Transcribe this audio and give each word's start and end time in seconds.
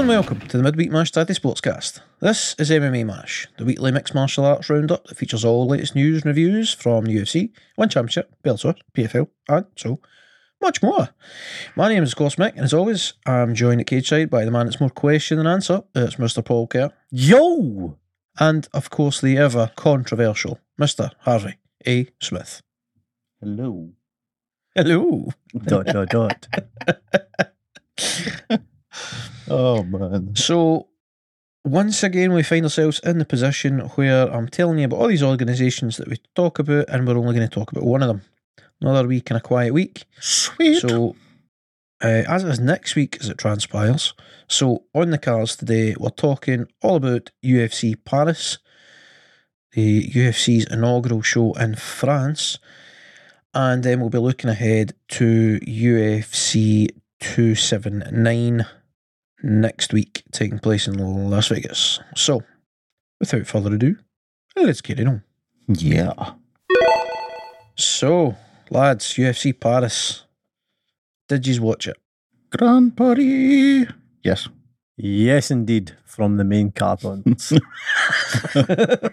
Hello 0.00 0.14
and 0.14 0.26
welcome 0.26 0.48
to 0.48 0.56
the 0.56 0.62
Midweek 0.62 0.90
Mashed 0.90 1.12
Tattie 1.12 1.34
Sportscast. 1.34 2.00
This 2.20 2.54
is 2.58 2.70
MMA 2.70 3.04
Mash, 3.04 3.46
the 3.58 3.66
weekly 3.66 3.92
mixed 3.92 4.14
martial 4.14 4.46
arts 4.46 4.70
roundup 4.70 5.06
that 5.06 5.18
features 5.18 5.44
all 5.44 5.66
the 5.66 5.72
latest 5.72 5.94
news 5.94 6.22
and 6.22 6.24
reviews 6.24 6.72
from 6.72 7.04
the 7.04 7.14
UFC, 7.14 7.50
One 7.76 7.90
Championship, 7.90 8.34
Bellator, 8.42 8.76
PFL, 8.94 9.28
and 9.50 9.66
so 9.76 10.00
much 10.58 10.82
more. 10.82 11.10
My 11.76 11.90
name 11.90 12.02
is 12.02 12.12
of 12.12 12.16
course 12.16 12.36
Mick, 12.36 12.52
and 12.52 12.64
as 12.64 12.72
always, 12.72 13.12
I'm 13.26 13.54
joined 13.54 13.82
at 13.82 13.88
cage 13.88 14.08
side 14.08 14.30
by 14.30 14.46
the 14.46 14.50
man 14.50 14.64
that's 14.64 14.80
more 14.80 14.88
question 14.88 15.36
than 15.36 15.46
answer. 15.46 15.82
It's 15.94 16.16
Mr. 16.16 16.42
Paul 16.42 16.66
Kerr, 16.66 16.88
Yo! 17.10 17.98
and 18.38 18.68
of 18.72 18.88
course 18.88 19.20
the 19.20 19.36
ever 19.36 19.70
controversial 19.76 20.60
Mr. 20.80 21.10
Harvey 21.18 21.58
A. 21.86 22.08
Smith. 22.22 22.62
Hello. 23.38 23.90
Hello. 24.74 25.28
dot, 25.66 25.84
dot, 25.84 26.08
dot. 26.08 26.46
oh, 29.50 29.82
man. 29.82 30.34
So, 30.36 30.88
once 31.64 32.02
again, 32.02 32.32
we 32.32 32.42
find 32.42 32.64
ourselves 32.64 33.00
in 33.04 33.18
the 33.18 33.24
position 33.24 33.80
where 33.80 34.32
I'm 34.32 34.48
telling 34.48 34.78
you 34.78 34.86
about 34.86 35.00
all 35.00 35.08
these 35.08 35.22
organisations 35.22 35.98
that 35.98 36.08
we 36.08 36.16
talk 36.34 36.58
about, 36.58 36.88
and 36.88 37.06
we're 37.06 37.18
only 37.18 37.34
going 37.34 37.48
to 37.48 37.54
talk 37.54 37.70
about 37.70 37.84
one 37.84 38.02
of 38.02 38.08
them. 38.08 38.22
Another 38.80 39.06
week 39.06 39.30
and 39.30 39.36
a 39.36 39.42
quiet 39.42 39.74
week. 39.74 40.04
Sweet. 40.20 40.80
So, 40.80 41.16
uh, 42.02 42.24
as 42.26 42.44
it 42.44 42.48
is 42.48 42.60
next 42.60 42.96
week, 42.96 43.18
as 43.20 43.28
it 43.28 43.36
transpires. 43.36 44.14
So, 44.48 44.84
on 44.94 45.10
the 45.10 45.18
cards 45.18 45.56
today, 45.56 45.94
we're 45.98 46.10
talking 46.10 46.66
all 46.80 46.96
about 46.96 47.30
UFC 47.44 47.94
Paris, 48.04 48.58
the 49.72 50.08
UFC's 50.08 50.64
inaugural 50.72 51.20
show 51.20 51.52
in 51.52 51.76
France, 51.76 52.58
and 53.52 53.82
then 53.82 54.00
we'll 54.00 54.08
be 54.08 54.18
looking 54.18 54.48
ahead 54.48 54.94
to 55.08 55.60
UFC 55.60 56.88
279 57.20 58.66
next 59.42 59.92
week, 59.92 60.22
taking 60.32 60.58
place 60.58 60.86
in 60.86 60.94
Las 61.30 61.48
Vegas. 61.48 62.00
So, 62.16 62.42
without 63.18 63.46
further 63.46 63.74
ado, 63.74 63.96
let's 64.56 64.80
get 64.80 65.00
it 65.00 65.06
on. 65.06 65.22
yeah. 65.68 66.12
So, 67.76 68.36
lads, 68.70 69.14
UFC 69.14 69.58
Paris. 69.58 70.24
Did 71.28 71.46
you 71.46 71.62
watch 71.62 71.86
it? 71.86 71.96
Grand 72.50 72.96
Party. 72.96 73.86
Yes. 74.22 74.48
Yes, 74.96 75.50
indeed. 75.50 75.96
From 76.04 76.36
the 76.36 76.44
main 76.44 76.72
card 76.72 77.04
on. 77.04 77.22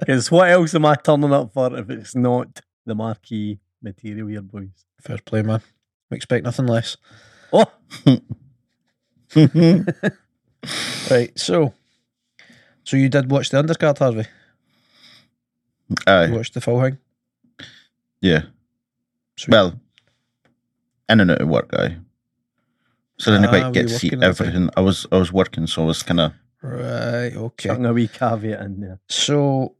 Because 0.00 0.30
what 0.30 0.50
else 0.50 0.74
am 0.74 0.86
I 0.86 0.94
turning 0.96 1.32
up 1.32 1.52
for 1.52 1.76
if 1.78 1.90
it's 1.90 2.14
not 2.14 2.60
the 2.86 2.94
marquee 2.94 3.60
material 3.82 4.26
here, 4.28 4.42
boys? 4.42 4.68
Fair 5.00 5.18
play, 5.24 5.42
man. 5.42 5.60
We 6.10 6.16
expect 6.16 6.44
nothing 6.44 6.66
less. 6.66 6.96
Oh! 7.52 7.66
Right, 11.10 11.38
so 11.38 11.72
so 12.84 12.96
you 12.96 13.08
did 13.08 13.30
watch 13.30 13.50
the 13.50 13.62
undercard, 13.62 13.98
Harvey? 13.98 14.26
You 15.88 15.96
Aye, 16.06 16.30
watched 16.30 16.54
the 16.54 16.60
full 16.60 16.80
thing? 16.82 16.98
yeah. 18.20 18.42
Sweet. 19.36 19.52
Well, 19.52 19.80
in 21.08 21.20
and 21.20 21.30
out 21.30 21.40
of 21.40 21.48
work, 21.48 21.70
aye. 21.74 21.96
So 23.18 23.32
I 23.32 23.36
didn't 23.36 23.46
Ah, 23.46 23.60
quite 23.60 23.72
get 23.72 23.88
to 23.88 23.94
see 23.94 24.08
working 24.08 24.22
at 24.24 24.36
the 24.36 24.44
time? 24.44 24.46
everything. 24.46 24.70
I 24.76 24.80
was 24.80 25.06
I 25.12 25.16
was 25.18 25.32
working, 25.32 25.66
so 25.66 25.82
I 25.82 25.86
was 25.86 26.02
kind 26.02 26.20
of 26.20 26.32
Right, 26.60 27.32
okay. 27.36 27.68
Chucking 27.68 27.86
a 27.86 27.92
wee 27.92 28.08
caveat 28.08 28.60
in 28.60 28.80
there. 28.80 28.98
So, 29.08 29.76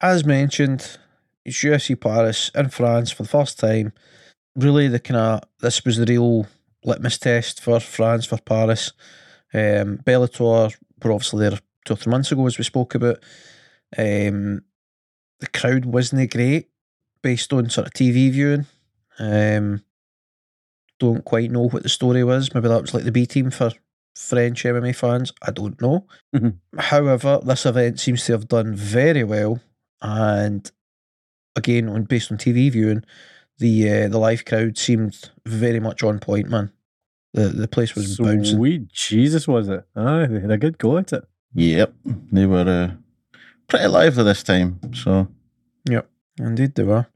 as 0.00 0.24
mentioned, 0.24 0.96
it's 1.44 1.58
UFC 1.62 2.00
Paris 2.00 2.50
in 2.54 2.70
France 2.70 3.10
for 3.12 3.24
the 3.24 3.28
first 3.28 3.58
time. 3.58 3.92
Really, 4.56 4.88
the 4.88 4.98
kind 5.00 5.18
of 5.20 5.42
this 5.60 5.84
was 5.84 5.98
the 5.98 6.06
real 6.06 6.46
litmus 6.88 7.18
test 7.18 7.60
for 7.60 7.80
France 7.80 8.26
for 8.26 8.38
Paris. 8.38 8.92
Um, 9.54 9.98
Bellator 9.98 10.74
were 11.02 11.12
obviously 11.12 11.48
there 11.48 11.58
two 11.84 11.94
or 11.94 11.96
three 11.96 12.10
months 12.10 12.32
ago, 12.32 12.46
as 12.46 12.58
we 12.58 12.64
spoke 12.64 12.94
about. 12.94 13.18
Um, 13.96 14.62
the 15.40 15.46
crowd 15.52 15.84
wasn't 15.84 16.30
great 16.32 16.68
based 17.22 17.52
on 17.52 17.70
sort 17.70 17.86
of 17.86 17.92
TV 17.92 18.30
viewing. 18.30 18.66
Um, 19.18 19.84
don't 20.98 21.24
quite 21.24 21.50
know 21.50 21.68
what 21.68 21.82
the 21.82 21.88
story 21.88 22.24
was. 22.24 22.52
Maybe 22.54 22.68
that 22.68 22.82
was 22.82 22.94
like 22.94 23.04
the 23.04 23.12
B 23.12 23.26
team 23.26 23.50
for 23.50 23.70
French 24.16 24.64
MMA 24.64 24.94
fans. 24.94 25.32
I 25.42 25.52
don't 25.52 25.80
know. 25.80 26.06
However, 26.78 27.40
this 27.44 27.66
event 27.66 28.00
seems 28.00 28.24
to 28.26 28.32
have 28.32 28.48
done 28.48 28.74
very 28.74 29.24
well, 29.24 29.60
and 30.02 30.70
again, 31.56 31.88
on 31.88 32.04
based 32.04 32.32
on 32.32 32.38
TV 32.38 32.70
viewing, 32.70 33.04
the 33.58 33.88
uh, 33.88 34.08
the 34.08 34.18
live 34.18 34.44
crowd 34.44 34.76
seemed 34.76 35.30
very 35.46 35.80
much 35.80 36.02
on 36.02 36.18
point. 36.18 36.48
Man, 36.48 36.72
the 37.38 37.48
the 37.48 37.68
place 37.68 37.94
was 37.94 38.16
bouncing. 38.16 38.56
Sweet 38.56 38.92
Jesus, 38.92 39.46
was 39.46 39.68
it? 39.68 39.84
Aye, 39.96 40.26
they 40.26 40.40
had 40.40 40.50
a 40.50 40.58
good 40.58 40.78
go 40.78 40.96
at 40.98 41.12
it. 41.12 41.24
yep. 41.54 41.94
They 42.04 42.46
were 42.46 42.68
uh, 42.68 43.38
pretty 43.68 43.86
lively 43.86 44.24
this 44.24 44.42
time. 44.42 44.80
So 44.94 45.28
yep, 45.88 46.08
Indeed, 46.38 46.74
they 46.74 46.84
were. 46.84 47.06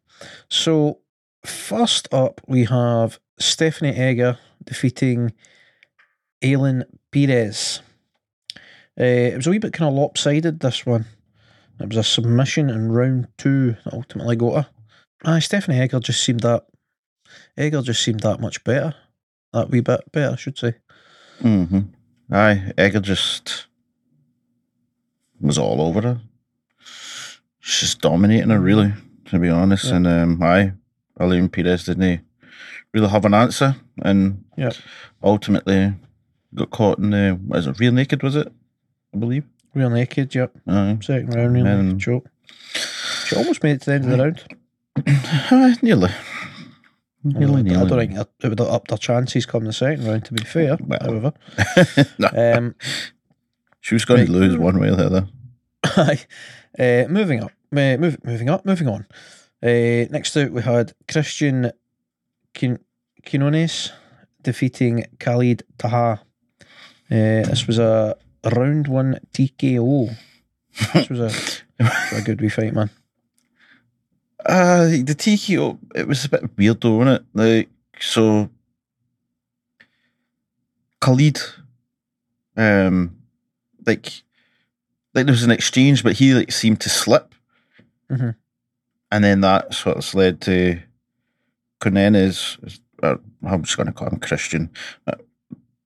So, 0.49 1.01
first 1.45 2.09
up, 2.13 2.41
we 2.47 2.65
have 2.65 3.19
Stephanie 3.39 3.97
Egger 3.97 4.39
defeating 4.65 5.33
Ailin 6.43 6.85
Perez. 7.11 7.81
Uh, 9.01 9.05
it 9.05 9.37
was 9.37 9.47
a 9.47 9.51
wee 9.51 9.59
bit 9.59 9.73
kind 9.73 9.89
of 9.89 9.95
lopsided, 9.95 10.61
this 10.61 10.85
one. 10.85 11.07
It 11.81 11.89
was 11.89 11.97
a 11.97 12.05
submission 12.05 12.69
in 12.69 12.93
round 12.93 13.29
two 13.39 13.77
that 13.85 13.95
ultimately 13.95 14.37
got 14.37 14.65
her. 14.65 14.71
Aye, 15.25 15.41
Stephanie 15.41 15.81
Egger 15.81 16.01
just 16.01 16.23
seemed 16.23 16.41
that. 16.41 16.67
Egger 17.57 17.83
just 17.83 18.03
seemed 18.03 18.21
that 18.21 18.41
much 18.41 18.63
better. 18.65 18.95
That 19.53 19.71
wee 19.71 19.81
bit 19.81 20.01
better, 20.13 20.33
I 20.33 20.37
should 20.37 20.59
say. 20.59 20.75
hmm 21.41 21.81
aye, 22.31 22.73
Egger 22.79 23.01
just 23.01 23.67
was 25.41 25.59
all 25.59 25.81
over 25.83 26.01
her. 26.03 26.21
She's 27.61 27.95
dominating 27.95 28.51
her, 28.51 28.59
really, 28.61 28.93
to 29.27 29.39
be 29.39 29.49
honest. 29.51 29.85
Yeah. 29.87 29.97
And 29.97 30.07
um, 30.07 30.43
aye, 30.43 30.73
Ailin 31.21 31.51
Perez 31.53 31.85
didn't 31.85 32.23
really 32.93 33.09
have 33.09 33.25
an 33.25 33.35
answer, 33.35 33.77
and 34.03 34.45
Yeah. 34.57 34.71
ultimately 35.23 35.95
got 36.55 36.71
caught 36.71 36.99
in 36.99 37.11
the 37.11 37.39
what 37.47 37.59
is 37.61 37.67
it, 37.67 37.79
real 37.79 37.93
naked? 37.93 38.23
Was 38.23 38.37
it? 38.37 38.51
I 39.15 39.19
believe. 39.19 39.45
Real 39.75 39.91
naked, 39.91 40.35
yep. 40.35 40.53
Aye. 40.67 40.99
Second 41.03 41.35
round, 41.35 41.55
real 41.55 41.67
Um, 41.67 41.87
naked 41.89 42.01
choke. 42.01 42.29
She 43.27 43.37
almost 43.37 43.63
made 43.63 43.73
it 43.77 43.81
to 43.83 43.91
the 43.91 43.95
end 43.95 44.05
of 44.05 44.11
the 44.11 44.19
round. 44.19 44.45
Aye, 45.07 45.77
nearly. 45.83 46.11
Nearly, 47.25 47.61
I 47.61 47.63
nearly. 47.63 47.89
don't 47.89 47.99
think 47.99 48.19
it 48.43 48.49
would 48.49 48.59
have 48.59 48.69
upped 48.69 48.89
their 48.89 48.99
chances 48.99 49.47
come 49.47 49.65
the 49.65 49.73
second 49.73 50.07
round, 50.07 50.25
to 50.27 50.35
be 50.35 50.43
fair. 50.45 50.77
Well. 50.81 50.99
However, 51.01 51.33
No, 52.19 52.29
um, 52.57 52.75
she 53.81 53.95
was 53.95 54.05
going 54.05 54.27
to 54.27 54.33
lose 54.33 54.57
one 54.57 54.79
way 54.81 54.89
or 54.89 54.97
the 54.97 55.07
other. 55.07 55.29
Aye. 55.85 56.27
uh, 56.79 57.09
moving 57.09 57.43
up, 57.43 57.53
uh, 57.73 57.97
move, 57.97 58.17
moving 58.25 58.49
up, 58.51 58.65
moving 58.67 58.89
on. 58.89 59.07
Uh, 59.63 60.07
next 60.11 60.37
out, 60.37 60.51
we 60.51 60.63
had 60.63 60.93
Christian 61.09 61.71
Kin- 62.55 62.81
Quiñonez 63.25 63.93
defeating 64.43 65.05
Khalid 65.21 65.63
Taha. 65.79 66.21
Uh, 67.11 67.47
this 67.47 67.67
was 67.69 67.79
a 67.79 68.17
round 68.57 68.89
one 68.89 69.21
TKO. 69.33 70.17
This 70.95 71.09
was 71.09 71.21
a, 71.81 72.17
a 72.17 72.23
good 72.23 72.41
wee 72.41 72.49
fight, 72.49 72.73
man. 72.73 72.91
Uh, 74.47 74.87
the 74.89 75.15
TKO, 75.17 75.79
it 75.95 76.09
was 76.09 76.25
a 76.25 76.29
bit 76.29 76.43
weird 76.57 76.81
though, 76.81 76.97
wasn't 76.97 77.21
it? 77.21 77.27
Like, 77.35 77.69
so 78.01 78.51
Khalid, 81.01 81.39
um, 82.57 83.17
like, 83.87 84.07
like 85.15 85.27
there 85.27 85.33
was 85.33 85.43
an 85.45 85.51
exchange, 85.51 86.03
but 86.03 86.15
he 86.15 86.35
like 86.35 86.53
seemed 86.53 86.81
to 86.81 86.89
slip, 86.89 87.35
Mhm. 88.11 88.35
and 89.11 89.25
then 89.25 89.41
that 89.43 89.75
sort 89.75 89.97
of 89.97 90.15
led 90.15 90.41
to 90.43 90.81
Cornenes. 91.81 92.59
Uh, 93.03 93.17
I'm 93.45 93.63
just 93.65 93.77
going 93.77 93.87
to 93.89 93.93
call 93.93 94.09
him 94.09 94.21
Christian. 94.21 94.71
Uh, 95.07 95.15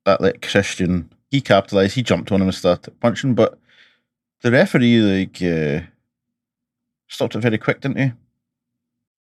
that 0.05 0.21
let 0.21 0.41
Christian 0.43 1.11
he 1.31 1.41
capitalized. 1.41 1.95
He 1.95 2.03
jumped 2.03 2.31
on 2.31 2.41
him 2.41 2.47
and 2.49 2.55
started 2.55 2.99
punching, 3.01 3.35
but 3.35 3.59
the 4.43 4.51
referee 4.53 5.01
like 5.01 5.43
uh, 5.43 5.81
stopped 7.09 7.35
it 7.35 7.41
very 7.41 7.59
quick, 7.59 7.81
didn't 7.81 7.99
he? 7.99 8.13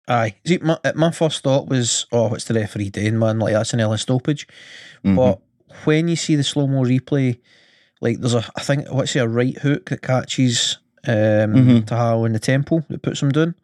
Aye. 0.08 0.35
See, 0.47 0.58
my, 0.58 0.79
my 0.94 1.11
first 1.11 1.43
thought 1.43 1.69
was, 1.69 2.06
oh, 2.12 2.29
what's 2.29 2.44
the 2.44 2.55
referee 2.55 2.91
doing, 2.91 3.19
man? 3.19 3.38
Like, 3.41 3.55
that's 3.55 3.73
an 3.73 3.81
early 3.81 3.99
stoppage. 3.99 4.47
Mhm. 5.05 5.17
But 5.17 5.41
when 5.85 6.08
you 6.08 6.17
see 6.17 6.37
the 6.37 6.44
slow 6.44 6.67
mo 6.67 6.82
replay, 6.85 7.38
like 8.00 8.19
there's 8.20 8.35
a 8.35 8.44
I 8.56 8.61
think 8.62 8.91
what's 8.93 9.17
it, 9.17 9.20
a 9.20 9.29
right 9.29 9.56
hook 9.58 9.91
that 9.91 10.03
catches 10.03 10.79
um 11.06 11.55
Mhm. 11.55 11.87
Taha 11.87 12.25
in 12.25 12.32
the 12.35 12.38
temple 12.38 12.85
that 12.88 13.03
puts 13.03 13.20
him 13.23 13.31
down. 13.32 13.55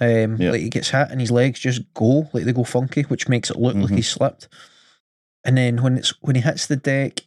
Um 0.00 0.36
Yeah. 0.36 0.50
like 0.52 0.60
he 0.62 0.68
gets 0.70 0.90
hit 0.90 1.08
and 1.10 1.20
his 1.20 1.30
legs 1.30 1.60
just 1.60 1.82
go, 1.94 2.28
like 2.32 2.44
they 2.44 2.52
go 2.52 2.64
funky, 2.64 3.02
which 3.02 3.28
makes 3.28 3.50
it 3.50 3.58
look 3.58 3.74
like 3.76 3.90
Mhm. 3.92 3.96
he 3.96 4.02
slipped. 4.02 4.48
And 5.44 5.56
then 5.56 5.82
when 5.82 5.96
it's 5.98 6.10
when 6.20 6.36
he 6.36 6.42
hits 6.42 6.66
the 6.66 6.76
deck, 6.76 7.20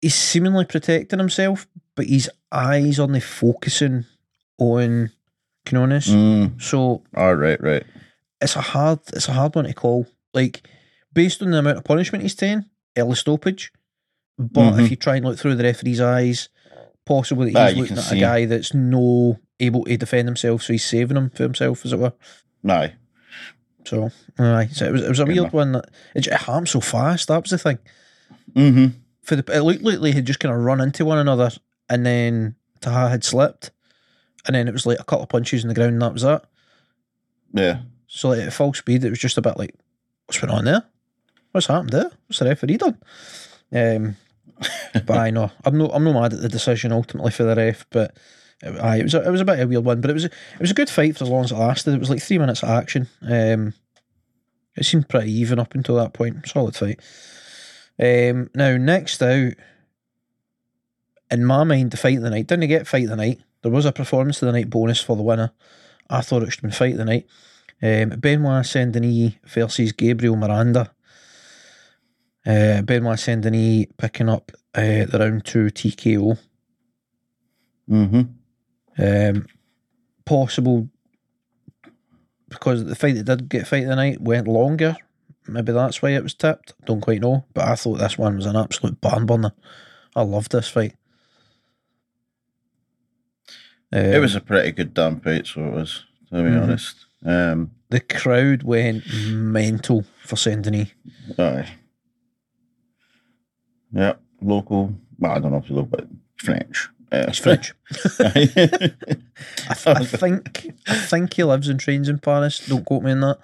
he's 0.00 0.14
seemingly 0.14 0.64
protecting 0.64 1.18
himself, 1.18 1.66
but 1.96 2.06
his 2.06 2.30
eyes 2.52 2.98
only 3.00 3.20
focusing 3.20 4.04
on 4.58 5.10
Canonis. 5.66 6.08
Mm. 6.08 6.60
So 6.62 7.02
All 7.14 7.34
right, 7.34 7.60
right. 7.62 7.84
it's 8.40 8.56
a 8.56 8.60
hard 8.60 9.00
it's 9.12 9.28
a 9.28 9.32
hard 9.32 9.54
one 9.54 9.64
to 9.66 9.74
call. 9.74 10.06
Like 10.32 10.66
based 11.12 11.42
on 11.42 11.50
the 11.50 11.58
amount 11.58 11.78
of 11.78 11.84
punishment 11.84 12.22
he's 12.22 12.34
taken, 12.34 12.66
early 12.96 13.14
stoppage. 13.16 13.72
but 14.38 14.72
Mhm. 14.72 14.84
if 14.84 14.90
you 14.90 14.96
try 14.96 15.16
and 15.16 15.24
look 15.24 15.38
through 15.38 15.54
the 15.56 15.64
referee's 15.64 16.00
eyes, 16.00 16.48
possibly 17.06 17.52
that 17.52 17.58
Ah, 17.62 17.66
he's 17.68 17.76
you 17.76 17.82
looking 17.82 17.98
at 17.98 18.12
a 18.12 18.18
guy 18.20 18.44
that's 18.46 18.74
no 18.74 19.38
able 19.58 19.84
to 19.84 19.96
defend 19.96 20.28
himself, 20.28 20.62
so 20.62 20.72
he's 20.74 20.84
saving 20.84 21.16
him 21.16 21.30
for 21.30 21.42
himself, 21.44 21.84
as 21.86 21.92
it 21.94 21.98
were. 21.98 22.12
Aye. 22.68 22.92
So, 23.86 24.10
aye, 24.38 24.68
so 24.72 24.84
it 24.86 24.92
was 24.92 25.02
it 25.02 25.08
was 25.08 25.20
a 25.20 25.24
Fair 25.24 25.32
weird 25.34 25.38
enough. 25.44 25.52
one. 25.54 25.72
That, 25.72 25.88
it 26.14 26.26
happened 26.26 26.68
so 26.68 26.80
fast. 26.80 27.28
That 27.28 27.40
was 27.42 27.50
the 27.50 27.58
thing. 27.58 27.78
Mm-hmm. 28.54 28.98
For 29.22 29.36
the 29.36 29.52
it 29.56 29.60
looked 29.62 29.82
like 29.82 30.00
they 30.00 30.12
had 30.12 30.26
just 30.26 30.40
kind 30.40 30.54
of 30.54 30.60
run 30.60 30.80
into 30.82 31.04
one 31.06 31.18
another, 31.18 31.50
and 31.88 32.04
then 32.04 32.56
Taha 32.82 33.08
had 33.08 33.24
slipped, 33.24 33.70
and 34.46 34.54
then 34.54 34.68
it 34.68 34.72
was 34.72 34.86
like 34.86 35.00
a 35.00 35.04
couple 35.04 35.24
of 35.24 35.28
punches 35.28 35.62
in 35.62 35.68
the 35.68 35.74
ground, 35.74 35.92
and 35.92 36.02
that 36.02 36.12
was 36.12 36.22
that. 36.22 36.44
Yeah. 37.52 37.80
So 38.06 38.28
like, 38.28 38.40
at 38.40 38.52
full 38.52 38.74
speed, 38.74 39.04
it 39.04 39.10
was 39.10 39.18
just 39.18 39.38
a 39.38 39.42
bit 39.42 39.58
like, 39.58 39.74
what's 40.26 40.40
going 40.40 40.52
on 40.52 40.64
there? 40.64 40.84
What's 41.52 41.66
happened 41.66 41.90
there? 41.90 42.10
What's 42.26 42.38
the 42.38 42.44
referee 42.44 42.76
done? 42.76 42.98
Um, 43.72 44.16
but 45.06 45.18
I 45.18 45.30
know 45.30 45.50
I'm 45.64 45.76
no 45.76 45.88
I'm 45.88 46.04
no 46.04 46.12
mad 46.12 46.32
at 46.32 46.40
the 46.40 46.48
decision 46.48 46.92
ultimately 46.92 47.30
for 47.30 47.44
the 47.44 47.56
ref, 47.56 47.86
but 47.90 48.16
it, 48.62 48.78
aye, 48.80 48.98
it 48.98 49.02
was 49.04 49.14
a, 49.14 49.26
it 49.26 49.30
was 49.30 49.40
a 49.40 49.44
bit 49.44 49.58
of 49.58 49.66
a 49.66 49.68
weird 49.68 49.84
one, 49.84 50.00
but 50.00 50.10
it 50.10 50.14
was 50.14 50.24
a, 50.24 50.28
it 50.28 50.60
was 50.60 50.70
a 50.70 50.74
good 50.74 50.90
fight 50.90 51.16
for 51.16 51.24
as 51.24 51.30
long 51.30 51.44
as 51.44 51.52
it 51.52 51.56
lasted. 51.56 51.94
It 51.94 52.00
was 52.00 52.10
like 52.10 52.22
three 52.22 52.38
minutes 52.38 52.62
of 52.62 52.68
action. 52.68 53.08
Um, 53.22 53.74
it 54.76 54.84
seemed 54.84 55.08
pretty 55.08 55.32
even 55.32 55.58
up 55.58 55.74
until 55.74 55.96
that 55.96 56.12
point. 56.12 56.46
Solid 56.48 56.76
fight. 56.76 57.00
Um, 57.98 58.50
now 58.54 58.76
next 58.76 59.22
out, 59.22 59.54
in 61.30 61.44
my 61.44 61.64
mind, 61.64 61.90
the 61.90 61.96
fight 61.96 62.18
of 62.18 62.22
the 62.22 62.30
night 62.30 62.46
didn't 62.46 62.68
get 62.68 62.86
fight 62.86 63.04
of 63.04 63.10
the 63.10 63.16
night. 63.16 63.40
There 63.66 63.74
was 63.74 63.84
a 63.84 63.90
performance 63.90 64.40
of 64.42 64.46
the 64.46 64.52
night 64.52 64.70
bonus 64.70 65.00
for 65.00 65.16
the 65.16 65.24
winner. 65.24 65.50
I 66.08 66.20
thought 66.20 66.44
it 66.44 66.52
should 66.52 66.62
have 66.62 66.70
been 66.70 66.70
fight 66.70 66.92
of 66.92 66.98
the 66.98 67.04
night. 67.04 67.26
Um, 67.82 68.20
Benoit 68.20 68.64
Saint 68.64 68.92
Denis 68.92 69.32
versus 69.44 69.90
Gabriel 69.90 70.36
Miranda. 70.36 70.92
Uh, 72.46 72.82
Benoit 72.82 73.18
Saint 73.18 73.42
Denis 73.42 73.86
picking 73.96 74.28
up 74.28 74.52
uh, 74.72 75.06
the 75.06 75.16
round 75.18 75.44
two 75.44 75.64
TKO. 75.64 76.38
Mm-hmm. 77.90 78.22
Um, 79.04 79.46
possible 80.24 80.88
because 82.48 82.84
the 82.84 82.94
fight 82.94 83.16
that 83.16 83.24
did 83.24 83.48
get 83.48 83.66
fight 83.66 83.82
of 83.82 83.88
the 83.88 83.96
night 83.96 84.20
went 84.20 84.46
longer. 84.46 84.96
Maybe 85.48 85.72
that's 85.72 86.00
why 86.00 86.10
it 86.10 86.22
was 86.22 86.34
tipped. 86.34 86.74
Don't 86.84 87.00
quite 87.00 87.20
know, 87.20 87.44
but 87.52 87.66
I 87.66 87.74
thought 87.74 87.98
this 87.98 88.16
one 88.16 88.36
was 88.36 88.46
an 88.46 88.54
absolute 88.54 89.00
barn 89.00 89.26
burner. 89.26 89.54
I 90.14 90.22
loved 90.22 90.52
this 90.52 90.68
fight. 90.68 90.94
It 93.92 94.14
Um, 94.16 94.20
was 94.20 94.34
a 94.34 94.40
pretty 94.40 94.72
good 94.72 94.94
damn 94.94 95.20
fight, 95.20 95.46
so 95.46 95.64
it 95.66 95.72
was, 95.72 96.04
to 96.30 96.42
be 96.42 96.48
Mhm. 96.50 96.62
honest. 96.62 96.96
Um, 97.24 97.70
the 97.90 98.00
crowd 98.00 98.62
went 98.62 99.04
mental 99.30 100.04
for 100.24 100.36
Saint 100.36 100.62
Denis. 100.62 100.88
aye. 101.38 101.68
Yeah, 103.92 104.14
local. 104.42 104.94
Well, 105.18 105.32
I 105.32 105.38
don't 105.38 105.52
know 105.52 105.58
if 105.58 105.70
you 105.70 105.76
look, 105.76 105.90
but 105.90 106.06
French. 106.36 106.88
Uh, 107.10 107.26
He's 107.28 107.38
French. 107.38 107.72
I, 108.18 108.30
th- 108.44 109.86
I 109.86 110.04
think 110.04 110.74
I 110.88 110.94
think 110.98 111.34
he 111.34 111.44
lives 111.44 111.68
and 111.68 111.78
trains 111.78 112.08
in 112.08 112.18
Paris. 112.18 112.66
Don't 112.66 112.84
quote 112.84 113.04
me 113.04 113.12
on 113.12 113.20
that, 113.20 113.38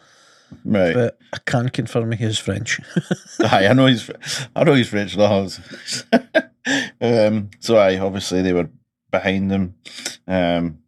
right. 0.65 0.93
but 0.94 1.19
I 1.33 1.39
can 1.47 1.69
confirm 1.69 2.11
he 2.12 2.25
is 2.25 2.39
French. 2.41 2.81
Aye, 3.41 3.69
I 3.69 3.73
know 3.73 3.87
he's. 3.87 4.11
I 4.56 4.65
know 4.65 4.75
he's 4.75 4.89
French. 4.89 5.17
Laws. 5.17 5.61
um. 7.00 7.50
So 7.61 7.77
I 7.77 7.99
obviously 7.99 8.43
they 8.43 8.53
were 8.53 8.69
behind 9.12 9.50
them. 9.53 9.75
Um. 10.26 10.79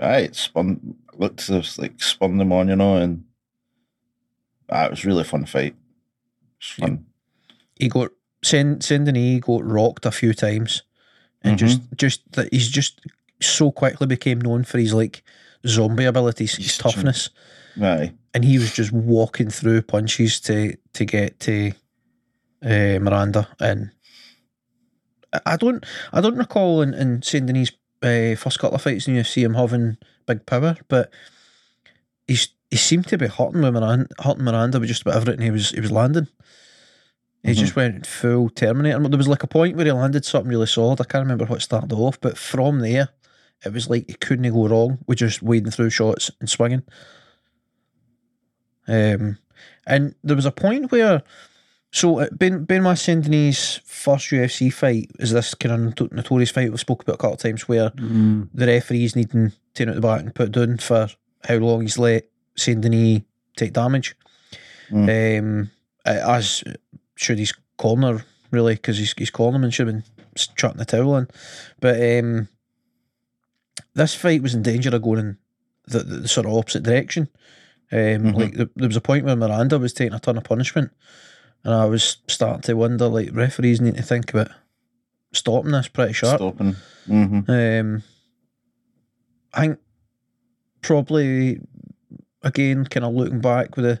Aye, 0.00 0.20
it 0.20 0.34
spun. 0.36 0.96
Looked 1.16 1.48
as 1.50 1.78
like 1.78 2.02
spun 2.02 2.38
them 2.38 2.50
on, 2.52 2.68
you 2.68 2.76
know, 2.76 2.96
and 2.96 3.24
ah, 4.70 4.86
it 4.86 4.90
was 4.90 5.04
a 5.04 5.06
really 5.08 5.24
fun 5.24 5.44
fight. 5.44 5.76
Fun. 6.60 7.04
he 7.78 7.88
got 7.88 8.10
Saint 8.42 8.82
Saint 8.82 9.04
Denis 9.04 9.40
got 9.40 9.64
rocked 9.64 10.06
a 10.06 10.10
few 10.10 10.32
times, 10.32 10.82
and 11.42 11.56
Mhm. 11.56 11.58
just 11.58 11.80
just 11.96 12.32
that 12.32 12.52
he's 12.52 12.68
just 12.68 13.00
so 13.40 13.70
quickly 13.70 14.06
became 14.06 14.40
known 14.40 14.64
for 14.64 14.78
his 14.78 14.94
like 14.94 15.22
zombie 15.66 16.04
abilities, 16.06 16.54
his 16.56 16.76
a- 16.78 16.82
toughness, 16.82 17.28
Aye. 17.80 18.12
and 18.32 18.44
he 18.44 18.58
was 18.58 18.72
just 18.72 18.92
walking 18.92 19.50
through 19.50 19.82
punches 19.82 20.40
to 20.40 20.76
to 20.94 21.04
get 21.04 21.38
to 21.40 21.72
uh, 22.62 22.98
Miranda, 22.98 23.46
and 23.60 23.90
I- 25.46 25.56
don't 25.56 25.84
I 26.12 26.20
don't 26.20 26.36
recall 26.36 26.82
in, 26.82 26.94
in 26.94 27.22
Saint 27.22 27.46
Denis' 27.46 27.72
uh, 28.02 28.34
first 28.36 28.58
couple 28.58 28.76
of 28.76 28.82
fights 28.82 29.08
in 29.08 29.14
UFC 29.14 29.42
him 29.42 29.54
having 29.54 29.96
big 30.26 30.46
power, 30.46 30.76
but 30.88 31.10
he's 32.26 32.48
he 32.70 32.76
seemed 32.76 33.06
to 33.08 33.18
be 33.18 33.26
hurting 33.28 33.62
with 33.62 33.74
Miranda, 33.74 34.08
hurting 34.20 34.44
Miranda 34.44 34.80
with 34.80 34.88
just 34.88 35.02
about 35.02 35.16
everything 35.16 35.42
he 35.44 35.50
was 35.50 35.70
he 35.70 35.80
was 35.80 35.92
landing. 35.92 36.28
He 37.42 37.52
Mhm. 37.52 37.56
just 37.56 37.76
went 37.76 38.06
full 38.06 38.48
Terminator. 38.48 39.06
There 39.08 39.18
was 39.18 39.28
like 39.28 39.42
a 39.42 39.46
point 39.46 39.76
where 39.76 39.84
he 39.84 39.92
landed 39.92 40.24
something 40.24 40.48
really 40.50 40.66
solid. 40.66 41.00
I 41.00 41.04
can't 41.04 41.24
remember 41.24 41.44
what 41.44 41.60
started 41.62 41.92
off, 41.92 42.18
but 42.20 42.38
from 42.38 42.80
there, 42.80 43.10
it 43.64 43.72
was 43.72 43.88
like 43.90 44.06
he 44.08 44.14
couldn't 44.14 44.50
go 44.52 44.66
wrong 44.66 44.98
with 45.06 45.18
just 45.18 45.42
wading 45.42 45.70
through 45.70 45.90
shots 45.90 46.30
and 46.40 46.48
swinging. 46.48 46.82
Um, 48.86 49.38
and 49.86 50.14
there 50.22 50.36
was 50.36 50.46
a 50.46 50.50
point 50.52 50.90
where, 50.90 51.22
so 51.94 52.18
uh, 52.20 52.26
Ben 52.32 52.64
Benoit 52.64 52.98
Saint 52.98 53.24
Denis' 53.24 53.80
first 53.84 54.28
UFC 54.30 54.72
fight 54.72 55.10
is 55.20 55.30
this 55.30 55.54
kind 55.54 55.98
of 56.00 56.12
notorious 56.12 56.50
fight 56.50 56.70
we've 56.70 56.80
spoke 56.80 57.02
about 57.02 57.14
a 57.14 57.18
couple 57.18 57.34
of 57.34 57.38
times 57.40 57.68
where 57.68 57.90
Mm. 57.90 58.48
the 58.52 58.66
referee's 58.66 59.14
needing 59.16 59.52
taken 59.74 59.90
out 59.90 59.94
the 59.94 60.00
back 60.00 60.20
and 60.20 60.34
put 60.34 60.52
down 60.52 60.78
for 60.78 61.08
how 61.44 61.56
long 61.56 61.82
he's 61.82 61.96
let 61.98 62.24
Saint 62.56 62.80
Denis 62.80 63.22
take 63.56 63.72
damage. 63.72 64.16
Um, 64.92 65.70
uh, 66.04 66.20
as 66.36 66.62
should 67.16 67.38
his 67.38 67.54
corner 67.78 68.24
really 68.50 68.74
because 68.74 68.98
he's 68.98 69.14
he's 69.16 69.30
calling 69.30 69.54
him 69.56 69.64
and 69.64 69.72
should 69.72 69.86
have 69.86 69.94
been 69.96 70.04
chucking 70.56 70.78
the 70.78 70.84
towel 70.84 71.16
in. 71.16 71.28
But 71.80 71.96
um, 72.18 72.48
this 73.94 74.14
fight 74.14 74.42
was 74.42 74.54
in 74.54 74.62
danger 74.62 74.94
of 74.94 75.02
going 75.02 75.18
in 75.20 75.38
the, 75.86 75.98
the, 76.00 76.16
the 76.22 76.28
sort 76.28 76.46
of 76.46 76.52
opposite 76.54 76.82
direction. 76.82 77.28
Um, 77.92 77.98
Mhm. 77.98 78.34
Like 78.36 78.54
there, 78.54 78.68
there 78.76 78.88
was 78.88 78.96
a 78.96 79.00
point 79.00 79.24
where 79.24 79.36
Miranda 79.36 79.78
was 79.78 79.92
taking 79.92 80.14
a 80.14 80.18
ton 80.20 80.36
of 80.36 80.44
punishment, 80.44 80.90
and 81.64 81.74
I 81.74 81.86
was 81.86 82.18
starting 82.28 82.62
to 82.62 82.74
wonder 82.74 83.08
like 83.08 83.30
referees 83.32 83.80
need 83.80 83.96
to 83.96 84.02
think 84.02 84.32
about 84.32 84.48
stopping 85.32 85.72
this 85.72 85.88
pretty 85.88 86.12
sharp. 86.12 86.38
Stopping. 86.38 86.76
Mm-hmm. 87.08 87.50
Um, 87.50 88.02
I 89.52 89.60
think 89.60 89.78
probably 90.82 91.60
again, 92.44 92.84
kind 92.84 93.04
of 93.04 93.14
looking 93.14 93.40
back 93.40 93.76
with 93.76 93.86
a 93.86 94.00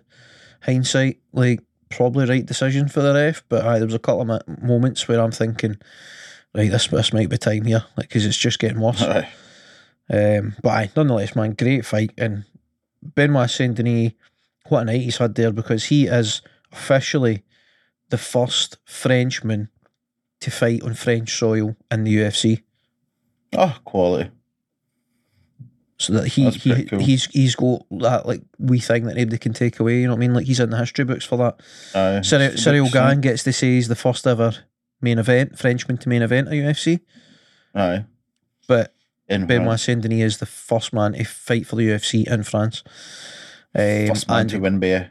hindsight, 0.62 1.18
like 1.32 1.60
probably 1.90 2.26
right 2.26 2.46
decision 2.46 2.88
for 2.88 3.00
the 3.00 3.14
ref. 3.14 3.42
But 3.48 3.64
aye, 3.64 3.78
there 3.78 3.86
was 3.86 3.94
a 3.94 3.98
couple 3.98 4.30
of 4.30 4.62
moments 4.62 5.08
where 5.08 5.20
I'm 5.20 5.32
thinking, 5.32 5.76
right, 6.54 6.70
this 6.70 6.86
this 6.88 7.12
might 7.12 7.30
be 7.30 7.38
time 7.38 7.64
here, 7.64 7.84
like 7.96 8.08
because 8.08 8.26
it's 8.26 8.36
just 8.36 8.58
getting 8.58 8.80
worse. 8.80 9.02
Aye. 9.02 9.28
Um, 10.10 10.54
but 10.62 10.70
aye, 10.70 10.90
nonetheless, 10.94 11.34
man, 11.34 11.54
great 11.54 11.86
fight 11.86 12.12
and 12.18 12.44
Benoit 13.02 13.50
Saint 13.50 13.76
Denis, 13.76 14.12
what 14.68 14.82
a 14.82 14.84
night 14.84 15.00
he's 15.00 15.16
had 15.16 15.34
there 15.34 15.52
because 15.52 15.84
he 15.84 16.06
is 16.06 16.42
officially 16.72 17.42
the 18.10 18.18
first 18.18 18.78
Frenchman 18.84 19.68
to 20.40 20.50
fight 20.50 20.82
on 20.82 20.94
French 20.94 21.36
soil 21.38 21.76
in 21.90 22.04
the 22.04 22.16
UFC. 22.16 22.62
Oh, 23.56 23.78
quality. 23.84 24.30
So 25.98 26.12
that 26.14 26.26
he, 26.26 26.44
That's 26.44 26.56
he 26.62 26.84
cool. 26.86 26.98
he's 26.98 27.26
he's 27.26 27.54
got 27.54 27.86
that 27.90 28.26
like 28.26 28.42
wee 28.58 28.80
thing 28.80 29.04
that 29.04 29.16
nobody 29.16 29.38
can 29.38 29.52
take 29.52 29.78
away. 29.78 30.00
You 30.00 30.08
know 30.08 30.14
what 30.14 30.18
I 30.18 30.20
mean? 30.20 30.34
Like 30.34 30.46
he's 30.46 30.58
in 30.60 30.70
the 30.70 30.76
history 30.76 31.04
books 31.04 31.24
for 31.24 31.38
that. 31.38 31.60
Aye. 31.94 32.20
Ciryl, 32.20 32.48
a 32.48 32.52
Ciryl 32.54 32.92
Gane 32.92 33.20
gets 33.20 33.44
to 33.44 33.52
say 33.52 33.68
he's 33.68 33.88
the 33.88 33.94
first 33.94 34.26
ever 34.26 34.52
main 35.00 35.18
event 35.18 35.56
Frenchman 35.58 35.96
to 35.98 36.08
main 36.08 36.22
event 36.22 36.48
at 36.48 36.54
UFC, 36.54 37.00
Aye. 37.74 38.04
but 38.66 38.92
In 39.28 39.46
Benoit. 39.46 39.78
Saint 39.78 40.02
Denis 40.02 40.22
is 40.34 40.38
the 40.38 40.46
first 40.46 40.92
man 40.92 41.12
to 41.12 41.24
fight 41.24 41.66
for 41.66 41.76
the 41.76 41.88
UFC 41.88 42.26
in 42.26 42.42
France. 42.42 42.82
Um, 43.74 44.08
First 44.08 44.28
man 44.28 44.40
and 44.40 44.50
to 44.50 44.58
win 44.58 44.80
by 44.80 44.86
a 44.88 45.06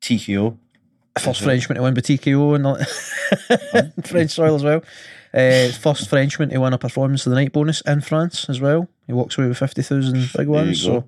TKO. 0.00 0.56
First 1.18 1.42
Frenchman 1.42 1.76
to 1.76 1.82
win 1.82 1.94
by 1.94 2.00
TKO 2.00 2.56
in 2.56 2.62
the 2.62 4.02
French 4.04 4.30
soil 4.32 4.54
as 4.54 4.62
well. 4.64 4.82
Uh, 5.34 5.68
first 5.72 6.08
Frenchman 6.08 6.48
to 6.50 6.58
win 6.60 6.72
a 6.72 6.78
performance 6.78 7.26
of 7.26 7.30
the 7.30 7.36
night 7.36 7.52
bonus 7.52 7.80
in 7.82 8.00
France 8.00 8.48
as 8.48 8.60
well. 8.60 8.88
He 9.06 9.12
walks 9.12 9.36
away 9.38 9.48
with 9.48 9.58
fifty 9.58 9.82
thousand 9.82 10.30
big 10.36 10.46
you 10.46 10.50
ones. 10.52 10.84
go. 10.84 11.04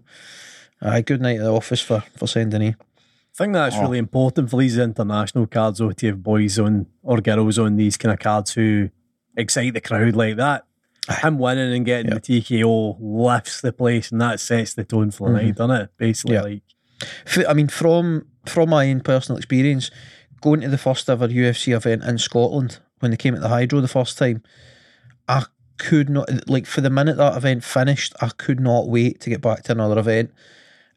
So, 0.80 0.88
aye, 0.88 1.00
good 1.02 1.20
night 1.20 1.38
at 1.38 1.44
the 1.44 1.52
office 1.52 1.80
for 1.80 2.02
for 2.16 2.26
Saint 2.26 2.50
Denis. 2.50 2.74
I 2.78 3.44
think 3.44 3.52
that's 3.52 3.76
Oh. 3.76 3.82
really 3.82 3.98
important 3.98 4.50
for 4.50 4.58
these 4.60 4.76
international 4.78 5.46
cards, 5.46 5.78
though, 5.78 5.92
to 5.92 6.06
have 6.08 6.22
boys 6.22 6.58
on 6.58 6.86
or 7.02 7.20
girls 7.20 7.58
on 7.58 7.76
these 7.76 7.96
kind 7.96 8.12
of 8.12 8.18
cards 8.18 8.52
who 8.52 8.90
excite 9.36 9.74
the 9.74 9.80
crowd 9.80 10.16
like 10.16 10.36
that. 10.36 10.64
Him 11.22 11.38
winning 11.38 11.72
and 11.72 11.86
getting 11.86 12.08
Yeah. 12.12 12.18
the 12.18 12.20
TKO 12.20 12.96
lifts 13.00 13.60
the 13.62 13.72
place, 13.72 14.10
and 14.12 14.20
that 14.20 14.40
sets 14.40 14.74
the 14.74 14.84
tone 14.84 15.10
for 15.10 15.30
the 15.30 15.38
Mhm. 15.38 15.42
night, 15.42 15.54
doesn't 15.56 15.76
it? 15.76 15.90
Basically, 15.96 16.34
Yeah. 16.34 16.42
like 16.42 16.62
F- 17.26 17.44
I 17.48 17.54
mean, 17.54 17.68
from 17.68 18.26
from 18.50 18.70
my 18.70 18.90
own 18.90 19.00
personal 19.00 19.36
experience, 19.36 19.90
going 20.40 20.60
to 20.60 20.68
the 20.68 20.78
first 20.78 21.08
ever 21.10 21.28
UFC 21.28 21.74
event 21.74 22.04
in 22.04 22.18
Scotland 22.18 22.78
when 23.00 23.10
they 23.10 23.16
came 23.16 23.34
at 23.34 23.40
the 23.40 23.48
Hydro 23.48 23.80
the 23.80 23.88
first 23.88 24.18
time, 24.18 24.42
I 25.28 25.44
could 25.76 26.10
not 26.10 26.48
like 26.48 26.66
for 26.66 26.80
the 26.80 26.90
minute 26.90 27.16
that 27.18 27.36
event 27.36 27.62
finished, 27.64 28.12
I 28.20 28.30
could 28.30 28.60
not 28.60 28.88
wait 28.88 29.20
to 29.20 29.30
get 29.30 29.40
back 29.40 29.62
to 29.64 29.72
another 29.72 29.98
event, 29.98 30.32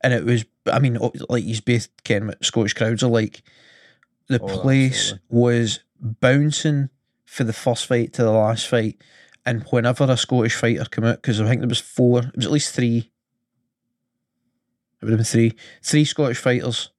and 0.04 0.14
it 0.14 0.26
was. 0.26 0.46
I 0.72 0.80
mean, 0.80 0.98
like 1.30 1.44
he's 1.44 1.62
both 1.62 1.88
Ken 2.04 2.28
what 2.28 2.44
Scottish 2.46 2.74
crowds 2.74 3.04
are 3.04 3.10
like. 3.10 3.42
The 4.28 4.40
Oh, 4.42 4.48
place 4.48 5.12
absolutely. 5.14 5.28
was 5.30 5.80
bouncing 6.00 6.90
for 7.26 7.44
the 7.44 7.54
first 7.54 7.86
fight 7.88 8.14
to 8.14 8.24
the 8.24 8.32
last 8.32 8.68
fight, 8.68 9.02
and 9.46 9.64
whenever 9.72 10.04
a 10.06 10.18
Scottish 10.18 10.56
fighter 10.56 10.86
came 10.86 11.04
out, 11.06 11.22
because 11.22 11.42
I 11.42 11.48
think 11.48 11.62
there 11.62 11.68
was 11.68 11.80
four, 11.82 12.20
it 12.20 12.36
was 12.36 12.46
at 12.46 12.52
least 12.52 12.74
three. 12.76 13.12
It 15.02 15.06
would 15.06 15.12
have 15.12 15.18
been 15.20 15.26
three, 15.26 15.54
three 15.82 16.06
Scottish 16.06 16.38
fighters. 16.38 16.90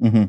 Hmm 0.00 0.24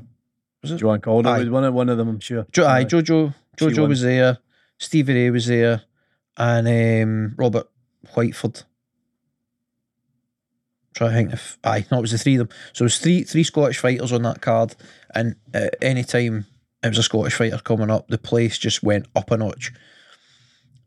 Was 0.62 0.72
it? 0.72 0.78
Joanne 0.78 1.01
Calder 1.01 1.30
Aye. 1.30 1.40
was 1.40 1.50
one 1.50 1.63
of, 1.63 1.74
one 1.74 1.90
of 1.90 1.98
them, 1.98 2.10
I'm 2.10 2.20
sure. 2.20 2.46
Jo- 2.51 2.68
aye. 2.68 2.86
Jojo, 2.86 3.34
She 3.60 3.66
Jojo 3.66 3.80
won. 3.82 3.90
was 3.90 4.01
there, 4.01 4.38
Stevie 4.78 5.13
Ray 5.13 5.30
was 5.30 5.48
there, 5.48 5.84
and 6.38 6.68
um, 6.68 7.36
Robert 7.38 7.68
Whiteford. 8.16 8.63
Try 10.94 11.08
to 11.08 11.13
think 11.13 11.34
if 11.34 11.58
aye, 11.63 11.86
no, 11.92 12.00
it 12.00 12.01
was 12.01 12.12
the 12.12 12.18
three 12.18 12.36
of 12.36 12.50
them. 12.50 12.58
So 12.74 12.84
it 12.84 12.88
was 12.88 12.98
three 13.00 13.24
three 13.24 13.44
Scottish 13.44 13.78
fighters 13.80 14.12
on 14.12 14.24
that 14.24 14.42
card, 14.42 14.75
and 15.16 15.36
at 15.54 15.75
any 15.82 16.04
time 16.04 16.46
it 16.84 16.90
was 16.90 16.98
a 16.98 17.04
Scottish 17.04 17.36
fighter 17.36 17.60
coming 17.60 17.90
up, 17.90 18.08
the 18.10 18.18
place 18.18 18.58
just 18.58 18.84
went 18.84 19.08
up 19.16 19.32
a 19.32 19.38
notch. 19.38 19.72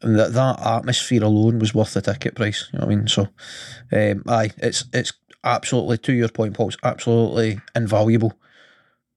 And 0.03 0.19
that 0.19 0.35
that 0.35 0.61
atmosphere 0.61 1.25
alone 1.25 1.59
was 1.59 1.75
worth 1.75 1.95
the 1.95 2.03
ticket 2.03 2.35
price. 2.35 2.69
You 2.73 2.79
know 2.81 2.87
what 2.87 2.93
I 2.93 2.97
mean? 2.97 3.09
So, 3.09 3.29
um, 3.93 4.23
aye, 4.29 4.51
it's 4.59 4.85
it's 4.93 5.15
absolutely 5.43 5.97
to 5.99 6.13
your 6.13 6.29
point, 6.29 6.53
Paul. 6.55 6.69
It's 6.69 6.77
absolutely 6.83 7.61
invaluable 7.75 8.35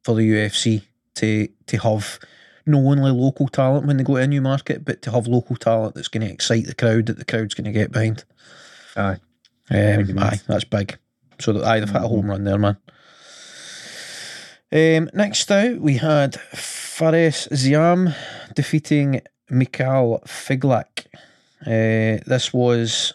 for 0.08 0.16
the 0.16 0.32
UFC 0.32 0.84
to 1.16 1.50
to 1.66 1.78
have 1.80 2.18
not 2.66 2.78
only 2.78 3.12
local 3.12 3.50
talent 3.50 3.86
when 3.86 3.98
they 3.98 4.06
go 4.06 4.16
to 4.16 4.22
a 4.22 4.28
new 4.28 4.42
market, 4.42 4.86
but 4.86 5.02
to 5.02 5.12
have 5.12 5.28
local 5.28 5.58
talent 5.58 5.96
that's 5.96 6.08
going 6.08 6.26
to 6.26 6.32
excite 6.32 6.66
the 6.66 6.74
crowd 6.74 7.08
that 7.08 7.18
the 7.18 7.26
crowd's 7.26 7.54
going 7.54 7.66
to 7.66 7.74
get 7.74 7.92
behind. 7.92 8.24
Aye. 8.96 9.20
Um, 9.70 10.18
aye, 10.18 10.40
that's 10.48 10.64
big. 10.64 10.98
So 11.42 11.52
that 11.52 11.66
aye, 11.66 11.82
they've 11.82 11.90
had 11.90 12.04
a 12.04 12.08
home 12.08 12.30
run 12.30 12.46
there, 12.46 12.58
man. 12.58 12.78
Um, 14.72 15.10
next 15.14 15.52
out, 15.52 15.82
we 15.82 15.98
had 15.98 16.40
Fares 16.40 17.50
Ziam 17.52 18.16
defeating 18.56 19.20
Mikhail 19.50 20.22
Figlak. 20.26 21.08
Uh, 21.66 22.24
this 22.26 22.54
was 22.54 23.14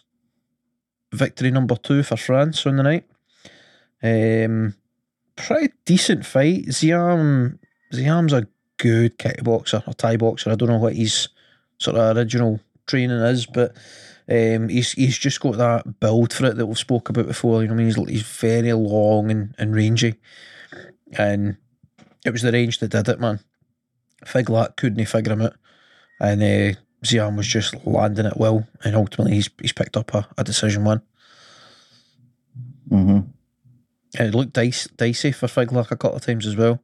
victory 1.10 1.50
number 1.50 1.76
two 1.76 2.02
for 2.02 2.18
France 2.18 2.66
on 2.66 2.76
the 2.76 2.82
night. 2.82 3.04
Um, 4.02 4.74
pretty 5.36 5.72
decent 5.84 6.26
fight. 6.26 6.66
Ziam, 6.66 7.58
Ziam's 7.92 8.32
a 8.32 8.46
good 8.78 9.18
kickboxer 9.18 9.86
or 9.86 9.94
Thai 9.94 10.16
boxer. 10.16 10.50
I 10.50 10.54
don't 10.54 10.68
know 10.68 10.78
what 10.78 10.94
his 10.96 11.28
sort 11.78 11.96
of 11.96 12.16
original 12.16 12.60
training 12.86 13.18
is, 13.18 13.46
but 13.46 13.76
um, 14.28 14.68
he's 14.68 14.92
he's 14.92 15.18
just 15.18 15.40
got 15.40 15.56
that 15.58 16.00
build 16.00 16.32
for 16.32 16.46
it 16.46 16.56
that 16.56 16.66
we've 16.66 16.78
spoke 16.78 17.08
about 17.08 17.26
before. 17.26 17.62
You 17.62 17.68
know, 17.68 17.74
I 17.74 17.76
mean, 17.76 17.86
he's 17.86 17.96
he's 18.08 18.22
very 18.22 18.72
long 18.72 19.30
and, 19.30 19.54
and 19.58 19.74
rangy, 19.74 20.14
and 21.18 21.56
it 22.24 22.30
was 22.30 22.42
the 22.42 22.52
range 22.52 22.78
that 22.78 22.90
did 22.90 23.08
it, 23.08 23.20
man. 23.20 23.40
Figlak 24.24 24.76
couldn't 24.76 25.04
figure 25.06 25.32
him 25.32 25.42
out, 25.42 25.54
and 26.20 26.42
uh, 26.42 26.78
Ziam 27.04 27.36
was 27.36 27.48
just 27.48 27.74
landing 27.84 28.26
it 28.26 28.36
well, 28.36 28.66
and 28.84 28.94
ultimately 28.94 29.34
he's 29.34 29.50
he's 29.60 29.72
picked 29.72 29.96
up 29.96 30.14
a, 30.14 30.26
a 30.38 30.44
decision 30.44 30.84
win. 30.84 31.02
hmm 32.88 33.00
And 33.10 33.32
it 34.18 34.34
looked 34.34 34.52
dice, 34.52 34.86
dicey 34.96 35.32
for 35.32 35.46
Figlak 35.46 35.90
a 35.90 35.96
couple 35.96 36.16
of 36.16 36.22
times 36.24 36.46
as 36.46 36.56
well. 36.56 36.82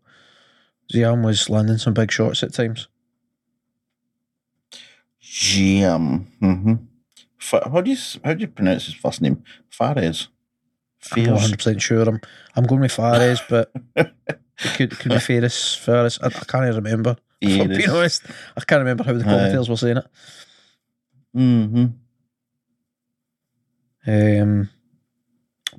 Ziam 0.92 1.24
was 1.24 1.50
landing 1.50 1.78
some 1.78 1.94
big 1.94 2.10
shots 2.10 2.42
at 2.42 2.54
times. 2.54 2.88
GM. 5.22 6.26
hmm 6.40 6.74
Fa- 7.38 7.68
how 7.70 7.80
do 7.80 7.90
you 7.90 7.96
how 8.24 8.34
do 8.34 8.40
you 8.40 8.48
pronounce 8.48 8.86
his 8.86 8.94
first 8.94 9.20
name? 9.20 9.42
Fares. 9.70 10.28
I'm 11.12 11.22
100 11.34 11.56
percent 11.58 11.82
sure. 11.82 12.08
I'm 12.08 12.20
I'm 12.56 12.64
going 12.64 12.80
with 12.80 12.92
Fares, 12.92 13.40
but 13.48 13.70
it 13.96 14.10
could 14.74 14.98
could 14.98 15.12
be 15.12 15.18
Faris 15.18 15.74
Faris. 15.74 16.18
I, 16.22 16.26
I 16.26 16.30
can't 16.30 16.64
even 16.64 16.76
remember. 16.82 17.16
I'm 17.60 17.68
being 17.68 17.90
honest, 17.90 18.22
I 18.56 18.60
can't 18.62 18.80
remember 18.80 19.04
how 19.04 19.12
the 19.12 19.22
commentators 19.24 19.68
were 19.68 19.76
saying 19.76 19.98
it. 19.98 20.06
hmm 21.32 21.86
Um, 24.06 24.70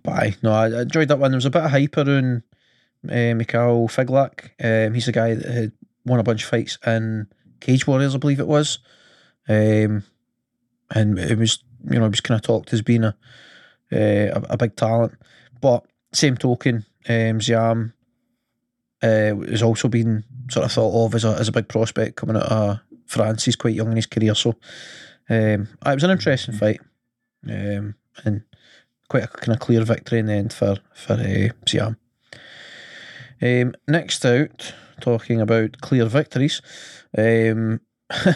but 0.03 0.13
aye, 0.13 0.35
no, 0.43 0.51
I, 0.51 0.81
enjoyed 0.81 1.07
that 1.09 1.19
one. 1.19 1.31
There 1.31 1.37
was 1.37 1.45
a 1.45 1.49
bit 1.49 1.63
of 1.63 1.71
hype 1.71 1.97
around 1.97 2.43
uh, 3.07 3.33
Mikhail 3.35 3.87
Figlak. 3.87 4.51
Um, 4.63 4.93
he's 4.93 5.07
a 5.07 5.11
guy 5.11 5.35
that 5.35 5.51
had 5.51 5.71
won 6.05 6.19
a 6.19 6.23
bunch 6.23 6.43
of 6.43 6.49
fights 6.49 6.77
in 6.85 7.27
Cage 7.59 7.87
Warriors, 7.87 8.15
I 8.15 8.17
believe 8.17 8.39
it 8.39 8.47
was. 8.47 8.79
Um, 9.47 10.03
and 10.91 11.19
it 11.19 11.37
was, 11.37 11.63
you 11.89 11.97
know, 11.97 12.05
he 12.05 12.09
was 12.09 12.21
kind 12.21 12.37
of 12.39 12.43
talked 12.43 12.73
as 12.73 12.81
being 12.81 13.03
a, 13.03 13.15
uh, 13.91 14.41
a 14.49 14.57
big 14.57 14.75
talent. 14.75 15.13
But 15.61 15.85
same 16.13 16.37
token, 16.37 16.85
um, 17.07 17.39
Ziam 17.39 17.93
uh, 19.01 19.35
has 19.49 19.63
also 19.63 19.87
been 19.87 20.23
sort 20.49 20.65
of 20.65 20.71
thought 20.71 21.05
of 21.05 21.15
as 21.15 21.25
a 21.25 21.29
as 21.35 21.47
a 21.47 21.53
big 21.53 21.67
prospect 21.67 22.15
coming 22.15 22.35
out 22.35 22.43
of 22.43 22.79
France. 23.05 23.45
He's 23.45 23.55
quite 23.55 23.75
young 23.75 23.89
in 23.89 23.95
his 23.95 24.05
career, 24.05 24.35
so 24.35 24.55
um, 25.29 25.67
it 25.85 25.95
was 25.95 26.03
an 26.03 26.11
interesting 26.11 26.55
fight, 26.55 26.79
um, 27.47 27.95
and 28.23 28.43
quite 29.09 29.23
a 29.23 29.27
kind 29.27 29.53
of 29.53 29.59
clear 29.59 29.83
victory 29.83 30.19
in 30.19 30.27
the 30.27 30.33
end 30.33 30.53
for 30.53 30.77
for 30.93 31.13
uh, 31.13 31.49
Ziam. 31.65 31.97
Um, 33.41 33.73
next 33.87 34.25
out, 34.25 34.73
talking 35.01 35.41
about 35.41 35.81
clear 35.81 36.05
victories, 36.05 36.61
um, 37.17 37.81
I, 38.09 38.35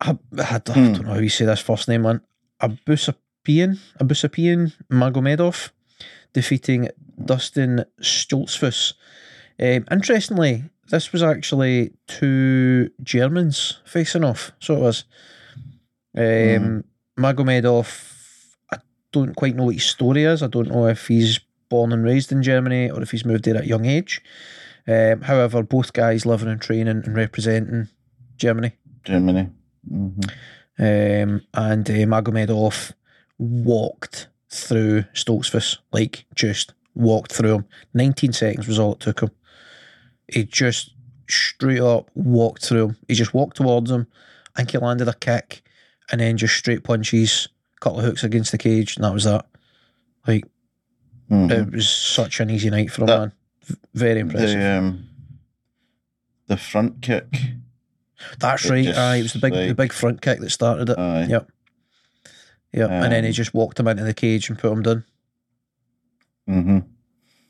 I 0.00 0.12
don't, 0.12 0.40
I 0.40 0.58
don't 0.58 1.02
know 1.02 1.14
how 1.14 1.18
you 1.18 1.28
say 1.28 1.44
this 1.44 1.60
first 1.60 1.88
name, 1.88 2.02
man. 2.02 2.20
Abusapian, 2.60 3.78
Abusapian 4.00 4.72
Magomedov 4.90 5.70
defeating 6.32 6.88
Dustin 7.24 7.84
Stoltzfus. 8.00 8.94
Um, 9.60 9.86
interestingly, 9.90 10.64
this 10.90 11.12
was 11.12 11.22
actually 11.22 11.92
two 12.08 12.90
Germans 13.02 13.80
facing 13.84 14.24
off. 14.24 14.52
So 14.60 14.76
it 14.76 14.80
was. 14.80 15.04
Um, 16.14 16.84
Magomedov, 17.18 17.86
I 17.86 18.11
don't 19.12 19.36
quite 19.36 19.54
know 19.54 19.64
what 19.64 19.74
his 19.74 19.84
story 19.84 20.24
is. 20.24 20.42
I 20.42 20.48
don't 20.48 20.68
know 20.68 20.86
if 20.86 21.06
he's 21.08 21.40
born 21.68 21.92
and 21.92 22.04
raised 22.04 22.32
in 22.32 22.42
Germany 22.42 22.90
or 22.90 23.02
if 23.02 23.10
he's 23.10 23.24
moved 23.24 23.44
there 23.44 23.56
at 23.56 23.64
a 23.64 23.68
young 23.68 23.86
age. 23.86 24.20
Um, 24.86 25.22
however, 25.22 25.62
both 25.62 25.92
guys 25.92 26.26
living 26.26 26.48
and 26.48 26.60
training 26.60 26.88
and 26.88 27.16
representing 27.16 27.88
Germany. 28.36 28.72
Germany. 29.04 29.48
hmm 29.88 30.20
Um, 30.78 31.42
and 31.54 31.88
uh, 31.88 32.06
Magomedov 32.06 32.92
walked 33.38 34.28
through 34.48 35.02
Stoltzfus, 35.14 35.78
like 35.92 36.24
just 36.34 36.74
walked 36.94 37.32
through 37.32 37.54
him. 37.54 37.64
19 37.94 38.32
seconds 38.32 38.66
was 38.66 38.78
all 38.78 38.92
it 38.92 39.00
took 39.00 39.20
him. 39.20 39.30
He 40.28 40.44
just 40.44 40.94
straight 41.28 41.80
up 41.80 42.10
walked 42.14 42.64
through 42.64 42.84
him. 42.86 42.96
He 43.08 43.14
just 43.14 43.34
walked 43.34 43.56
towards 43.56 43.90
him. 43.90 44.06
I 44.54 44.60
think 44.60 44.72
he 44.72 44.78
landed 44.78 45.08
a 45.08 45.14
kick 45.14 45.62
and 46.10 46.20
then 46.20 46.36
just 46.36 46.56
straight 46.56 46.84
punches, 46.84 47.48
couple 47.82 47.98
of 47.98 48.04
hooks 48.04 48.24
against 48.24 48.52
the 48.52 48.58
cage, 48.58 48.96
and 48.96 49.04
that 49.04 49.12
was 49.12 49.24
that. 49.24 49.46
Like, 50.26 50.44
hmm 51.28 51.50
it 51.50 51.70
was 51.72 51.88
such 51.88 52.40
an 52.40 52.48
easy 52.50 52.70
night 52.70 52.90
for 52.90 53.02
him, 53.02 53.06
That- 53.08 53.18
man. 53.18 53.32
V- 53.64 53.74
Very 53.94 54.20
impressive. 54.20 54.58
The 54.60 54.66
um, 54.78 55.08
the 56.48 56.56
front 56.56 57.00
kick. 57.02 57.26
That's 58.38 58.68
right. 58.70 58.84
just, 58.84 58.98
Aye, 58.98 59.16
it 59.16 59.22
was 59.22 59.32
the 59.32 59.38
big 59.40 59.52
the 59.52 59.74
big 59.74 59.92
front 59.92 60.20
kick 60.22 60.40
that 60.40 60.50
started 60.50 60.88
it. 60.90 60.98
Aye. 60.98 61.26
Yep. 61.28 61.50
Yep. 62.72 62.90
and 62.90 63.12
then 63.12 63.24
he 63.24 63.28
Um, 63.30 63.34
just 63.34 63.52
walked 63.54 63.78
him 63.78 63.86
into 63.88 64.02
the 64.04 64.14
cage 64.14 64.48
and 64.48 64.58
put 64.58 64.72
him 64.72 64.82
down. 64.82 65.04
hmm 66.46 66.78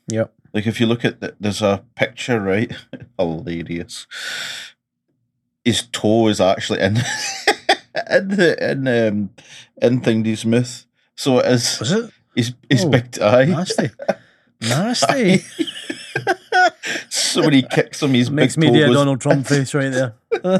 Yep. 0.07 0.33
Like 0.53 0.67
if 0.67 0.79
you 0.79 0.85
look 0.85 1.03
at 1.05 1.19
the, 1.21 1.35
there's 1.39 1.61
a 1.61 1.83
picture, 1.95 2.39
right? 2.39 2.71
Hilarious. 3.19 4.05
His 5.65 5.87
toe 5.91 6.27
is 6.27 6.41
actually 6.41 6.81
in 6.81 6.97
in 8.09 8.27
the 8.29 8.71
in 8.71 8.87
um 8.87 9.29
in 9.81 10.01
Thingy 10.01 10.37
Smith. 10.37 10.85
So 11.15 11.39
it 11.39 11.45
is 11.47 11.79
Was 11.79 11.91
it? 11.91 12.11
his 12.35 12.53
his 12.69 12.85
Oh, 12.85 12.89
big 12.89 13.11
tie. 13.11 13.45
Nasty. 13.45 13.89
Nasty. 14.61 15.43
so 17.09 17.41
when 17.41 17.53
he 17.53 17.61
kicks 17.63 18.01
him, 18.01 18.13
his 18.13 18.29
Makes 18.31 18.55
big 18.55 18.71
me 18.71 18.79
toe 18.79 18.85
do 18.85 18.91
a 18.91 18.95
Donald 18.95 19.21
Trump 19.21 19.45
face 19.47 19.73
right 19.73 19.89
there. 19.91 20.15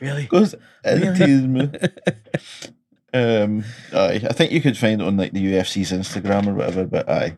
really? 0.00 0.26
goes 0.26 0.54
into 0.84 1.12
Really? 1.12 1.70
his. 1.70 2.70
Um, 3.12 3.64
aye, 3.92 4.20
I 4.28 4.32
think 4.32 4.52
you 4.52 4.60
could 4.60 4.78
find 4.78 5.00
it 5.02 5.06
on 5.06 5.16
like 5.16 5.32
the 5.32 5.44
UFC's 5.54 5.90
Instagram 5.92 6.46
or 6.46 6.54
whatever, 6.54 6.84
but 6.86 7.08
aye, 7.08 7.34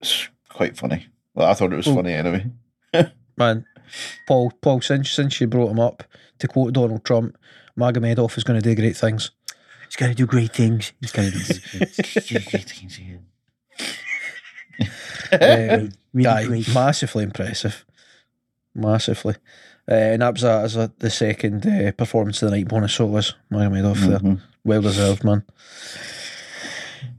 it's 0.00 0.28
quite 0.50 0.76
funny. 0.76 1.06
Well, 1.34 1.48
I 1.50 1.54
thought 1.54 1.72
it 1.72 1.76
was 1.76 1.88
Oh. 1.88 1.94
funny 1.94 2.12
anyway. 2.12 2.46
Man, 3.36 3.64
Paul, 4.26 4.52
Paul, 4.60 4.80
since, 4.82 5.10
since 5.10 5.40
you 5.40 5.46
brought 5.46 5.70
him 5.70 5.80
up, 5.80 6.04
to 6.40 6.48
quote 6.48 6.74
Donald 6.74 7.04
Trump, 7.04 7.38
Magomedov 7.78 8.36
is 8.36 8.44
going 8.44 8.60
to 8.60 8.68
do 8.68 8.74
great 8.74 8.96
things. 8.96 9.30
He's 9.86 9.96
going 9.96 10.10
to 10.12 10.16
do 10.16 10.26
great 10.26 10.52
things. 10.52 10.92
He's 11.00 11.12
got 11.12 11.22
to 11.24 11.30
do 11.30 11.38
Um, 15.32 15.90
really 16.12 16.26
aye, 16.28 16.44
great. 16.44 16.74
massively 16.74 17.24
impressive. 17.24 17.84
Massively. 18.74 19.34
Uh, 19.90 19.94
and 19.94 20.22
that 20.22 20.34
was, 20.34 20.44
a, 20.44 20.50
as 20.60 20.76
a, 20.76 20.92
the 20.98 21.10
second 21.10 21.66
uh, 21.66 21.92
performance 21.92 22.42
of 22.42 22.50
the 22.50 22.56
night 22.56 22.68
bonus, 22.68 22.98
was 23.00 23.34
Magomedov 23.50 23.96
there. 24.06 24.18
Mhm. 24.18 24.40
Well 24.64 24.82
deserved, 24.82 25.24
man. 25.24 25.44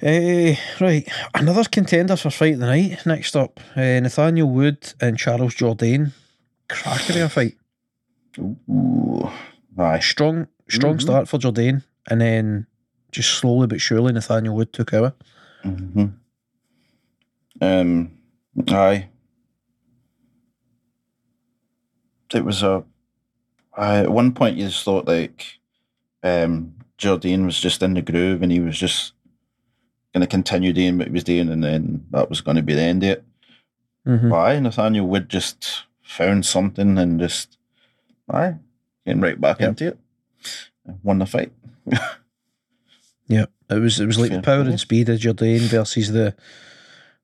Uh, 0.01 0.55
right, 0.79 1.09
another 1.33 1.63
contender 1.65 2.15
for 2.15 2.29
fight 2.29 2.53
of 2.53 2.59
the 2.59 2.65
night. 2.67 3.05
Next 3.05 3.35
up, 3.35 3.59
uh, 3.75 3.99
Nathaniel 3.99 4.49
Wood 4.49 4.93
and 5.01 5.17
Charles 5.17 5.55
Jourdain. 5.55 6.11
Crackery 6.69 7.23
a 7.25 7.29
fight. 7.29 7.57
Ooh, 8.37 9.29
aye. 9.79 9.99
Strong, 9.99 10.47
strong 10.69 10.97
Mhm. 10.97 11.01
start 11.01 11.27
for 11.29 11.37
Jourdain, 11.39 11.83
and 12.09 12.19
then 12.21 12.67
just 13.11 13.29
slowly 13.31 13.65
but 13.67 13.81
surely 13.81 14.13
Nathaniel 14.13 14.55
Wood 14.55 14.71
took 14.73 14.93
over. 14.93 15.13
hmm 15.63 16.05
Um, 17.61 18.11
aye. 18.69 19.09
It 22.33 22.45
was 22.45 22.61
a. 22.63 22.83
I, 23.75 23.99
at 23.99 24.11
one 24.11 24.33
point, 24.33 24.57
you 24.57 24.67
just 24.67 24.83
thought 24.83 25.07
like, 25.07 25.59
um, 26.23 26.75
Jardine 26.97 27.45
was 27.45 27.59
just 27.59 27.81
in 27.81 27.93
the 27.93 28.01
groove 28.01 28.41
and 28.43 28.51
he 28.51 28.59
was 28.59 28.77
just 28.77 29.13
going 30.13 30.21
to 30.21 30.27
continue 30.27 30.73
doing 30.73 30.97
what 30.97 31.07
he 31.07 31.13
was 31.13 31.23
doing, 31.23 31.49
and 31.49 31.63
then 31.63 32.05
that 32.11 32.29
was 32.29 32.41
going 32.41 32.57
to 32.57 32.63
be 32.63 32.73
the 32.75 32.81
end 32.81 33.03
of 33.03 33.09
it. 33.09 33.25
Mm-hmm. 34.07 34.29
Why 34.29 34.59
Nathaniel 34.59 35.07
Wood 35.07 35.29
just 35.29 35.83
found 36.01 36.45
something 36.45 36.97
and 36.97 37.19
just, 37.19 37.57
aye, 38.29 38.55
getting 39.09 39.21
right 39.21 39.39
back 39.41 39.59
Yep. 39.59 39.69
into 39.69 39.87
it. 39.87 39.97
Won 41.03 41.19
the 41.19 41.25
fight. 41.25 41.51
Yeah, 43.27 43.45
it 43.69 43.75
was 43.79 43.99
it 43.99 44.07
was 44.07 44.17
like 44.17 44.29
the 44.31 44.37
Fair 44.37 44.41
power 44.41 44.61
play. 44.63 44.71
and 44.71 44.79
speed 44.79 45.07
of 45.09 45.19
Jourdain 45.19 45.59
versus 45.69 46.11
the 46.11 46.33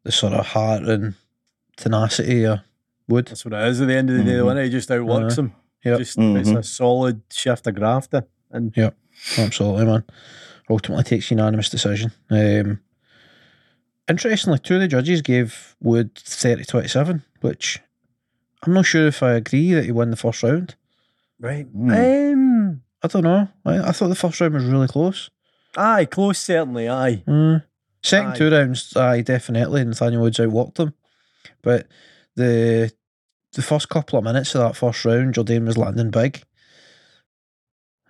the 0.03 0.11
sort 0.11 0.33
of 0.33 0.45
heart 0.45 0.83
and 0.83 1.15
tenacity 1.77 2.43
of 2.45 2.59
Wood. 3.07 3.25
That's 3.29 3.43
what 3.43 3.55
it 3.55 3.67
is 3.69 3.81
at 3.81 3.87
the 3.87 3.95
end 3.95 4.11
of 4.11 4.17
the 4.17 4.23
day. 4.23 4.35
The 4.35 4.43
Mhm. 4.43 4.45
winner 4.45 4.63
he 4.65 4.69
just 4.69 4.91
outworks 4.91 5.35
Uh, 5.39 5.41
him. 5.43 5.53
yep. 5.83 5.97
Just 5.97 6.15
it's 6.19 6.49
Mhm. 6.49 6.57
a 6.59 6.63
solid 6.63 7.21
shift 7.31 7.65
of 7.65 7.73
grafter. 7.73 8.25
And 8.51 8.71
yeah, 8.77 8.91
Absolutely, 9.39 9.85
man. 9.85 10.03
Ultimately 10.69 11.03
takes 11.05 11.31
unanimous 11.31 11.69
decision. 11.69 12.11
Um, 12.29 12.81
interestingly, 14.07 14.59
two 14.59 14.75
of 14.75 14.81
the 14.81 14.87
judges 14.87 15.23
gave 15.23 15.75
Wood 15.81 16.13
30 16.15 16.65
27, 16.65 17.23
which 17.41 17.79
I'm 18.61 18.73
not 18.73 18.85
sure 18.85 19.07
if 19.07 19.23
I 19.23 19.33
agree 19.33 19.73
that 19.73 19.85
he 19.85 19.91
won 19.91 20.11
the 20.11 20.17
first 20.17 20.43
round. 20.43 20.75
Right. 21.39 21.67
Mm. 21.75 22.33
Um 22.33 22.81
I 23.03 23.07
don't 23.07 23.23
know. 23.23 23.47
I, 23.65 23.89
I 23.89 23.91
thought 23.91 24.07
the 24.07 24.15
first 24.15 24.41
round 24.41 24.53
was 24.55 24.65
really 24.65 24.87
close. 24.87 25.29
aye, 25.77 26.05
close 26.05 26.39
certainly, 26.39 26.89
aye. 26.89 27.23
Mm. 27.27 27.63
Second 28.03 28.31
Aye. 28.31 28.37
two 28.37 28.51
rounds, 28.51 28.95
aye, 28.95 29.21
definitely. 29.21 29.83
Nathaniel 29.83 30.21
Woods 30.21 30.37
outworked 30.37 30.79
him. 30.79 30.93
But 31.61 31.87
the 32.35 32.91
the 33.53 33.61
first 33.61 33.89
couple 33.89 34.19
of 34.19 34.25
minutes 34.25 34.53
of 34.55 34.61
that 34.61 34.75
first 34.75 35.03
round, 35.05 35.33
Jourdain 35.35 35.65
was 35.65 35.77
landing 35.77 36.11
big. 36.11 36.43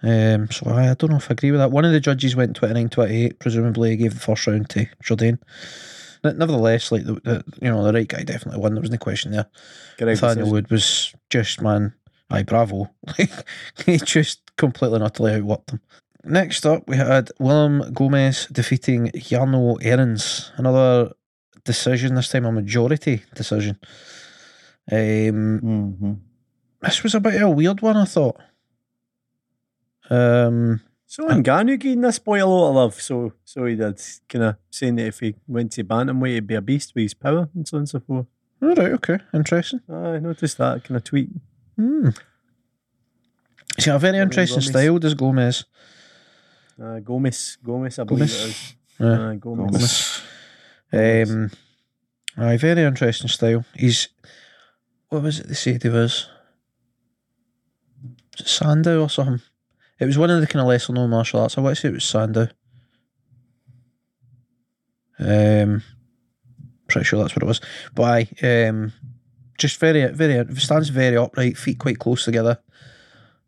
Um, 0.03 0.51
so 0.51 0.69
I, 0.69 0.91
I 0.91 0.93
don't 0.93 1.11
know 1.11 1.17
if 1.17 1.31
I 1.31 1.33
agree 1.33 1.51
with 1.51 1.59
that. 1.61 1.71
One 1.71 1.85
of 1.85 1.91
the 1.91 1.99
judges 1.99 2.35
went 2.35 2.55
29 2.55 2.89
28, 2.89 3.39
presumably 3.39 3.95
gave 3.95 4.13
the 4.13 4.19
first 4.19 4.45
round 4.47 4.69
to 4.71 4.85
Jourdain. 5.03 5.39
Nevertheless, 6.23 6.91
like 6.91 7.05
the, 7.05 7.13
the 7.15 7.43
you 7.61 7.69
know 7.71 7.83
the 7.83 7.93
right 7.93 8.07
guy 8.07 8.23
definitely 8.23 8.59
won. 8.61 8.73
There 8.73 8.81
was 8.81 8.91
no 8.91 8.97
question 8.97 9.31
there. 9.31 9.45
Nathaniel. 9.99 10.51
Wood 10.51 10.69
was 10.71 11.13
just 11.29 11.61
man, 11.61 11.93
aye, 12.29 12.43
bravo. 12.43 12.89
Like 13.17 13.31
he 13.85 13.97
just 13.97 14.41
completely 14.57 14.95
and 14.95 15.03
utterly 15.05 15.31
outworked 15.33 15.71
him. 15.71 15.81
Next 16.23 16.65
up, 16.65 16.87
we 16.87 16.97
had 16.97 17.29
Willem 17.39 17.93
Gomez 17.93 18.47
defeating 18.51 19.07
Jarno 19.15 19.77
Erens. 19.83 20.51
Another 20.57 21.11
decision, 21.63 22.15
this 22.15 22.29
time 22.29 22.45
a 22.45 22.51
majority 22.51 23.23
decision. 23.35 23.77
Um, 24.91 25.59
hmm 25.59 26.13
this 26.81 27.01
was 27.01 27.15
a 27.15 27.19
bit 27.19 27.35
of 27.35 27.41
a 27.41 27.49
weird 27.49 27.81
one, 27.81 27.97
I 27.97 28.05
thought. 28.05 28.37
Um, 30.09 30.81
So 31.07 31.23
Ngannou 31.27 31.79
getting 31.79 32.01
this 32.01 32.19
boy 32.19 32.43
a 32.43 32.45
lot 32.45 32.69
of 32.69 32.75
love. 32.75 33.01
So 33.01 33.33
so 33.43 33.65
he 33.65 33.75
did 33.75 33.99
kind 34.29 34.43
of 34.45 34.55
saying 34.69 34.95
that 34.97 35.07
if 35.07 35.19
he 35.19 35.35
went 35.47 35.71
to 35.73 35.83
bantamweight, 35.83 36.33
he'd 36.33 36.47
be 36.47 36.55
a 36.55 36.61
beast 36.61 36.93
with 36.93 37.03
his 37.03 37.13
power 37.13 37.49
and 37.55 37.67
so 37.67 37.77
on 37.77 37.81
and 37.81 37.89
so 37.89 37.99
forth. 37.99 38.25
all 38.61 38.69
right, 38.75 38.91
okay, 38.93 39.17
interesting. 39.33 39.81
I 39.89 40.19
noticed 40.19 40.57
that 40.57 40.83
kind 40.83 40.97
of 40.97 41.03
tweet. 41.03 41.29
Hmm. 41.75 42.09
See, 43.79 43.89
a 43.91 43.99
very 43.99 44.17
interesting 44.19 44.55
Gomez. 44.59 44.67
style, 44.69 44.99
does 44.99 45.13
Gomez. 45.13 45.65
Uh, 46.81 46.99
Gomez, 46.99 47.57
Gomez, 47.63 47.99
I 47.99 48.03
believe 48.03 48.29
Gomez. 48.29 48.33
it 48.43 48.47
is. 48.49 48.75
Yeah. 48.99 49.07
Uh, 49.07 49.33
Gomez. 49.33 50.21
Gomez. 50.91 51.29
Um, 51.31 51.51
aye, 52.37 52.57
very 52.57 52.83
interesting 52.83 53.27
style. 53.27 53.65
He's 53.75 54.09
what 55.09 55.23
was 55.23 55.39
it 55.39 55.47
they 55.47 55.53
said 55.53 55.83
he 55.83 55.89
was? 55.89 56.27
Was 58.37 58.41
it 58.41 58.47
Sandow 58.47 59.01
or 59.01 59.09
something? 59.09 59.41
It 59.99 60.05
was 60.05 60.17
one 60.17 60.29
of 60.29 60.41
the 60.41 60.47
kind 60.47 60.61
of 60.61 60.67
lesser 60.67 60.93
known 60.93 61.09
martial 61.09 61.39
arts. 61.41 61.57
I 61.57 61.61
want 61.61 61.75
to 61.77 61.81
say 61.81 61.87
it 61.89 61.93
was 61.93 62.03
Sandow. 62.05 62.47
Um, 65.19 65.81
pretty 66.87 67.05
sure 67.05 67.21
that's 67.21 67.35
what 67.35 67.43
it 67.43 67.47
was. 67.47 67.61
But 67.93 68.03
aye, 68.03 68.67
um, 68.67 68.91
just 69.57 69.79
very, 69.79 70.05
very 70.11 70.55
stands 70.55 70.89
very 70.89 71.17
upright, 71.17 71.57
feet 71.57 71.79
quite 71.79 71.99
close 71.99 72.25
together. 72.25 72.59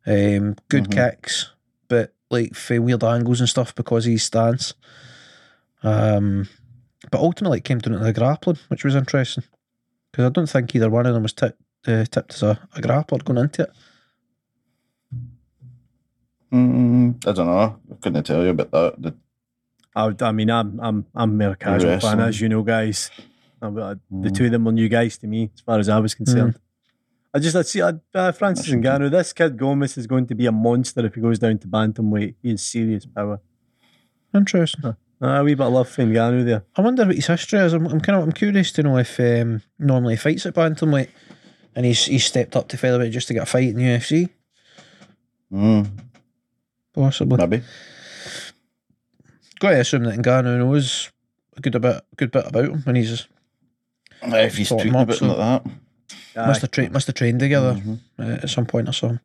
Um, 0.05 0.55
good 0.69 0.85
Mhm. 0.85 0.91
kicks, 0.91 1.51
but 1.89 2.13
like 2.29 2.55
for 2.55 2.81
weird 2.81 3.03
angles 3.03 3.39
and 3.41 3.49
stuff 3.49 3.75
because 3.75 4.05
of 4.05 4.11
his 4.11 4.23
stance. 4.23 4.73
Um, 5.83 6.47
but 7.11 7.19
ultimately, 7.21 7.59
it 7.59 7.65
came 7.65 7.79
down 7.79 7.93
to 7.93 7.99
the 7.99 8.13
grappling, 8.13 8.57
which 8.69 8.83
was 8.83 8.95
interesting 8.95 9.43
because 10.11 10.25
I 10.25 10.29
don't 10.29 10.49
think 10.49 10.73
either 10.75 10.89
one 10.89 11.05
of 11.05 11.13
them 11.13 11.23
was 11.23 11.33
tipped, 11.33 11.61
uh, 11.87 12.05
tipped 12.05 12.33
as 12.33 12.43
a, 12.43 12.59
a 12.75 12.81
grappler 12.81 13.23
going 13.23 13.39
into 13.39 13.63
it. 13.63 13.71
Mm, 16.51 17.27
I 17.27 17.31
don't 17.33 17.47
know. 17.47 17.79
I 17.91 17.95
couldn't 18.01 18.23
tell 18.23 18.43
you 18.43 18.49
about 18.51 18.71
that. 18.71 19.01
The, 19.01 19.15
I, 19.95 20.13
I 20.21 20.31
mean, 20.31 20.49
I'm 20.49 20.79
I'm 20.79 21.05
I'm 21.15 21.37
more 21.37 21.55
casual 21.55 21.99
fan, 21.99 22.19
as 22.21 22.39
you 22.39 22.47
know, 22.49 22.63
guys. 22.63 23.11
I- 23.61 23.67
I- 23.67 23.69
The 23.71 24.29
Mm. 24.29 24.35
two 24.35 24.45
of 24.45 24.51
them 24.51 24.65
were 24.65 24.71
new 24.71 24.89
guys 24.89 25.17
to 25.19 25.27
me, 25.27 25.51
as 25.53 25.61
far 25.61 25.79
as 25.79 25.89
I 25.89 25.99
was 25.99 26.13
concerned. 26.15 26.59
I 27.33 27.39
just, 27.39 27.55
I 27.55 27.61
see, 27.63 27.81
I, 27.81 27.93
uh, 28.15 28.31
Francis 28.31 28.67
That's 28.67 28.77
Ngannou, 28.81 29.11
this 29.11 29.33
kid 29.33 29.57
Gomez 29.57 29.97
is 29.97 30.07
going 30.07 30.25
to 30.27 30.35
be 30.35 30.45
a 30.45 30.51
monster 30.51 31.05
if 31.05 31.15
he 31.15 31.21
goes 31.21 31.39
down 31.39 31.57
to 31.59 31.67
bantamweight. 31.67 32.35
He 32.41 32.49
has 32.51 32.61
serious 32.63 33.05
power. 33.05 33.39
Interesting. 34.33 34.85
Uh, 34.85 34.95
a 35.21 35.43
wee 35.43 35.53
bit 35.55 35.65
of 35.65 35.73
love 35.73 35.89
for 35.89 36.03
Ngannou 36.03 36.45
there. 36.45 36.63
I 36.75 36.81
wonder 36.81 37.05
what 37.05 37.15
his 37.15 37.27
history 37.27 37.59
is. 37.59 37.73
I'm, 37.73 37.85
I'm 37.87 37.99
kind 37.99 38.17
of 38.17 38.23
I'm 38.23 38.31
curious 38.31 38.71
to 38.73 38.83
know 38.83 38.97
if 38.97 39.19
um, 39.19 39.61
normally 39.79 40.13
he 40.13 40.17
fights 40.17 40.45
at 40.45 40.53
bantamweight, 40.55 41.09
and 41.75 41.85
he's 41.85 42.05
he's 42.05 42.25
stepped 42.25 42.55
up 42.55 42.67
to 42.69 42.77
featherweight 42.77 43.11
just 43.11 43.27
to 43.27 43.33
get 43.33 43.43
a 43.43 43.45
fight 43.47 43.69
in 43.69 43.75
the 43.77 43.83
UFC, 43.83 44.29
mm, 45.51 45.87
possibly. 46.93 47.37
maybe. 47.37 47.63
Got 49.59 49.71
to 49.71 49.79
assume 49.79 50.03
that 50.03 50.19
Ngannou 50.19 50.59
knows 50.59 51.11
a 51.55 51.61
good 51.61 51.79
bit 51.81 52.01
good 52.15 52.31
bit 52.31 52.47
about 52.47 52.65
him, 52.65 52.83
and 52.85 52.97
he's 52.97 53.27
If 54.23 54.58
he's 54.58 54.69
tweeting 54.69 54.89
about 55.01 55.15
so- 55.15 55.27
like 55.27 55.38
that. 55.38 56.47
must 56.47 56.62
have 56.62 56.71
tra- 56.71 56.89
must 56.89 57.08
have 57.08 57.15
trained 57.15 57.39
together. 57.39 57.73
Mhm. 57.75 57.99
uh, 58.19 58.43
at 58.43 58.49
some 58.49 58.65
point 58.65 58.89
or 58.89 58.93
so. 58.93 59.17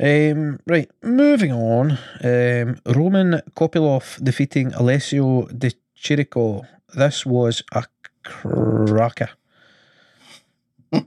Um, 0.00 0.60
right, 0.66 0.88
moving 1.02 1.52
on. 1.52 1.98
Um, 2.22 2.78
Roman 2.86 3.40
Kopylov 3.56 4.22
defeating 4.22 4.72
Alessio 4.74 5.46
Di 5.48 5.72
Chirico. 6.00 6.64
This 6.94 7.26
was 7.26 7.62
a 7.72 7.84
cracker. 8.22 9.30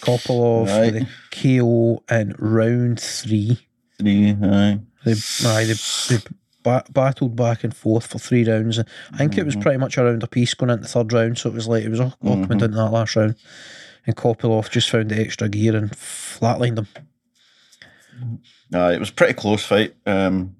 Kopylov 0.00 0.66
Right. 0.68 0.92
with 0.94 1.02
a 1.02 1.08
KO 1.30 2.02
in 2.10 2.34
round 2.38 3.00
three. 3.00 3.66
Three, 3.98 4.30
aye. 4.42 4.80
They, 5.04 5.12
aye, 5.46 5.64
they, 5.64 5.74
they 5.74 6.22
ba- 6.68 6.84
battled 6.92 7.36
back 7.36 7.64
and 7.64 7.74
forth 7.74 8.06
for 8.06 8.18
three 8.18 8.44
rounds. 8.48 8.78
And 8.78 8.88
I 9.12 9.16
think 9.18 9.38
it 9.38 9.44
was 9.46 9.56
Mhm. 9.56 9.62
pretty 9.62 9.78
much 9.78 9.96
around 9.98 10.22
a 10.22 10.26
piece 10.26 10.54
going 10.54 10.70
into 10.70 10.82
the 10.82 10.88
third 10.88 11.12
round, 11.12 11.38
so 11.38 11.48
it 11.48 11.54
was 11.54 11.66
like 11.68 11.84
it 11.84 11.88
was 11.90 12.00
all, 12.00 12.14
all 12.24 12.34
coming 12.42 12.58
down 12.58 12.70
to 12.70 12.76
that 12.76 12.90
last 12.92 13.16
round. 13.16 13.36
And 14.06 14.16
Kopylov 14.16 14.70
just 14.70 14.90
found 14.90 15.10
the 15.10 15.20
extra 15.20 15.48
gear 15.48 15.76
and 15.76 15.90
flatlined 15.90 16.78
him. 16.78 16.86
Aye, 18.74 18.94
it 18.94 19.00
was 19.00 19.10
a 19.10 19.14
pretty 19.14 19.34
close 19.34 19.64
fight. 19.64 19.94
Um, 20.06 20.56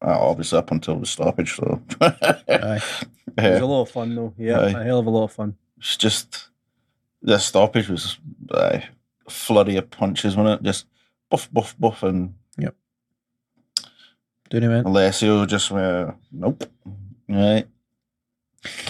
uh, 0.00 0.18
obviously 0.18 0.58
up 0.58 0.70
until 0.70 0.98
the 0.98 1.06
stoppage. 1.06 1.54
So 1.56 1.82
Aye. 2.00 2.80
It 3.38 3.52
was 3.52 3.60
a 3.62 3.66
lot 3.66 3.82
of 3.82 3.90
fun, 3.90 4.14
though. 4.14 4.34
Yeah, 4.36 4.58
Aye. 4.60 4.70
a 4.80 4.84
hell 4.84 4.98
of 4.98 5.06
a 5.06 5.10
lot 5.10 5.24
of 5.24 5.32
fun. 5.32 5.56
it's 5.78 5.96
just 5.96 6.48
the 7.22 7.38
stoppage 7.38 7.88
was 7.88 8.18
aye, 8.52 8.84
a 9.26 9.30
flurry 9.30 9.76
of 9.76 9.90
punches, 9.90 10.36
wasn't 10.36 10.60
it? 10.60 10.64
Just 10.66 10.84
buff, 11.30 11.48
buff, 11.50 11.74
buff, 11.78 12.02
and 12.02 12.34
Doing 14.52 14.64
him 14.64 14.72
in. 14.72 14.84
Alessio 14.84 15.46
just 15.46 15.70
went 15.70 16.12
nope. 16.30 16.64
Right, 17.28 17.64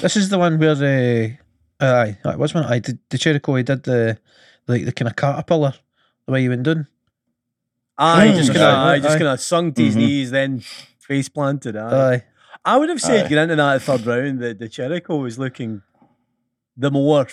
This 0.01 0.17
is 0.17 0.29
the 0.29 0.39
one 0.39 0.59
where 0.59 0.75
the 0.75 1.37
aye, 1.81 2.19
that 2.25 2.37
was 2.39 2.53
one. 2.53 2.65
I 2.65 2.81
did 2.81 2.99
the 3.09 3.17
Chirico. 3.19 3.57
He 3.57 3.63
did 3.63 3.85
the 3.85 4.19
like 4.67 4.85
the 4.85 4.91
kind 4.93 5.09
of 5.09 5.15
caterpillar 5.15 5.75
the 6.27 6.33
way 6.33 6.43
you 6.43 6.51
went 6.51 6.65
doing. 6.65 6.87
Aye, 7.97 8.29
Mm, 8.33 8.37
just 8.37 8.53
kind 8.53 8.65
aye, 8.65 8.71
of, 8.73 8.79
aye, 8.89 8.99
just 8.99 9.15
aye. 9.15 9.19
kind 9.19 9.29
of 9.29 9.41
sunk 9.41 9.77
to 9.77 9.85
his 9.85 9.95
knees, 9.95 10.31
then 10.33 10.61
face 10.99 11.29
planted. 11.29 11.77
Aye. 11.77 12.15
Aye, 12.15 12.25
I 12.65 12.77
would 12.79 12.89
have 12.89 13.01
said 13.01 13.27
Aye. 13.27 13.29
getting 13.29 13.51
into 13.51 13.57
that 13.57 13.83
third 13.83 14.05
round 14.07 14.41
that 14.41 14.59
Di 14.59 14.67
Chirico 14.67 15.23
was 15.23 15.39
looking 15.39 15.83
the 16.77 16.91
more 16.91 17.29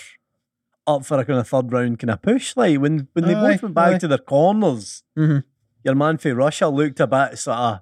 up 0.86 1.04
for 1.04 1.18
a 1.18 1.24
kind 1.24 1.40
of 1.40 1.48
third 1.48 1.72
round 1.72 1.98
kind 1.98 2.10
of 2.12 2.22
push. 2.22 2.56
Like 2.56 2.78
when 2.78 3.08
when 3.14 3.24
they 3.26 3.34
Aye, 3.34 3.52
both 3.54 3.62
went 3.62 3.74
back 3.74 3.94
aye. 3.94 3.98
to 3.98 4.06
their 4.08 4.18
corners, 4.18 5.02
Mhm. 5.18 5.42
your 5.82 5.96
man 5.96 6.18
for 6.18 6.32
Russia 6.34 6.68
looked 6.68 7.00
a 7.00 7.08
bit 7.08 7.36
sort 7.36 7.58
of 7.58 7.80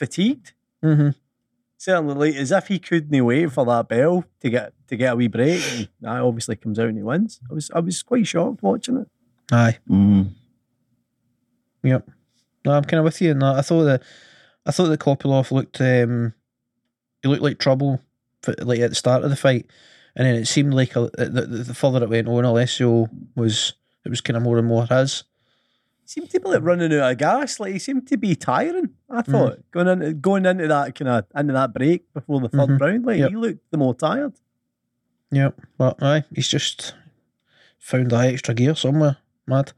fatigued. 0.00 0.54
mm-hmm. 0.82 1.10
Certainly, 1.76 2.14
like 2.14 2.40
as 2.40 2.52
if 2.52 2.68
he 2.68 2.78
couldn't 2.78 3.24
wait 3.24 3.52
for 3.52 3.64
that 3.64 3.88
bell 3.88 4.24
to 4.40 4.50
get 4.50 4.72
to 4.88 4.96
get 4.96 5.12
a 5.12 5.16
wee 5.16 5.28
break. 5.28 5.62
And 5.72 5.88
that 6.00 6.20
obviously 6.20 6.56
comes 6.56 6.78
out 6.78 6.88
and 6.88 6.96
he 6.96 7.02
wins. 7.02 7.40
I 7.50 7.54
was 7.54 7.70
I 7.74 7.80
was 7.80 8.02
quite 8.02 8.26
shocked 8.26 8.62
watching 8.62 8.98
it. 8.98 9.08
aye. 9.52 9.78
mm. 9.88 10.30
No, 11.82 12.72
I'm 12.72 12.84
kind 12.84 12.98
of 12.98 13.04
with 13.04 13.22
you 13.22 13.30
in 13.30 13.38
that. 13.38 13.56
I 13.56 13.62
thought 13.62 13.84
that 13.84 14.02
I 14.66 14.72
thought 14.72 14.88
that 14.88 15.00
Kopylov 15.00 15.50
looked 15.50 15.80
um, 15.80 16.34
he 17.22 17.28
looked 17.28 17.42
like 17.42 17.58
trouble, 17.58 18.00
for, 18.42 18.54
like 18.58 18.80
at 18.80 18.90
the 18.90 18.94
start 18.96 19.24
of 19.24 19.30
the 19.30 19.36
fight, 19.36 19.66
and 20.16 20.26
then 20.26 20.34
it 20.34 20.46
seemed 20.46 20.74
like 20.74 20.96
a, 20.96 21.10
the, 21.16 21.26
the, 21.30 21.46
the 21.46 21.74
further 21.74 22.02
it 22.02 22.10
went 22.10 22.28
on, 22.28 22.44
Alessio 22.44 23.08
was 23.36 23.72
it 24.04 24.10
was 24.10 24.20
kind 24.20 24.36
of 24.36 24.42
more 24.42 24.58
and 24.58 24.68
more 24.68 24.86
his. 24.86 25.24
Seemed 26.10 26.28
to 26.30 26.40
be 26.40 26.48
like 26.48 26.62
running 26.62 26.92
out 26.98 27.12
of 27.12 27.18
gas. 27.18 27.60
Like 27.60 27.72
he 27.72 27.78
seemed 27.78 28.08
to 28.08 28.16
be 28.16 28.34
tiring. 28.34 28.90
I 29.08 29.22
Hmm. 29.22 29.30
thought 29.30 29.70
going 29.70 29.86
into 29.86 30.12
going 30.14 30.44
into 30.44 30.66
that 30.66 30.96
kind 30.96 31.08
of 31.08 31.24
into 31.36 31.52
that 31.52 31.72
break 31.72 32.12
before 32.12 32.40
the 32.40 32.48
3rd 32.48 32.70
Mhm. 32.70 32.80
round, 32.80 33.06
like 33.06 33.18
Yep. 33.18 33.30
he 33.30 33.36
looked 33.36 33.70
the 33.70 33.78
more 33.78 33.94
tired. 33.94 34.32
Yep, 35.30 35.60
but 35.78 36.02
aye, 36.02 36.24
he's 36.34 36.48
just 36.48 36.94
found 37.78 38.10
that 38.10 38.24
extra 38.26 38.54
gear 38.54 38.74
somewhere. 38.74 39.18
Mad. 39.46 39.72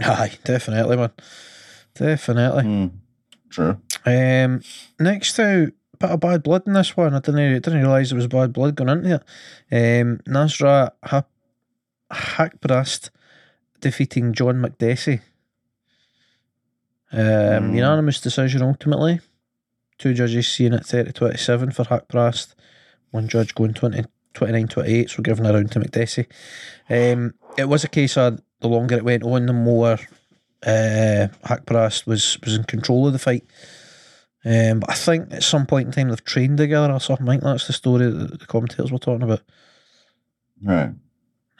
Aye, 0.00 0.38
definitely, 0.42 0.96
man. 0.96 1.10
Definitely. 1.94 2.64
Mm, 2.64 2.90
true. 3.50 3.80
Um, 4.04 4.60
next 4.98 5.38
out, 5.38 5.68
bit 6.00 6.10
of 6.10 6.18
bad 6.20 6.42
blood 6.42 6.64
in 6.66 6.72
this 6.72 6.96
one. 6.96 7.14
I 7.14 7.20
didn't 7.20 7.62
didn't 7.62 7.80
realise 7.80 8.08
there 8.10 8.16
was 8.16 8.26
bad 8.26 8.52
blood 8.52 8.74
going 8.74 8.90
into 8.90 9.14
it. 9.70 10.00
Um, 10.02 10.18
Nasrat 10.26 10.92
ha- 11.04 11.24
Haqparast 12.12 13.10
defeating 13.80 14.32
John 14.32 14.56
Makdessi. 14.62 15.20
Um, 17.12 17.18
Mm. 17.20 17.74
Unanimous 17.76 18.20
decision 18.20 18.62
ultimately. 18.62 19.20
Two 19.98 20.14
judges 20.14 20.46
seeing 20.48 20.74
it 20.74 20.84
30 20.84 21.12
27 21.12 21.72
for 21.72 21.84
Haqparast. 21.84 22.54
One 23.10 23.28
judge 23.28 23.54
going 23.54 23.72
20, 23.74 24.04
29 24.34 24.68
28, 24.68 25.10
so 25.10 25.22
giving 25.22 25.46
a 25.46 25.52
round 25.52 25.72
to 25.72 25.80
McDessie. 25.80 26.26
Um, 26.90 27.34
it 27.56 27.68
was 27.68 27.84
a 27.84 27.88
case 27.88 28.16
of 28.16 28.40
the 28.60 28.68
longer 28.68 28.96
it 28.96 29.04
went 29.04 29.22
on, 29.24 29.46
the 29.46 29.52
more 29.52 29.98
uh, 30.66 31.28
Haqparast 31.46 32.06
was, 32.06 32.38
was 32.44 32.54
in 32.54 32.64
control 32.64 33.06
of 33.06 33.12
the 33.14 33.18
fight. 33.18 33.44
Um, 34.44 34.80
but 34.80 34.90
I 34.90 34.94
think 34.94 35.32
at 35.32 35.42
some 35.42 35.66
point 35.66 35.86
in 35.86 35.92
time 35.92 36.08
they've 36.10 36.24
trained 36.24 36.58
together 36.58 36.92
or 36.92 37.00
something. 37.00 37.28
I 37.28 37.32
think 37.32 37.42
that's 37.42 37.66
the 37.66 37.72
story 37.72 38.10
that 38.10 38.38
the 38.38 38.46
commentators 38.46 38.92
were 38.92 38.98
talking 38.98 39.22
about. 39.24 39.42
Right. 40.62 40.90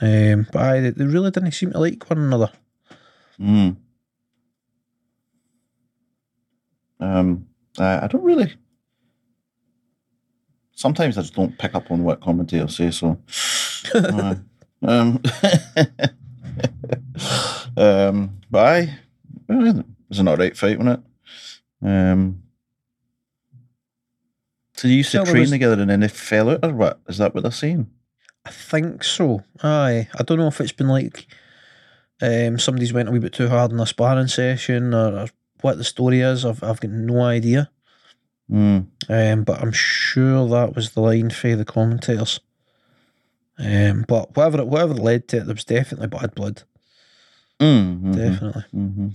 Um, 0.01 0.47
but 0.53 0.63
aye, 0.63 0.81
they, 0.81 0.91
they 0.91 1.05
really 1.05 1.31
didn't 1.31 1.53
seem 1.53 1.73
to 1.73 1.79
like 1.79 2.09
one 2.09 2.19
another. 2.19 2.51
Mm. 3.41 3.77
Um, 7.01 7.47
I, 7.79 8.05
I 8.05 8.07
don't 8.09 8.25
really. 8.25 8.53
Sometimes 10.73 11.19
I 11.19 11.23
just 11.23 11.35
don't 11.35 11.59
pick 11.59 11.75
up 11.75 11.91
on 11.91 12.05
what 12.05 12.21
commentators 12.21 12.77
say. 12.77 12.91
So, 12.93 13.19
uh, 13.95 14.37
um, 14.83 15.21
um, 17.77 18.39
but 18.51 18.67
I, 18.67 18.99
it 19.49 19.85
was 20.09 20.19
an 20.21 20.29
alright 20.29 20.57
fight, 20.57 20.79
wasn't 20.79 21.05
it? 21.83 21.89
Um, 21.89 22.43
so 24.75 24.87
you 24.87 24.99
used 24.99 25.11
to 25.11 25.25
train 25.25 25.41
was- 25.41 25.51
together 25.51 25.81
and 25.81 25.91
then 25.91 25.99
they 26.01 26.09
fell 26.09 26.51
out, 26.51 26.61
or 26.65 26.73
what? 26.73 27.01
Is 27.09 27.19
that 27.19 27.35
what 27.35 27.43
they're 27.43 27.51
saying? 27.51 27.91
I 28.45 28.51
think 28.51 29.05
so. 29.05 29.43
Aye, 29.63 30.09
I 30.19 30.23
don't 30.23 30.39
know 30.39 30.49
if 30.49 30.61
it's 30.61 30.73
been 30.73 30.89
like 30.89 31.27
um, 32.21 32.59
somebody's 32.59 32.93
went 32.93 33.09
a 33.09 33.13
wee 33.13 33.19
bit 33.19 33.33
too 33.33 33.49
hard 33.49 33.73
in 33.73 33.81
a 33.81 33.87
sparring 33.87 34.29
session 34.29 34.95
or, 34.95 35.19
or 35.19 35.29
what 35.61 35.77
the 35.77 35.85
story 35.85 36.21
is. 36.21 36.45
I've 36.45 36.63
I've 36.63 36.81
got 36.81 36.91
no 36.91 37.23
idea. 37.23 37.71
Mm. 38.51 38.87
Um, 39.09 39.45
but 39.45 39.61
I'm 39.61 39.73
sure 39.73 40.49
that 40.49 40.75
was 40.75 40.93
the 40.93 41.01
line 41.01 41.31
for 41.31 41.55
the 41.55 41.65
commentators. 41.65 42.41
Um, 43.59 44.05
but 44.09 44.37
whatever 44.37 44.61
it, 44.61 44.69
whatever 44.69 44.95
it 44.95 45.03
led 45.03 45.29
to, 45.29 45.39
it, 45.39 45.47
there 45.47 45.55
was 45.55 45.65
definitely 45.65 46.07
bad 46.07 46.35
blood. 46.35 46.63
Mm-hmm. 47.61 48.13
Definitely. 48.13 48.65
hmm 48.71 49.09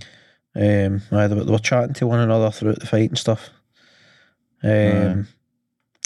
Um, 0.54 1.02
aye, 1.10 1.26
they, 1.26 1.34
were, 1.34 1.44
they 1.44 1.52
were 1.52 1.58
chatting 1.58 1.94
to 1.94 2.06
one 2.06 2.20
another 2.20 2.50
throughout 2.50 2.78
the 2.78 2.86
fight 2.86 3.08
and 3.08 3.18
stuff. 3.18 3.50
Um, 4.62 5.28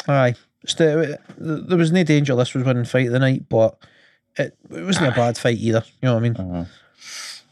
aye, 0.06 0.34
Still, 0.66 1.16
there 1.36 1.78
was 1.78 1.92
no 1.92 2.02
danger 2.02 2.34
this 2.34 2.54
was 2.54 2.64
winning 2.64 2.84
fight 2.84 3.06
of 3.06 3.12
the 3.12 3.18
night, 3.18 3.48
but 3.48 3.78
it, 4.36 4.56
it 4.70 4.82
wasn't 4.82 5.08
a 5.08 5.12
bad 5.12 5.38
fight 5.38 5.58
either. 5.58 5.84
You 6.02 6.08
know 6.08 6.14
what 6.14 6.20
I 6.20 6.22
mean? 6.22 6.36
Uh, 6.36 6.66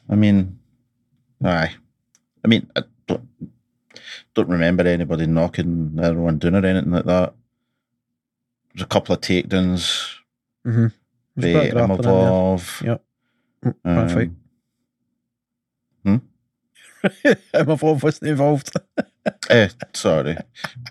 I 0.08 0.14
mean, 0.14 0.58
aye. 1.44 1.74
I 2.44 2.48
mean, 2.48 2.70
I 2.76 2.82
don't, 3.06 3.28
don't 4.34 4.48
remember 4.48 4.86
anybody 4.86 5.26
knocking 5.26 5.98
everyone 6.02 6.38
down 6.38 6.56
or 6.56 6.66
anything 6.66 6.90
like 6.90 7.04
that. 7.04 7.34
There's 8.74 8.84
a 8.84 8.88
couple 8.88 9.14
of 9.14 9.20
takedowns. 9.20 10.16
Mm-hmm. 10.66 10.86
There's 11.36 11.56
a 11.56 11.60
bit 11.60 11.74
by 11.74 11.80
of 11.80 11.88
grappling 11.88 11.98
in 11.98 12.04
there. 12.04 12.30
Imavov. 12.30 12.82
Yep. 12.82 13.04
Bad 13.84 14.12
fight. 14.12 14.30
Um, 16.04 16.22
Imavov 17.54 18.02
wasn't 18.02 18.30
involved. 18.30 18.72
eh, 19.50 19.68
sorry. 19.94 20.36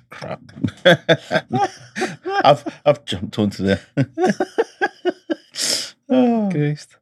Crap. 0.09 0.41
I've 2.43 2.81
I've 2.85 3.05
jumped 3.05 3.37
onto 3.39 3.63
the. 3.63 3.79
oh, 6.09 6.49
Christ. 6.51 6.97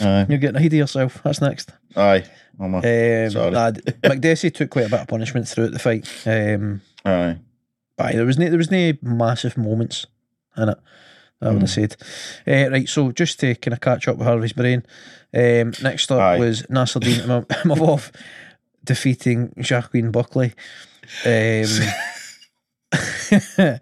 aye, 0.00 0.26
You're 0.28 0.38
getting 0.38 0.56
ahead 0.56 0.72
of 0.72 0.78
yourself. 0.78 1.20
That's 1.22 1.40
next. 1.40 1.70
aye, 1.96 2.24
I'm 2.60 2.74
a, 2.74 2.78
Um, 2.78 3.30
Sorry. 3.30 3.52
Makdessi 3.52 4.52
took 4.54 4.70
quite 4.70 4.86
a 4.86 4.90
bit 4.90 5.00
of 5.00 5.08
punishment 5.08 5.48
throughout 5.48 5.72
the 5.72 5.78
fight. 5.78 6.08
Um, 6.26 6.80
aye. 7.04 7.38
Aye, 7.98 8.12
there 8.12 8.26
was 8.26 8.38
no, 8.38 8.48
there 8.48 8.58
was 8.58 8.70
no 8.70 8.92
massive 9.02 9.56
moments 9.56 10.06
in 10.56 10.68
it. 10.70 10.78
I 11.40 11.50
would 11.50 11.62
have 11.62 11.70
said. 11.70 11.96
Uh, 12.46 12.70
right, 12.70 12.88
so 12.88 13.10
just 13.10 13.40
to 13.40 13.56
kind 13.56 13.72
of 13.72 13.80
catch 13.80 14.06
up 14.06 14.16
with 14.16 14.28
Harvey's 14.28 14.52
brain, 14.52 14.84
um, 15.34 15.72
next 15.82 16.12
up 16.12 16.20
Aye. 16.20 16.38
was 16.38 16.62
Nassourdine 16.64 17.44
Imavov 17.64 18.12
defeating 18.84 19.52
Joaquin 19.56 20.10
Buckley. 20.10 20.52
Um, 21.24 21.64
uh, 23.62 23.78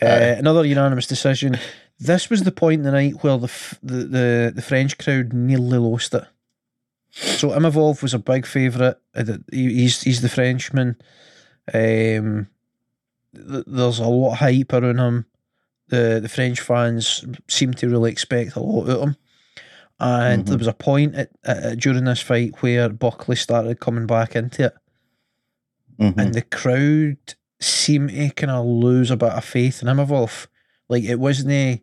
another 0.00 0.64
unanimous 0.64 1.06
decision. 1.06 1.58
This 1.98 2.28
was 2.28 2.42
the 2.42 2.52
point 2.52 2.80
in 2.80 2.82
the 2.82 2.90
night 2.92 3.22
where 3.22 3.38
the, 3.38 3.44
f- 3.44 3.78
the, 3.82 3.94
the, 4.04 4.52
the 4.56 4.62
French 4.62 4.98
crowd 4.98 5.32
nearly 5.32 5.78
lost 5.78 6.14
it. 6.14 6.24
So 7.10 7.50
Imavov 7.50 8.02
was 8.02 8.14
a 8.14 8.18
big 8.18 8.46
favourite. 8.46 8.96
Uh, 9.14 9.36
He's 9.50 10.00
he's 10.00 10.22
the 10.22 10.30
Frenchman. 10.30 10.96
Um, 11.72 12.48
there's 13.34 13.98
a 13.98 14.04
lot 14.04 14.32
of 14.32 14.38
hype 14.38 14.72
around 14.72 14.98
him. 14.98 15.26
The 15.88 16.20
the 16.22 16.28
French 16.30 16.60
fans 16.60 17.24
seem 17.48 17.74
to 17.74 17.88
really 17.88 18.10
expect 18.10 18.56
a 18.56 18.60
lot 18.60 18.88
out 18.88 18.96
of 18.96 19.02
him. 19.02 19.16
And 20.00 20.44
Mhm. 20.44 20.48
there 20.48 20.58
was 20.58 20.66
a 20.66 20.72
point 20.72 21.14
at, 21.14 21.30
at, 21.44 21.78
during 21.78 22.04
this 22.04 22.20
fight 22.20 22.60
where 22.60 22.88
Buckley 22.88 23.36
started 23.36 23.78
coming 23.80 24.06
back 24.06 24.34
into 24.34 24.64
it, 24.66 24.74
Mhm. 26.00 26.14
and 26.18 26.34
the 26.34 26.42
crowd 26.42 27.16
seemed 27.60 28.10
to 28.10 28.30
kind 28.30 28.50
of 28.50 28.64
lose 28.66 29.10
a 29.10 29.16
bit 29.16 29.30
of 29.30 29.44
faith 29.44 29.80
in 29.82 29.88
him. 29.88 29.98
Imavov. 29.98 30.48
Like 30.88 31.04
it 31.04 31.20
wasn't 31.20 31.52
a, 31.52 31.80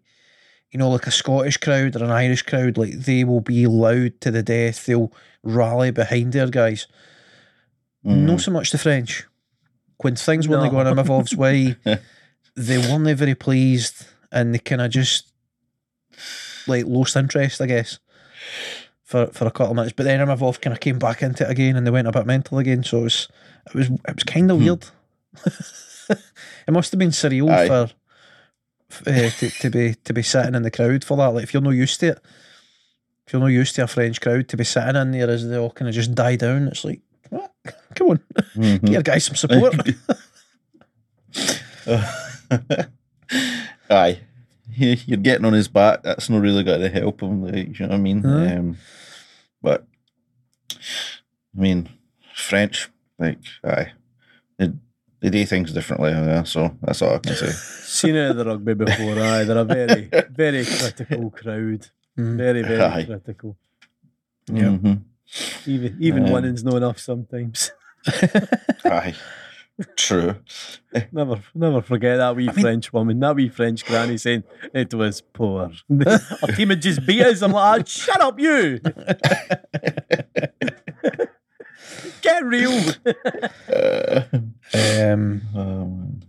you 0.71 0.77
know, 0.79 0.89
like 0.89 1.07
a 1.07 1.11
Scottish 1.11 1.57
crowd 1.57 1.95
or 1.95 2.03
an 2.03 2.11
Irish 2.11 2.41
crowd. 2.41 2.77
Like 2.77 2.91
they 2.99 3.23
will 3.23 3.39
be 3.41 3.65
loud 3.67 4.19
to 4.21 4.31
the 4.31 4.43
death. 4.43 4.85
They'll 4.85 5.13
rally 5.41 5.91
behind 5.91 6.33
their 6.33 6.47
guys. 6.47 6.87
No, 8.03 8.33
Mhm. 8.35 8.41
so 8.41 8.51
much 8.51 8.71
the 8.71 8.77
French. 8.77 9.25
When 10.01 10.15
things 10.15 10.47
weren't 10.47 10.63
No. 10.65 10.71
going 10.71 10.87
Imavov's 10.87 11.35
way, 11.35 11.75
they 12.55 12.77
weren't 12.77 13.17
very 13.17 13.35
pleased, 13.35 14.05
and 14.31 14.53
they 14.53 14.59
kind 14.59 14.81
of 14.81 14.91
just 14.91 15.31
like 16.69 16.85
lost 16.85 17.15
interest, 17.15 17.59
I 17.61 17.65
guess, 17.65 17.99
for 19.03 19.27
for 19.27 19.45
a 19.47 19.51
couple 19.51 19.71
of 19.71 19.75
minutes. 19.75 19.93
But 19.95 20.03
then 20.03 20.19
Imavov 20.25 20.61
kind 20.61 20.73
of 20.73 20.79
came 20.79 20.99
back 20.99 21.21
into 21.23 21.43
it 21.43 21.49
again, 21.51 21.75
and 21.75 21.85
they 21.85 21.91
went 21.91 22.07
a 22.07 22.11
bit 22.11 22.25
mental 22.25 22.57
again. 22.59 22.83
So 22.83 22.99
it 22.99 23.03
was 23.03 23.27
it 23.67 23.73
was 23.75 23.89
it 23.89 24.15
was 24.15 24.23
kind 24.23 24.49
of 24.51 24.57
Hmm. 24.57 24.63
weird. 24.63 24.85
it 26.09 26.71
must 26.71 26.91
have 26.91 26.99
been 26.99 27.09
surreal 27.11 27.51
Aye. 27.51 27.67
for 27.67 27.89
uh, 29.09 29.29
to, 29.29 29.49
to 29.49 29.69
be 29.69 29.95
to 30.03 30.13
be 30.13 30.23
sitting 30.23 30.55
in 30.55 30.63
the 30.63 30.71
crowd 30.71 31.03
for 31.03 31.17
that. 31.17 31.27
Like 31.33 31.43
if 31.43 31.53
you're 31.53 31.61
not 31.61 31.71
used 31.71 31.99
to 31.99 32.07
it, 32.09 32.19
if 33.27 33.33
you're 33.33 33.41
not 33.41 33.47
used 33.47 33.75
to 33.75 33.83
a 33.83 33.87
French 33.87 34.19
crowd, 34.21 34.47
to 34.47 34.57
be 34.57 34.63
sitting 34.63 34.95
in 34.95 35.11
there 35.11 35.29
as 35.29 35.47
they 35.47 35.57
all 35.57 35.69
kind 35.71 35.87
of 35.89 35.93
just 35.95 36.15
die 36.15 36.35
down, 36.35 36.67
it's 36.67 36.83
like, 36.83 37.01
what? 37.29 37.51
come 37.95 38.09
on, 38.09 38.19
Mhm. 38.55 38.81
give 38.85 38.89
your 38.93 39.03
guys 39.03 39.25
some 39.25 39.35
support. 39.35 39.75
Aye. 43.89 44.19
You- 44.79 44.97
You're 45.05 45.17
getting 45.17 45.45
on 45.45 45.53
his 45.53 45.67
back. 45.67 46.03
That's 46.03 46.29
not 46.29 46.41
really 46.41 46.63
going 46.63 46.81
to 46.81 46.89
help 46.89 47.21
him. 47.21 47.43
Like, 47.43 47.77
you 47.79 47.85
know 47.85 47.89
what 47.89 47.95
I 47.95 47.97
mean? 47.97 48.25
Aye. 48.25 48.55
Um, 48.55 48.77
but 49.61 49.85
I 50.71 51.59
mean, 51.59 51.89
French, 52.33 52.89
like, 53.17 53.39
aye, 53.63 53.91
they, 54.57 54.69
they 55.19 55.29
do 55.29 55.45
things 55.45 55.73
differently. 55.73 56.11
Yeah, 56.11 56.43
so 56.43 56.75
that's 56.81 57.01
all 57.01 57.15
I 57.15 57.19
can 57.19 57.35
say. 57.35 57.47
Seen 57.51 58.15
it 58.15 58.29
at 58.29 58.37
the 58.37 58.45
rugby 58.45 58.73
before, 58.75 59.19
aye. 59.19 59.43
They're 59.43 59.57
a 59.57 59.65
very, 59.65 60.09
very 60.31 60.63
critical 60.65 61.29
crowd. 61.31 61.87
Mm. 62.17 62.37
Very, 62.37 62.61
very 62.61 62.81
Aye. 62.81 63.05
critical. 63.05 63.57
Yeah. 64.47 64.63
Mhm. 64.77 65.01
Even 65.67 65.97
even 65.99 66.25
Um, 66.25 66.31
winning's 66.31 66.63
not 66.63 66.75
enough 66.75 66.99
sometimes. 66.99 67.71
Aye. 68.85 69.13
True. 69.95 70.35
Never, 71.11 71.41
never 71.55 71.81
forget 71.81 72.17
that 72.17 72.35
wee 72.35 72.49
I 72.49 72.51
mean- 72.53 72.61
French 72.61 72.91
woman, 72.91 73.19
that 73.21 73.35
wee 73.35 73.47
French 73.49 73.85
granny 73.85 74.17
saying 74.17 74.43
it 74.73 74.93
was 74.93 75.21
poor. 75.21 75.71
Our 76.41 76.47
team 76.55 76.69
had 76.69 76.81
just 76.81 77.05
beat 77.05 77.21
us. 77.21 77.41
I'm 77.41 77.51
like, 77.53 77.81
"Ah, 77.81 77.83
shut 77.85 78.19
up, 78.21 78.39
you. 78.39 78.79
Get 82.21 82.43
real. 82.43 82.77
Uh, 83.73 84.21
Um, 84.73 85.41
um, 85.55 86.19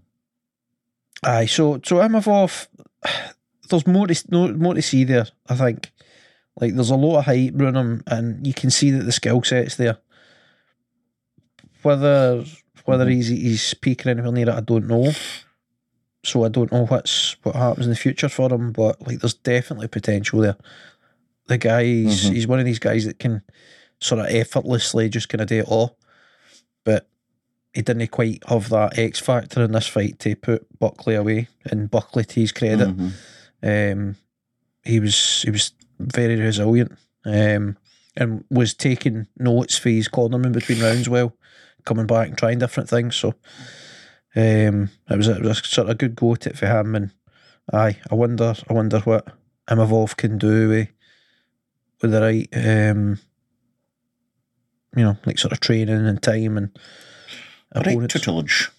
aye, 1.23 1.47
so 1.47 1.81
so 1.85 1.97
Imavov, 1.97 2.69
there's 3.69 3.87
more 3.87 4.07
to 4.07 4.25
no, 4.31 4.49
more 4.55 4.75
to 4.75 4.81
see 4.83 5.05
there. 5.05 5.27
I 5.49 5.57
think, 5.57 5.91
like 6.61 6.75
there's 6.75 6.91
a 6.91 6.97
lot 6.97 7.19
of 7.19 7.25
hype 7.27 7.55
around 7.61 7.77
him, 7.77 8.03
and 8.07 8.47
you 8.47 8.55
can 8.55 8.71
see 8.71 8.91
that 8.93 9.05
the 9.05 9.13
skill 9.13 9.43
set's 9.43 9.77
there. 9.77 9.99
Whether 11.83 12.45
whether 12.91 13.09
he's 13.09 13.29
he's 13.29 13.75
peaking 13.75 14.11
anywhere 14.11 14.33
near 14.33 14.49
it, 14.51 14.55
I 14.55 14.61
don't 14.61 14.87
know. 14.87 15.13
So 16.25 16.45
I 16.45 16.49
don't 16.49 16.71
know 16.71 16.85
what's 16.87 17.37
what 17.43 17.57
happens 17.57 17.87
in 17.87 17.91
the 17.91 17.97
future 17.97 18.29
for 18.29 18.53
him, 18.53 18.73
but 18.73 19.01
like 19.07 19.21
there's 19.21 19.35
definitely 19.35 19.89
potential 19.89 20.41
there. 20.41 20.57
The 21.47 21.59
guy, 21.59 21.85
he's, 21.85 22.25
Mhm. 22.27 22.33
he's 22.35 22.47
one 22.47 22.59
of 22.59 22.65
these 22.67 22.79
guys 22.79 23.07
that 23.07 23.19
can 23.19 23.43
sort 24.01 24.21
of 24.21 24.27
effortlessly 24.35 25.09
just 25.09 25.29
kind 25.29 25.41
of 25.41 25.49
do 25.49 25.61
it 25.61 25.67
all, 25.69 25.97
but 26.85 27.09
he 27.73 27.83
didn't 27.83 28.07
quite 28.09 28.43
have 28.49 28.69
that 28.69 28.99
X 28.99 29.19
factor 29.19 29.63
in 29.65 29.73
this 29.73 29.87
fight 29.87 30.19
to 30.21 30.35
put 30.37 30.67
Buckley 30.79 31.15
away. 31.15 31.49
And 31.65 31.91
Buckley, 31.91 32.25
to 32.25 32.41
his 32.41 32.53
credit, 32.53 32.89
mhm. 32.97 33.13
um, 33.63 34.17
he 34.85 35.01
was 35.01 35.43
he 35.43 35.51
was 35.51 35.73
very 35.99 36.37
resilient, 36.37 36.93
um, 37.25 37.77
and 38.17 38.45
was 38.51 38.75
taking 38.75 39.27
notes 39.39 39.77
for 39.79 39.89
his 39.91 40.09
corner 40.09 40.41
in 40.43 40.53
between 40.53 40.81
rounds 40.83 41.09
well, 41.09 41.35
coming 41.85 42.07
back 42.07 42.29
and 42.29 42.39
trying 42.39 42.59
different 42.59 42.89
things. 42.89 43.17
So 43.17 43.35
um, 44.37 44.91
it 45.09 45.17
was 45.17 45.29
a, 45.29 45.37
it 45.37 45.43
was 45.43 45.61
a 45.61 45.65
sort 45.65 45.91
of 45.91 45.99
good 45.99 46.17
go 46.17 46.35
at 46.35 46.47
it 46.47 46.59
for 46.59 46.67
him. 46.67 46.95
And 46.95 47.11
aye, 47.73 47.99
I 48.11 48.15
wonder 48.15 48.55
I 48.69 48.73
wonder 48.73 49.01
what 49.01 49.27
Imavov 49.69 50.17
can 50.17 50.39
do 50.39 50.69
with 50.69 50.89
with 52.03 52.11
the 52.13 52.21
right 52.21 52.49
um, 52.55 53.19
you 54.97 55.05
know 55.05 55.17
like 55.27 55.39
sort 55.39 55.53
of 55.53 55.61
training 55.61 56.07
and 56.07 56.23
time 56.23 56.57
and 56.57 56.71
Right 57.75 58.11
tutelage. 58.11 58.71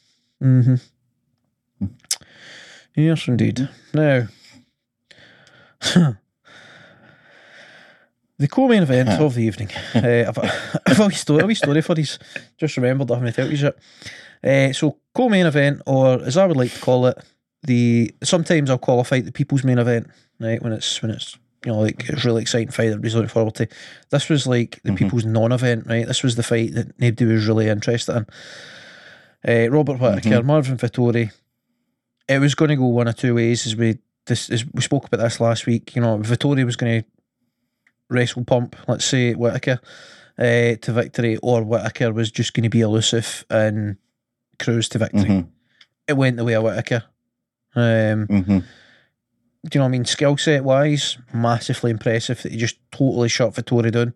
Mm-hmm. 0.44 1.86
Yes, 2.96 3.28
indeed. 3.28 3.70
Now, 3.94 4.28
the 8.42 8.48
co-main 8.48 8.84
event 8.84 9.10
Huh. 9.10 9.26
of 9.26 9.36
the 9.36 9.44
evening. 9.44 9.70
uh, 9.96 10.00
I've, 10.30 10.38
I've 10.88 11.00
a 11.00 11.08
wee 11.08 11.14
story, 11.14 11.44
a 11.44 11.46
wee 11.48 11.56
story 11.56 11.82
for 11.82 11.96
these. 11.96 12.20
Just 12.58 12.76
remembered 12.78 13.10
I 13.12 13.16
haven't 13.16 13.34
told 13.36 13.52
you 13.52 13.58
yet. 13.58 13.76
Uh, 14.44 14.74
so, 14.74 14.98
co-main 15.14 15.46
event, 15.46 15.82
or 15.86 16.22
as 16.24 16.36
I 16.38 16.46
would 16.46 16.58
like 16.58 16.74
to 16.74 16.80
call 16.82 17.06
it, 17.08 17.18
the 17.64 18.14
sometimes 18.24 18.70
I'll 18.70 18.78
qualify 18.80 19.20
the 19.22 19.32
people's 19.32 19.64
main 19.64 19.78
event. 19.80 20.08
Right 20.40 20.62
when 20.62 20.74
it's 20.74 21.02
when 21.02 21.12
it's 21.12 21.38
you 21.66 21.72
know 21.72 21.80
like 21.82 22.10
it's 22.10 22.26
really 22.26 22.42
exciting 22.42 22.72
fight 22.72 22.86
that 22.86 22.94
everybody's 22.94 23.14
looking 23.16 23.30
forward 23.30 23.54
to. 23.56 23.68
This 24.10 24.28
was 24.30 24.48
like 24.48 24.80
the 24.84 24.92
Mhm. 24.92 24.98
people's 24.98 25.26
non-event. 25.26 25.86
Right, 25.88 26.08
this 26.08 26.24
was 26.24 26.36
the 26.36 26.42
fight 26.44 26.74
that 26.74 27.00
nobody 27.00 27.26
was 27.26 27.46
really 27.48 27.68
interested 27.70 28.16
in. 28.16 28.26
Uh, 29.48 29.70
Robert 29.72 30.00
Whittaker, 30.00 30.44
Marvin 30.44 30.78
Vettori. 30.78 31.32
It 32.28 32.40
was 32.40 32.56
going 32.56 32.70
to 32.70 32.76
go 32.76 32.86
one 32.88 33.08
of 33.08 33.16
two 33.16 33.36
ways, 33.36 33.68
as 33.68 33.76
we 33.76 33.98
this 34.26 34.50
as 34.50 34.66
we 34.74 34.82
spoke 34.82 35.06
about 35.06 35.22
this 35.24 35.40
last 35.40 35.66
week. 35.68 35.96
You 35.96 36.02
know, 36.02 36.18
Vettori 36.20 36.64
was 36.66 36.76
going 36.76 37.02
to 37.04 37.08
wrestle 38.12 38.44
pump, 38.46 38.76
let's 38.88 39.06
say 39.06 39.34
Whittaker, 39.34 39.80
uh, 40.38 40.76
to 40.82 40.92
victory, 40.94 41.38
or 41.38 41.64
Whittaker 41.64 42.12
was 42.14 42.30
just 42.32 42.54
going 42.54 42.64
to 42.64 42.70
be 42.70 42.82
elusive 42.82 43.46
and 43.50 43.98
cruise 44.60 44.90
to 44.90 44.98
victory. 45.00 45.24
Mhm, 45.30 45.48
It 46.08 46.14
went 46.18 46.38
the 46.38 46.44
way 46.44 46.54
of 46.56 46.64
Whittaker. 46.64 47.04
Um, 47.76 48.28
mhm. 48.28 48.46
do 48.46 48.54
you 49.74 49.80
know 49.80 49.82
what 49.82 49.86
I 49.86 49.88
mean? 49.88 50.06
Skill 50.06 50.36
set 50.38 50.64
wise, 50.64 51.18
massively 51.34 51.92
impressive 51.92 52.42
that 52.44 52.52
he 52.52 52.58
just 52.58 52.78
totally 52.92 53.30
shut 53.30 53.54
Vettori 53.54 53.92
down. 53.92 54.14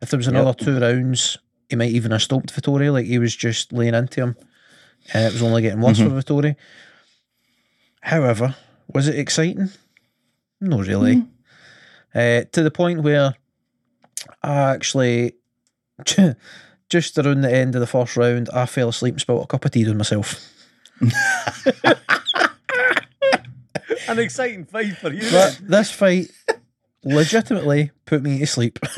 If 0.00 0.10
there 0.10 0.18
was 0.18 0.26
another 0.26 0.52
two 0.54 0.80
rounds, 0.80 1.38
he 1.68 1.76
might 1.76 1.90
even 1.92 2.10
have 2.10 2.22
stopped 2.22 2.52
Vettori. 2.52 2.92
Like 2.92 3.06
he 3.06 3.18
was 3.20 3.36
just 3.36 3.72
laying 3.72 3.94
into 3.94 4.20
him, 4.20 4.36
and 5.14 5.24
it 5.26 5.32
was 5.32 5.42
only 5.42 5.62
getting 5.62 5.80
worse 5.80 5.98
for 5.98 6.08
Vettori. 6.10 6.56
However, 8.00 8.56
was 8.92 9.06
it 9.08 9.18
exciting? 9.18 9.70
No, 10.60 10.78
really. 10.80 11.24
Uh, 12.14 12.42
to 12.52 12.62
the 12.62 12.70
point 12.70 13.02
where 13.02 13.34
I 14.42 14.72
actually, 14.72 15.32
just 16.88 17.18
around 17.18 17.40
the 17.42 17.54
end 17.54 17.74
of 17.74 17.80
the 17.80 17.86
first 17.86 18.16
round, 18.16 18.50
I 18.52 18.66
fell 18.66 18.90
asleep 18.90 19.14
and 19.14 19.20
spilled 19.20 19.44
a 19.44 19.46
cup 19.46 19.64
of 19.64 19.70
tea 19.70 19.88
on 19.88 19.96
myself. 19.96 20.48
An 24.08 24.18
exciting 24.18 24.64
fight 24.64 24.96
for 24.96 25.12
you. 25.12 25.30
But 25.30 25.60
this 25.62 25.90
fight 25.90 26.30
legitimately 27.04 27.92
put 28.04 28.22
me 28.22 28.38
to 28.40 28.46
sleep. 28.46 28.78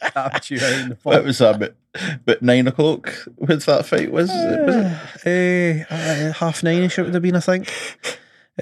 Tapped 0.00 0.50
you 0.50 0.58
out 0.58 0.72
in 0.72 0.88
the 0.90 0.98
What 1.02 1.24
was 1.24 1.38
that? 1.38 1.56
About, 1.56 1.72
about 1.94 2.42
nine 2.42 2.68
o'clock 2.68 3.26
was 3.36 3.64
that 3.64 3.86
fight? 3.86 4.12
Was, 4.12 4.28
was 4.28 4.76
it? 5.24 5.26
Eh, 5.26 5.84
uh, 5.90 6.32
half 6.34 6.62
nine-ish 6.62 6.98
it 6.98 7.02
would 7.02 7.14
have 7.14 7.22
been, 7.22 7.36
I 7.36 7.40
think. 7.40 7.72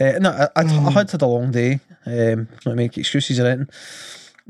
Uh, 0.00 0.18
no, 0.18 0.30
I, 0.30 0.48
I, 0.61 0.62
I 0.64 0.90
had 0.90 1.11
had 1.11 1.22
a 1.22 1.26
long 1.26 1.50
day. 1.52 1.80
Um, 2.04 2.48
not 2.64 2.76
make 2.76 2.96
excuses 2.98 3.40
or 3.40 3.46
anything. 3.46 3.68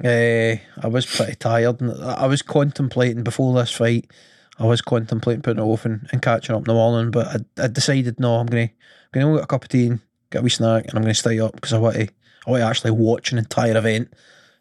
Uh, 0.05 0.57
I 0.85 0.89
was 0.89 1.07
pretty 1.07 1.37
tired, 1.37 1.81
and 1.81 1.93
I 2.05 2.27
was 2.27 2.43
contemplating 2.43 3.23
before 3.23 3.55
this 3.55 3.71
fight. 3.71 4.11
I 4.59 4.65
was 4.65 4.81
contemplating 4.83 5.43
putting 5.43 5.63
it 5.63 5.67
off 5.67 5.85
and, 5.85 6.09
and 6.13 6.21
catching 6.21 6.55
up 6.55 6.61
in 6.63 6.65
the 6.65 6.75
morning, 6.75 7.11
but 7.11 7.27
I, 7.59 7.65
I 7.65 7.67
decided 7.69 8.19
no, 8.21 8.37
I'm 8.37 8.47
gonna 8.47 8.71
gonna 9.13 9.27
go 9.27 9.35
get 9.37 9.45
a 9.45 9.47
cup 9.47 9.63
of 9.65 9.69
tea 9.69 9.87
and 9.87 10.01
get 10.31 10.41
a 10.41 10.43
wee 10.43 10.51
snack, 10.51 10.85
and 10.85 10.95
I'm 10.95 11.03
gonna 11.03 11.15
stay 11.15 11.39
up 11.41 11.55
because 11.55 11.73
I 11.73 11.79
want 11.79 11.97
to 11.97 12.09
I 12.47 12.51
want 12.51 12.61
to 12.63 12.67
actually 12.67 12.91
watch 12.93 13.33
an 13.33 13.39
entire 13.39 13.77
event 13.77 14.13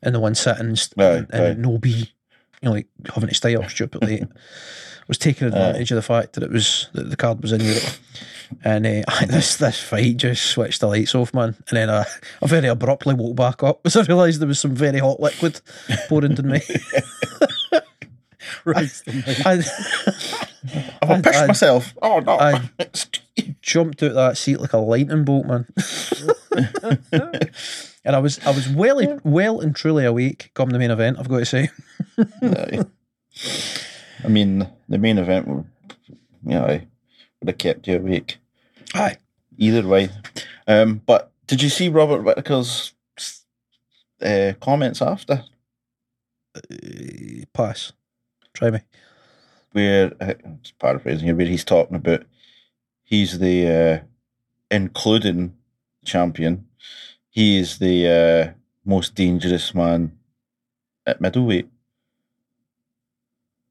in 0.02 0.14
the 0.14 0.20
one 0.20 0.36
sitting 0.36 0.68
and, 0.68 0.80
st- 0.80 1.00
Aye, 1.00 1.16
and, 1.18 1.34
and 1.34 1.44
aye. 1.66 1.70
no 1.70 1.78
be 1.78 2.14
you 2.66 2.72
know 2.72 2.76
like 2.76 2.88
having 3.14 3.30
to 3.30 3.36
stay 3.36 3.56
up 3.56 3.70
stupidly. 3.70 4.22
I 5.06 5.08
was 5.08 5.18
taking 5.20 5.48
advantage 5.48 5.92
of 5.92 5.96
the 5.98 6.02
fact 6.02 6.34
that 6.34 6.42
it 6.44 6.50
was 6.52 6.88
that 6.94 7.12
the 7.12 7.16
card 7.16 7.40
was 7.44 7.52
in 7.52 7.62
Europe. 7.62 7.84
And 8.64 8.88
uh, 8.88 9.02
this 9.28 9.58
this 9.58 9.80
fight 9.80 10.18
just 10.18 10.48
switched 10.48 10.82
the 10.82 10.88
lights 10.88 11.14
off, 11.14 11.32
man. 11.32 11.56
And 11.70 11.78
then 11.78 11.90
I, 11.92 12.06
I 12.42 12.48
very 12.48 12.68
abruptly 12.68 13.14
woke 13.14 13.36
back 13.36 13.62
up 13.62 13.84
because 13.84 13.96
I 13.98 14.02
realised 14.04 14.40
there 14.42 14.48
was 14.48 14.60
some 14.60 14.74
very 14.74 14.98
hot 14.98 15.20
liquid 15.20 15.62
pouring 16.10 16.32
into 16.32 16.42
me. 16.44 16.62
Christ 18.64 19.08
almighty. 19.08 19.44
I, 19.46 19.56
Have 21.06 21.10
I 21.12 21.22
pissed 21.22 21.40
I- 21.40 21.48
myself? 21.48 21.94
Oh 22.02 22.20
no! 22.20 22.38
I- 22.40 22.70
jumped 23.62 24.02
out 24.02 24.14
that 24.14 24.38
seat 24.38 24.60
like 24.60 24.74
a 24.74 24.78
lightning 24.78 25.24
bolt, 25.24 25.46
man. 25.46 25.68
and 28.06 28.16
I 28.16 28.20
was 28.20 28.40
I 28.46 28.52
was 28.52 28.68
well 28.70 29.20
well 29.24 29.60
and 29.60 29.76
truly 29.76 30.06
awake 30.06 30.52
come 30.56 30.70
the 30.70 30.80
main 30.80 30.92
event. 30.92 31.18
I've 31.20 31.30
got 31.30 31.40
to 31.40 31.46
say. 31.46 31.70
I 34.24 34.28
mean, 34.28 34.68
the 34.90 34.98
main 34.98 35.18
event, 35.18 35.48
would, 35.48 35.66
you 36.44 36.56
know, 36.56 36.82
would 37.40 37.48
have 37.48 37.58
kept 37.58 37.88
you 37.88 37.98
awake 37.98 38.38
Aye. 38.94 39.18
either 39.58 39.88
way. 39.88 40.10
Um, 40.68 41.02
but 41.06 41.32
did 41.48 41.62
you 41.62 41.70
see 41.70 41.90
Robert 41.90 42.24
Whittaker's 42.24 42.94
uh, 44.22 44.54
comments 44.60 45.02
after, 45.02 45.44
Uh, 46.56 47.46
pass. 47.54 47.92
Try 48.54 48.72
me. 48.72 48.80
where 49.74 50.14
uh, 50.22 50.34
paraphrasing 50.80 51.26
here, 51.26 51.36
where 51.36 51.46
he's 51.46 51.66
talking 51.66 51.98
about 51.98 52.24
he's 53.04 53.40
the 53.40 53.68
uh, 53.68 54.00
including 54.72 55.54
champion. 56.06 56.66
He 57.30 57.58
is 57.60 57.80
the 57.80 58.08
uh, 58.08 58.54
most 58.86 59.16
dangerous 59.16 59.76
man 59.76 60.18
at 61.06 61.20
middleweight. 61.20 61.68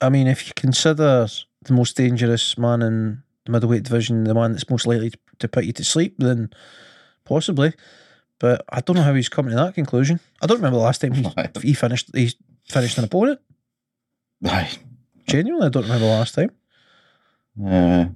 I 0.07 0.09
mean, 0.11 0.27
if 0.27 0.47
you 0.47 0.53
consider 0.57 1.27
the 1.65 1.73
most 1.73 1.97
dangerous 1.97 2.57
man 2.59 2.83
in 2.83 3.23
the 3.47 3.53
middleweight 3.53 3.85
division, 3.85 4.25
the 4.25 4.35
man 4.35 4.53
that's 4.53 4.69
most 4.71 4.87
likely 4.87 5.11
to, 5.11 5.19
to 5.41 5.49
put 5.49 5.65
you 5.65 5.73
to 5.73 5.85
sleep, 5.85 6.17
then 6.19 6.51
possibly. 7.25 7.73
But 8.39 8.65
I 8.69 8.81
don't 8.81 8.97
know 8.97 9.03
how 9.03 9.15
he's 9.15 9.29
coming 9.29 9.51
to 9.51 9.57
that 9.57 9.75
conclusion. 9.75 10.21
I 10.43 10.47
don't 10.47 10.59
remember 10.59 10.79
the 10.79 10.85
last 10.85 11.01
time 11.01 11.13
he, 11.15 11.27
he 11.63 11.75
finished 11.75 12.11
he 12.15 12.33
finished 12.69 12.99
an 12.99 13.05
opponent. 13.05 13.41
Aye. 14.45 14.71
Genuinely, 15.27 15.67
I 15.67 15.71
don't 15.71 15.85
remember 15.85 16.07
the 16.07 16.13
last 16.13 16.35
time. 16.35 16.51
Uh, 17.65 18.07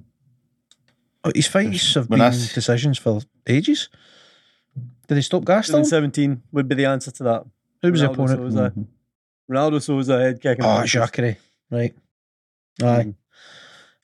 Oh, 1.21 1.31
His 1.35 1.47
fights 1.47 1.95
have 1.95 2.09
When 2.09 2.19
been 2.19 2.25
I 2.25 2.29
s- 2.29 2.53
decisions 2.53 2.97
for 2.97 3.19
ages. 3.45 3.89
Did 5.07 5.15
they 5.15 5.21
stop 5.21 5.43
Gaston? 5.43 5.83
17 5.83 6.43
would 6.53 6.67
be 6.69 6.75
the 6.75 6.85
answer 6.85 7.11
to 7.11 7.23
that. 7.23 7.43
Who 7.81 7.91
was 7.91 7.99
the 8.01 8.09
opponent? 8.11 8.39
Souza. 8.39 8.73
mhm. 8.75 8.85
Ronaldo 9.51 9.81
Souza 9.81 10.17
head 10.19 10.39
kicking. 10.41 10.63
Oh, 10.63 10.85
Jacare. 10.85 11.35
Right. 11.71 11.93
Aye. 12.81 13.03
Mm. 13.03 13.15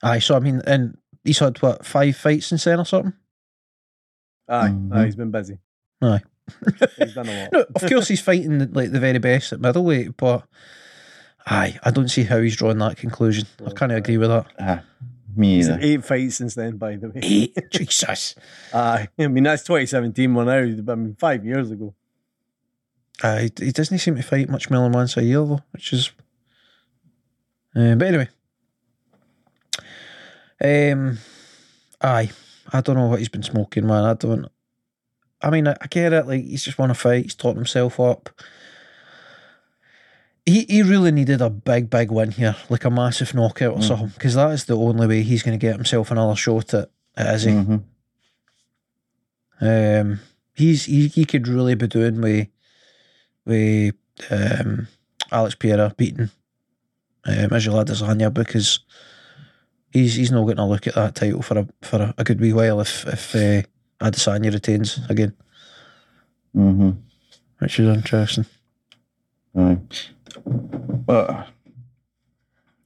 Aye. 0.02 0.18
So, 0.20 0.36
I 0.36 0.40
mean, 0.40 0.60
and 0.66 0.96
he's 1.24 1.38
had, 1.38 1.60
what, 1.62 1.84
five 1.84 2.16
fights 2.16 2.52
in 2.52 2.58
Sen 2.58 2.78
or 2.78 2.84
something? 2.86 3.12
Aye, 4.48 4.68
Mhm. 4.68 4.94
aye, 4.94 5.04
he's 5.06 5.16
been 5.16 5.30
busy. 5.30 5.58
Aye. 6.02 6.20
He's 6.98 7.14
done 7.14 7.28
a 7.28 7.42
lot. 7.42 7.52
No, 7.52 7.64
of 7.74 7.88
course 7.90 8.06
he's 8.06 8.20
fighting 8.20 8.70
like 8.72 8.92
the 8.92 9.00
very 9.00 9.18
best 9.18 9.52
at 9.52 9.60
middleweight, 9.60 10.16
but 10.16 10.46
aye, 11.44 11.76
I 11.82 11.90
don't 11.90 12.08
see 12.08 12.22
how 12.22 12.40
he's 12.40 12.54
drawing 12.54 12.78
that 12.78 12.98
conclusion. 12.98 13.48
I 13.66 13.70
can't 13.72 13.90
agree 13.90 14.16
with 14.16 14.28
that. 14.28 14.46
Uh, 14.56 14.78
Me 15.34 15.56
He's 15.56 15.68
either. 15.68 15.74
had 15.80 15.84
eight 15.84 16.04
fights 16.04 16.36
since 16.36 16.54
then, 16.54 16.76
by 16.76 16.94
the 16.94 17.08
way. 17.08 17.20
Eight. 17.20 17.58
Jesus. 17.72 18.36
Aye. 18.72 19.08
I 19.18 19.26
mean, 19.26 19.42
that's 19.42 19.64
2017 19.64 20.32
one 20.34 20.46
now, 20.46 20.82
but 20.82 20.92
I 20.92 20.94
mean, 20.94 21.16
five 21.18 21.44
years 21.44 21.72
ago. 21.72 21.94
Uh, 23.20 23.38
he, 23.38 23.50
he 23.58 23.72
doesn't 23.72 23.98
seem 23.98 24.14
to 24.14 24.22
fight 24.22 24.48
much 24.48 24.70
more 24.70 24.84
than 24.84 24.92
once 24.92 25.16
a 25.16 25.24
year 25.24 25.44
though, 25.44 25.62
which 25.72 25.92
is. 25.92 26.12
Uh, 27.76 27.94
but 27.94 28.08
anyway, 28.08 28.28
um, 30.64 31.18
aye, 32.00 32.30
I 32.72 32.80
don't 32.80 32.96
know 32.96 33.06
what 33.06 33.18
he's 33.18 33.28
been 33.28 33.42
smoking, 33.42 33.86
man. 33.86 34.04
I 34.04 34.14
don't. 34.14 34.46
I 35.42 35.50
mean, 35.50 35.68
I, 35.68 35.76
I 35.80 35.86
get 35.88 36.12
it. 36.14 36.26
Like 36.26 36.42
he's 36.44 36.64
just 36.64 36.78
won 36.78 36.90
a 36.90 36.94
fight. 36.94 37.24
He's 37.24 37.34
taught 37.34 37.56
himself 37.56 38.00
up. 38.00 38.30
He 40.46 40.64
he 40.68 40.82
really 40.82 41.12
needed 41.12 41.42
a 41.42 41.50
big 41.50 41.90
big 41.90 42.10
win 42.10 42.30
here, 42.30 42.56
like 42.70 42.84
a 42.84 42.90
massive 42.90 43.34
knockout 43.34 43.74
or 43.74 43.78
Mhm. 43.80 43.88
something, 43.88 44.08
because 44.08 44.34
that 44.36 44.52
is 44.52 44.64
the 44.64 44.76
only 44.76 45.06
way 45.06 45.22
he's 45.22 45.42
going 45.42 45.58
to 45.58 45.64
get 45.66 45.74
himself 45.74 46.10
another 46.10 46.36
shot 46.36 46.72
at 46.72 46.90
at 47.16 47.34
Izzy. 47.34 47.50
Mhm. 47.50 47.82
Um, 49.60 50.20
he's 50.54 50.84
he, 50.84 51.08
he 51.08 51.24
could 51.24 51.48
really 51.48 51.74
be 51.74 51.86
doing 51.88 52.20
with 52.20 52.48
with 53.44 53.94
um, 54.30 54.88
Alex 55.32 55.54
Pereira 55.56 55.92
beating 55.96 56.30
um, 57.26 57.52
Israel 57.52 57.84
Adesanya 57.84 58.32
because 58.32 58.80
he's 59.90 60.14
he's 60.14 60.30
not 60.30 60.44
getting 60.46 60.60
a 60.64 60.68
look 60.68 60.86
at 60.86 60.94
that 60.94 61.14
title 61.14 61.42
for 61.42 61.58
a 61.58 61.68
for 61.82 61.96
a, 62.02 62.14
a 62.18 62.24
good 62.24 62.40
wee 62.40 62.52
while 62.52 62.80
if 62.80 63.06
if 63.06 63.34
uh, 63.34 63.62
Adesanya 64.04 64.52
retains 64.52 64.98
again, 65.08 65.32
Mhm. 66.54 66.96
which 67.58 67.78
is 67.80 67.88
interesting. 67.96 68.46
Aye. 69.56 69.78
But 70.44 71.48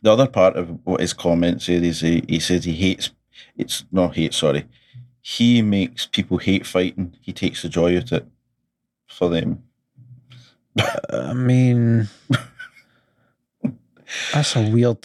the 0.03 0.13
other 0.13 0.27
part 0.29 0.57
of 0.57 0.79
what 0.85 1.01
his 1.01 1.13
comments 1.13 1.67
said 1.67 1.83
is 1.83 2.01
he, 2.01 2.25
he 2.29 2.39
says 2.41 2.65
he 2.65 2.73
hates 2.75 3.11
it's 3.57 3.85
not 3.91 4.15
hate, 4.17 4.35
sorry. 4.35 4.67
He 5.23 5.61
makes 5.63 6.07
people 6.07 6.39
hate 6.39 6.65
fighting. 6.67 7.15
He 7.21 7.33
takes 7.33 7.63
the 7.63 7.69
joy 7.69 7.97
out 7.97 8.05
of 8.05 8.13
it 8.13 8.27
for 9.07 9.29
them. 9.29 9.63
I 11.11 11.33
mean, 11.35 12.09
that's 14.33 14.57
a 14.57 14.69
weird 14.71 14.99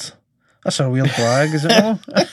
that's 0.64 0.80
a 0.80 0.90
weird 0.90 1.12
brag, 1.16 1.54
is 1.54 1.66
it 1.66 1.70
not? 1.70 2.00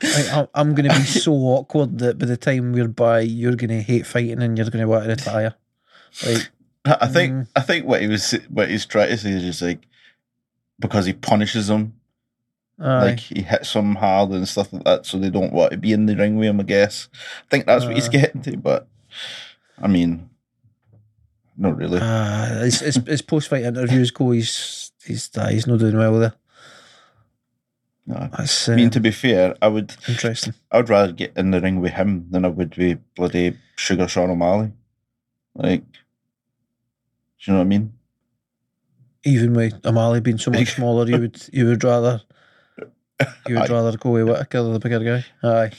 Like, 0.00 0.28
I'm- 0.32 0.48
I'm 0.54 0.74
going 0.76 0.88
to 0.88 0.96
be 0.96 1.04
so 1.04 1.32
awkward 1.32 1.98
that 1.98 2.18
by 2.18 2.26
the 2.26 2.36
time 2.36 2.72
we're 2.72 2.86
by, 2.86 3.18
you're 3.20 3.56
going 3.56 3.70
to 3.70 3.82
hate 3.82 4.06
fighting 4.06 4.40
and 4.42 4.56
you're 4.56 4.70
going 4.70 4.82
to 4.82 4.88
want 4.88 5.02
to 5.04 5.10
retire. 5.10 5.54
Like, 6.24 6.50
I 6.84 7.08
think 7.08 7.32
Mm. 7.34 7.46
I 7.56 7.60
think 7.62 7.84
what 7.84 8.00
he 8.00 8.06
was 8.06 8.30
what 8.48 8.70
he's 8.70 8.86
trying 8.86 9.08
to 9.10 9.16
say 9.18 9.30
is 9.30 9.42
just 9.42 9.60
like 9.60 9.80
because 10.78 11.04
he 11.06 11.12
punishes 11.12 11.66
them, 11.66 11.94
aye. 12.80 13.04
like 13.06 13.18
he 13.20 13.42
hits 13.42 13.72
them 13.72 13.96
hard 13.96 14.30
and 14.30 14.46
stuff 14.48 14.72
like 14.72 14.84
that, 14.84 15.04
so 15.04 15.18
they 15.18 15.30
don't 15.30 15.52
want 15.52 15.72
to 15.72 15.76
be 15.76 15.92
in 15.92 16.06
the 16.06 16.14
ring 16.16 16.36
with 16.36 16.48
him. 16.48 16.60
I 16.60 16.62
guess. 16.62 17.08
I 17.12 17.46
think 17.50 17.66
that's 17.66 17.84
what 17.84 17.94
he's 17.94 18.06
Uh. 18.08 18.12
getting 18.12 18.40
to, 18.42 18.56
but 18.56 18.86
I 19.82 19.88
mean, 19.88 20.27
not 21.58 21.76
really. 21.76 21.98
Uh, 22.00 22.60
his, 22.64 22.80
his, 22.80 22.96
his 23.06 23.20
post 23.22 23.48
fight 23.48 23.64
interviews 23.64 24.10
go, 24.10 24.30
he's 24.30 24.92
he's 25.04 25.28
uh, 25.36 25.48
he's 25.48 25.66
not 25.66 25.80
doing 25.80 25.96
well 25.98 26.22
it. 26.22 26.32
No. 28.06 28.26
That's 28.38 28.70
I 28.70 28.72
uh, 28.72 28.76
mean, 28.76 28.88
to 28.90 29.00
be 29.00 29.10
fair, 29.10 29.54
I 29.60 29.68
would 29.68 29.94
interesting. 30.08 30.54
I 30.72 30.78
would 30.78 30.88
rather 30.88 31.12
get 31.12 31.36
in 31.36 31.50
the 31.50 31.60
ring 31.60 31.78
with 31.78 31.92
him 31.92 32.24
than 32.30 32.46
I 32.46 32.48
would 32.48 32.74
with 32.78 33.00
bloody 33.14 33.58
Sugar 33.76 34.08
Sean 34.08 34.30
O'Malley. 34.30 34.72
Like, 35.54 35.82
do 35.92 35.98
you 37.40 37.52
know 37.52 37.58
what 37.58 37.64
I 37.66 37.68
mean? 37.68 37.92
Even 39.24 39.52
with 39.52 39.84
O'Malley 39.84 40.22
being 40.22 40.38
so 40.38 40.50
much 40.50 40.74
smaller, 40.76 41.06
you 41.06 41.18
would 41.20 41.48
you 41.52 41.66
would 41.66 41.84
rather 41.84 42.22
you 43.46 43.56
would 43.56 43.70
Aye. 43.70 43.74
rather 43.74 43.98
go 43.98 44.12
with 44.12 44.26
Whittaker, 44.26 44.62
the 44.62 44.78
bigger 44.78 45.00
guy. 45.00 45.24
Aye. 45.46 45.70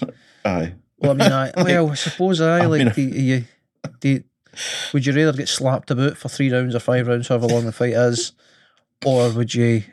Aye. 0.45 0.73
Well, 0.99 1.11
I 1.11 1.13
mean, 1.15 1.31
I 1.31 1.51
well, 1.57 1.89
I 1.89 1.95
suppose 1.95 2.41
I 2.41 2.59
I 2.59 2.65
like. 2.67 2.79
mean- 2.85 2.93
do, 2.93 3.01
you, 3.01 3.43
do 4.01 4.09
you- 4.09 4.23
would 4.93 5.05
you 5.05 5.13
rather 5.13 5.37
get 5.37 5.47
slapped 5.49 5.91
about 5.91 6.17
for 6.17 6.29
three 6.29 6.51
rounds 6.51 6.75
or 6.75 6.79
five 6.79 7.07
rounds, 7.07 7.27
however 7.27 7.47
long 7.47 7.65
the 7.65 7.71
fight 7.71 7.93
is, 7.93 8.33
or 9.05 9.29
would 9.31 9.53
you 9.53 9.83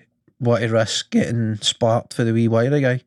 want 0.41 0.63
to 0.63 0.69
risk 0.69 1.11
getting 1.11 1.57
sparked 1.57 2.15
for 2.15 2.25
the 2.25 2.33
wee 2.33 2.49
wiry 2.49 2.81
guy? 2.81 3.01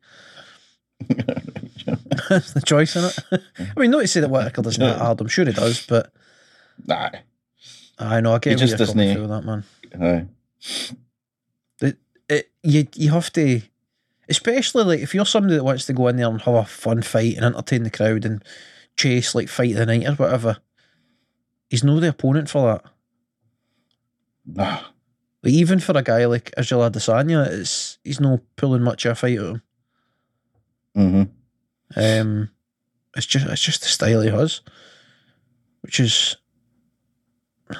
That's 2.28 2.52
the 2.52 2.62
choice 2.64 2.94
in 2.96 3.04
it. 3.04 3.42
I 3.76 3.80
mean, 3.80 3.90
not 3.90 4.00
to 4.00 4.08
say 4.08 4.20
that 4.20 4.30
Whittaker 4.30 4.62
doesn't 4.62 4.82
hit 4.82 4.96
hard. 4.98 5.20
I'm 5.20 5.28
sure 5.28 5.44
he 5.44 5.52
does, 5.52 5.84
but 5.86 6.12
nah. 6.86 7.10
I 7.98 8.20
know 8.20 8.34
I 8.34 8.38
get 8.38 8.50
He 8.52 8.56
just 8.66 8.76
doesn't- 8.78 8.96
through 9.14 9.22
with 9.22 9.30
that 9.30 9.44
man. 9.44 9.64
Aye. 10.00 10.26
it, 12.28 12.50
you 12.62 12.86
you 12.94 13.10
have 13.10 13.32
to, 13.32 13.60
especially 14.28 14.84
like 14.84 15.00
if 15.00 15.14
you're 15.14 15.26
somebody 15.26 15.56
that 15.56 15.64
wants 15.64 15.86
to 15.86 15.92
go 15.92 16.06
in 16.08 16.16
there 16.16 16.28
and 16.28 16.40
have 16.42 16.54
a 16.54 16.64
fun 16.64 17.02
fight 17.02 17.34
and 17.36 17.44
entertain 17.44 17.82
the 17.82 17.90
crowd 17.90 18.24
and 18.24 18.44
chase 18.96 19.34
like 19.34 19.48
fight 19.48 19.72
of 19.72 19.78
the 19.78 19.86
night 19.86 20.06
or 20.06 20.14
whatever. 20.14 20.58
He's 21.70 21.82
no 21.84 21.98
the 22.00 22.08
opponent 22.10 22.50
for 22.50 22.72
that. 22.72 22.84
Nah. 24.44 24.80
Like, 25.42 25.54
even 25.54 25.78
for 25.80 25.96
a 25.96 26.02
guy 26.02 26.26
like 26.26 26.52
Israel 26.58 26.90
Adesanya, 26.90 27.46
it's 27.46 27.98
he's 28.04 28.20
no 28.20 28.40
pulling 28.56 28.82
much 28.82 29.06
of 29.06 29.12
a 29.12 29.14
fight 29.14 29.38
out 29.38 29.44
of 29.44 29.50
him. 29.52 29.62
Mm-hmm. 30.96 31.22
Um, 31.96 32.50
it's 33.16 33.26
just 33.26 33.46
it's 33.46 33.62
just 33.62 33.80
the 33.82 33.88
style 33.88 34.20
he 34.22 34.28
has, 34.30 34.60
which 35.82 36.00
is 36.00 36.36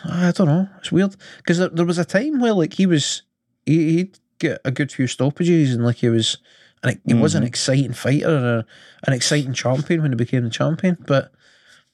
I 0.04 0.32
don't 0.34 0.46
know. 0.46 0.68
It's 0.78 0.92
weird 0.92 1.16
because 1.38 1.58
there, 1.58 1.68
there 1.68 1.84
was 1.84 1.98
a 1.98 2.04
time 2.04 2.40
where 2.40 2.54
like 2.54 2.74
he 2.74 2.86
was 2.86 3.22
he, 3.66 3.96
he'd 3.96 4.18
get 4.38 4.60
a 4.64 4.70
good 4.70 4.92
few 4.92 5.06
stoppages 5.08 5.74
and 5.74 5.84
like 5.84 5.96
he 5.96 6.08
was 6.08 6.38
and 6.82 6.98
he 7.04 7.12
was 7.14 7.34
an 7.34 7.42
Mhm. 7.42 7.48
exciting 7.48 7.92
fighter 7.92 8.34
and 8.36 8.46
a, 8.46 8.66
an 9.06 9.12
exciting 9.12 9.52
champion 9.52 10.00
when 10.00 10.12
he 10.12 10.16
became 10.16 10.44
the 10.44 10.50
champion. 10.50 10.96
But 11.06 11.32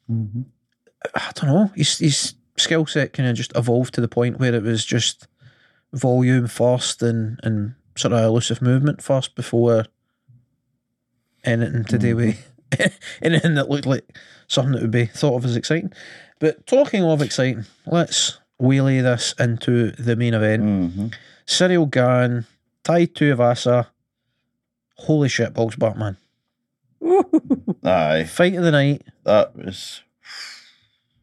Mm-hmm. 0.09 0.43
I 1.15 1.33
don't 1.35 1.51
know. 1.51 1.71
His 1.75 1.99
his 1.99 2.35
skill 2.57 2.87
set 2.87 3.13
kind 3.13 3.29
of 3.29 3.37
just 3.37 3.57
evolved 3.57 3.95
to 3.95 4.01
the 4.01 4.09
point 4.09 4.39
where 4.39 4.55
it 4.55 4.63
was 4.63 4.85
just 4.85 5.27
volume 5.93 6.47
first 6.47 7.03
and 7.03 7.39
and 7.43 7.75
sort 7.97 8.13
of 8.13 8.23
elusive 8.25 8.61
movement 8.63 9.03
first 9.03 9.35
before 9.35 9.87
anything 11.45 11.85
to 11.85 11.99
do 11.99 12.17
with 12.17 12.53
anything 13.23 13.55
that 13.55 13.71
looked 13.71 13.87
like 13.87 14.05
something 14.49 14.73
that 14.73 14.83
would 14.83 14.91
be 14.91 15.07
thought 15.07 15.37
of 15.37 15.45
as 15.45 15.57
exciting. 15.57 15.93
But 16.39 16.67
talking 16.67 17.03
of 17.03 17.23
exciting, 17.23 17.65
let's 17.87 18.39
wheelie 18.61 19.03
this 19.03 19.35
into 19.39 19.93
the 19.93 20.17
main 20.17 20.35
event. 20.35 20.63
Mm-hmm. 20.63 21.07
Ciryl 21.47 21.91
Gane, 21.91 22.47
Tai 22.85 23.07
Tuivasa. 23.07 23.87
Holy 24.99 25.29
shit, 25.29 25.55
Bogs 25.55 25.77
Batman. 25.77 26.17
Aye. 27.85 28.25
Fight 28.25 28.55
of 28.55 28.65
the 28.65 28.73
night, 28.73 29.03
That 29.25 29.55
was 29.57 30.03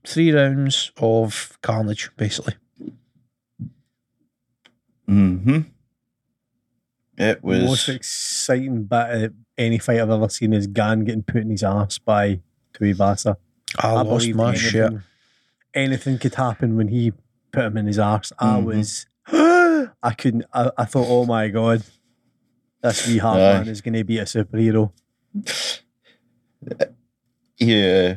three 0.06 0.32
rounds 0.32 0.92
of 0.98 1.58
carnage, 1.62 2.10
basically. 2.18 2.56
mm-hmm. 5.10 5.60
It 7.18 7.42
The 7.42 7.48
most 7.48 7.88
was 7.88 7.90
exciting 7.90 8.84
bit 8.86 9.24
of 9.24 9.34
any 9.58 9.78
fight 9.78 10.00
I've 10.00 10.10
ever 10.10 10.30
seen 10.30 10.52
is 10.54 10.66
Gane 10.68 11.04
getting 11.06 11.24
put 11.24 11.42
in 11.42 11.52
his 11.52 11.64
ass 11.64 12.00
by 12.00 12.40
Tuivasa. 12.74 13.36
I, 13.78 13.92
lost 14.02 14.28
my 14.30 14.50
anything, 14.50 14.70
shit. 14.70 14.94
Anything 15.74 16.18
could 16.18 16.36
happen 16.36 16.76
when 16.76 16.88
he 16.88 17.14
put 17.52 17.66
him 17.66 17.78
in 17.78 17.86
his 17.88 18.00
ass. 18.00 18.32
I 18.40 18.60
Mhm. 18.60 18.64
was, 18.66 19.06
I 20.04 20.14
couldn't. 20.18 20.46
I, 20.54 20.72
I 20.78 20.86
thought, 20.86 21.06
oh 21.08 21.26
my 21.26 21.50
god, 21.50 21.84
this 22.82 23.08
wee 23.08 23.20
hard 23.20 23.40
Aye. 23.40 23.54
man 23.60 23.68
is 23.68 23.82
going 23.82 23.94
to 23.94 24.04
be 24.04 24.18
a 24.18 24.26
superhero. 24.26 24.92
yeah. 27.60 28.16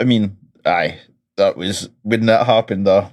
I 0.00 0.04
mean, 0.04 0.36
aye. 0.64 1.00
That 1.36 1.56
was 1.56 1.90
when 2.02 2.26
that 2.26 2.46
happened 2.46 2.86
though. 2.86 3.10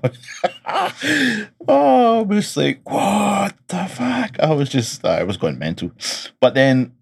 oh, 1.67 2.19
I 2.19 2.21
was 2.21 2.55
like, 2.55 2.81
what 2.87 3.55
the 3.67 3.85
fuck? 3.85 4.39
I 4.39 4.53
was 4.53 4.69
just 4.69 5.03
I 5.03 5.23
was 5.23 5.37
going 5.37 5.57
mental. 5.57 5.91
But 6.39 6.53
then 6.53 6.93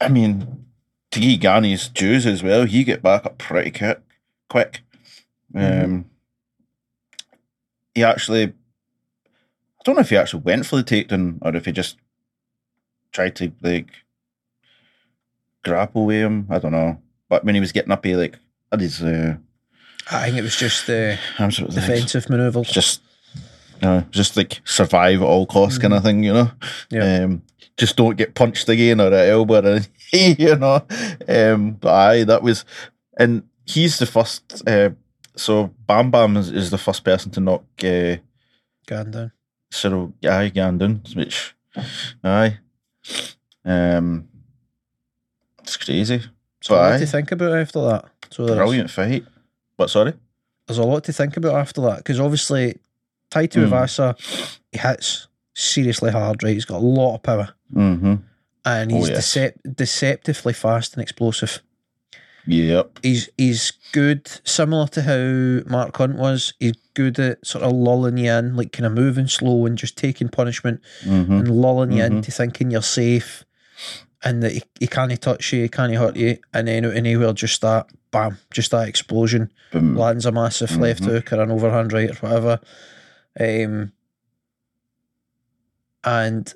I 0.00 0.08
mean, 0.08 0.66
to 1.10 1.20
give 1.20 1.40
Ghani's 1.40 1.88
dues 1.88 2.24
as 2.24 2.42
well, 2.42 2.66
he 2.66 2.84
get 2.84 3.02
back 3.02 3.26
up 3.26 3.38
pretty 3.38 3.72
quick 3.72 4.00
quick. 4.48 4.82
Um 5.54 6.04
he 7.94 8.04
actually 8.04 8.44
I 8.44 9.82
don't 9.84 9.96
know 9.96 10.02
if 10.02 10.10
he 10.10 10.16
actually 10.16 10.42
went 10.42 10.66
for 10.66 10.76
the 10.76 10.84
takedown 10.84 11.38
or 11.42 11.56
if 11.56 11.64
he 11.64 11.72
just 11.72 11.96
tried 13.10 13.34
to 13.36 13.52
like 13.60 13.88
grapple 15.64 16.06
with 16.06 16.22
him. 16.22 16.46
I 16.48 16.60
don't 16.60 16.72
know. 16.72 17.00
But 17.28 17.44
when 17.44 17.56
he 17.56 17.60
was 17.60 17.72
getting 17.72 17.90
up, 17.90 18.04
he 18.04 18.14
like 18.14 18.38
had 18.70 18.80
his 18.80 19.02
uh, 19.02 19.36
I 20.10 20.26
think 20.26 20.38
it 20.38 20.42
was 20.42 20.56
just 20.56 20.86
the 20.86 21.18
arms 21.38 21.60
with 21.60 21.74
his 21.74 21.76
legs. 21.76 21.88
defensive 21.88 22.30
manoeuvres. 22.30 22.70
just 22.70 23.00
no, 23.82 24.04
just 24.10 24.36
like 24.36 24.60
survive 24.64 25.20
at 25.20 25.26
all 25.26 25.46
costs 25.46 25.78
kind 25.78 25.92
of 25.94 26.02
thing, 26.02 26.22
you 26.24 26.32
know. 26.32 26.50
Yeah. 26.90 27.24
Um, 27.24 27.42
just 27.76 27.96
don't 27.96 28.16
get 28.16 28.34
punched 28.34 28.68
again 28.70 29.00
or 29.00 29.12
at 29.12 29.28
elbow, 29.28 29.76
or, 29.76 29.80
you 30.12 30.56
know. 30.56 30.86
Um, 31.28 31.72
but 31.72 31.92
aye, 31.92 32.24
that 32.24 32.42
was, 32.42 32.64
and 33.18 33.42
he's 33.66 33.98
the 33.98 34.06
first. 34.06 34.66
Uh, 34.66 34.90
so 35.36 35.74
Bam 35.86 36.10
Bam 36.10 36.38
is, 36.38 36.50
is 36.50 36.70
the 36.70 36.78
first 36.78 37.04
person 37.04 37.30
to 37.32 37.40
knock 37.40 37.64
uh, 37.84 38.16
Gane 38.86 39.10
down. 39.10 39.32
Cyril 39.70 40.14
Guy 40.22 40.48
Gandon, 40.50 41.14
which 41.14 41.54
Aye. 42.24 42.58
Um, 43.64 44.28
it's 45.62 45.76
crazy. 45.76 46.22
So 46.62 46.74
lot 46.74 46.92
aye, 46.92 46.98
to 46.98 47.06
think 47.06 47.32
about 47.32 47.58
after 47.58 47.80
that. 47.82 48.04
So 48.30 48.46
brilliant 48.46 48.90
fight. 48.90 49.24
But 49.76 49.90
sorry. 49.90 50.14
there's 50.66 50.78
a 50.78 50.82
lot 50.84 51.04
to 51.04 51.12
think 51.12 51.36
about 51.36 51.54
after 51.54 51.80
that 51.82 51.98
because 51.98 52.18
obviously 52.20 52.78
Taito 53.30 53.64
Mm. 53.64 53.68
Ivasa 53.68 54.48
he 54.72 54.78
hits 54.78 55.28
seriously 55.54 56.10
hard. 56.10 56.42
Right, 56.42 56.54
he's 56.54 56.64
got 56.64 56.78
a 56.78 56.86
lot 56.86 57.14
of 57.16 57.22
power 57.22 57.48
Mm-hmm. 57.74 58.14
and 58.64 58.92
Oh, 58.92 58.96
he's 58.96 59.08
yes. 59.10 59.34
decep- 59.36 59.76
deceptively 59.76 60.52
fast 60.52 60.94
and 60.94 61.02
explosive. 61.02 61.60
Yep. 62.48 63.00
He's 63.02 63.28
he's 63.36 63.72
good, 63.92 64.30
similar 64.44 64.86
to 64.88 65.02
how 65.02 65.68
Mark 65.68 65.96
Hunt 65.96 66.16
was. 66.16 66.54
He's 66.60 66.74
good 66.94 67.18
at 67.18 67.44
sort 67.44 67.64
of 67.64 67.72
lulling 67.72 68.18
you 68.18 68.30
in, 68.30 68.56
like 68.56 68.70
kind 68.72 68.86
of 68.86 68.92
moving 68.92 69.26
slow 69.26 69.66
and 69.66 69.76
just 69.76 69.96
taking 69.98 70.28
punishment 70.28 70.80
Mm-hmm. 71.04 71.32
and 71.32 71.60
lulling 71.60 71.90
you 71.92 72.02
Mhm. 72.04 72.06
into 72.06 72.30
thinking 72.30 72.70
you're 72.70 72.82
safe 72.82 73.44
and 74.26 74.42
that 74.42 74.50
he, 74.52 74.62
he 74.80 74.86
can't 74.88 75.22
touch 75.22 75.52
you, 75.52 75.62
he 75.62 75.68
can't 75.68 75.94
hurt 75.94 76.16
you, 76.16 76.36
and 76.52 76.66
then 76.66 76.84
out 76.84 76.90
of 76.90 76.96
anywhere, 76.96 77.32
just 77.32 77.60
that 77.60 77.86
bam, 78.10 78.38
just 78.50 78.72
that 78.72 78.88
explosion 78.88 79.52
Boom. 79.70 79.94
lands 79.94 80.26
a 80.26 80.32
massive 80.32 80.76
left 80.78 81.04
Mhm. 81.04 81.06
hook 81.06 81.32
or 81.32 81.40
an 81.42 81.52
overhand 81.52 81.92
right 81.92 82.10
or 82.10 82.14
whatever. 82.14 82.60
Um, 83.38 83.92
and 86.02 86.52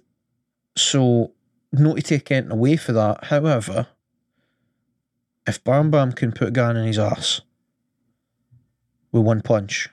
so, 0.77 1.33
not 1.73 1.97
to 1.97 2.03
take 2.03 2.31
anything 2.33 2.51
away 2.51 2.77
for 2.77 2.93
that. 2.93 3.25
However, 3.27 3.87
if 5.47 5.63
Bam 5.63 5.93
Bam 5.93 6.11
can 6.13 6.33
put 6.33 6.53
Gane 6.53 6.77
in 6.77 6.87
his 6.87 6.99
ass 6.99 7.41
with 9.13 9.23
one 9.23 9.43
punch, 9.43 9.89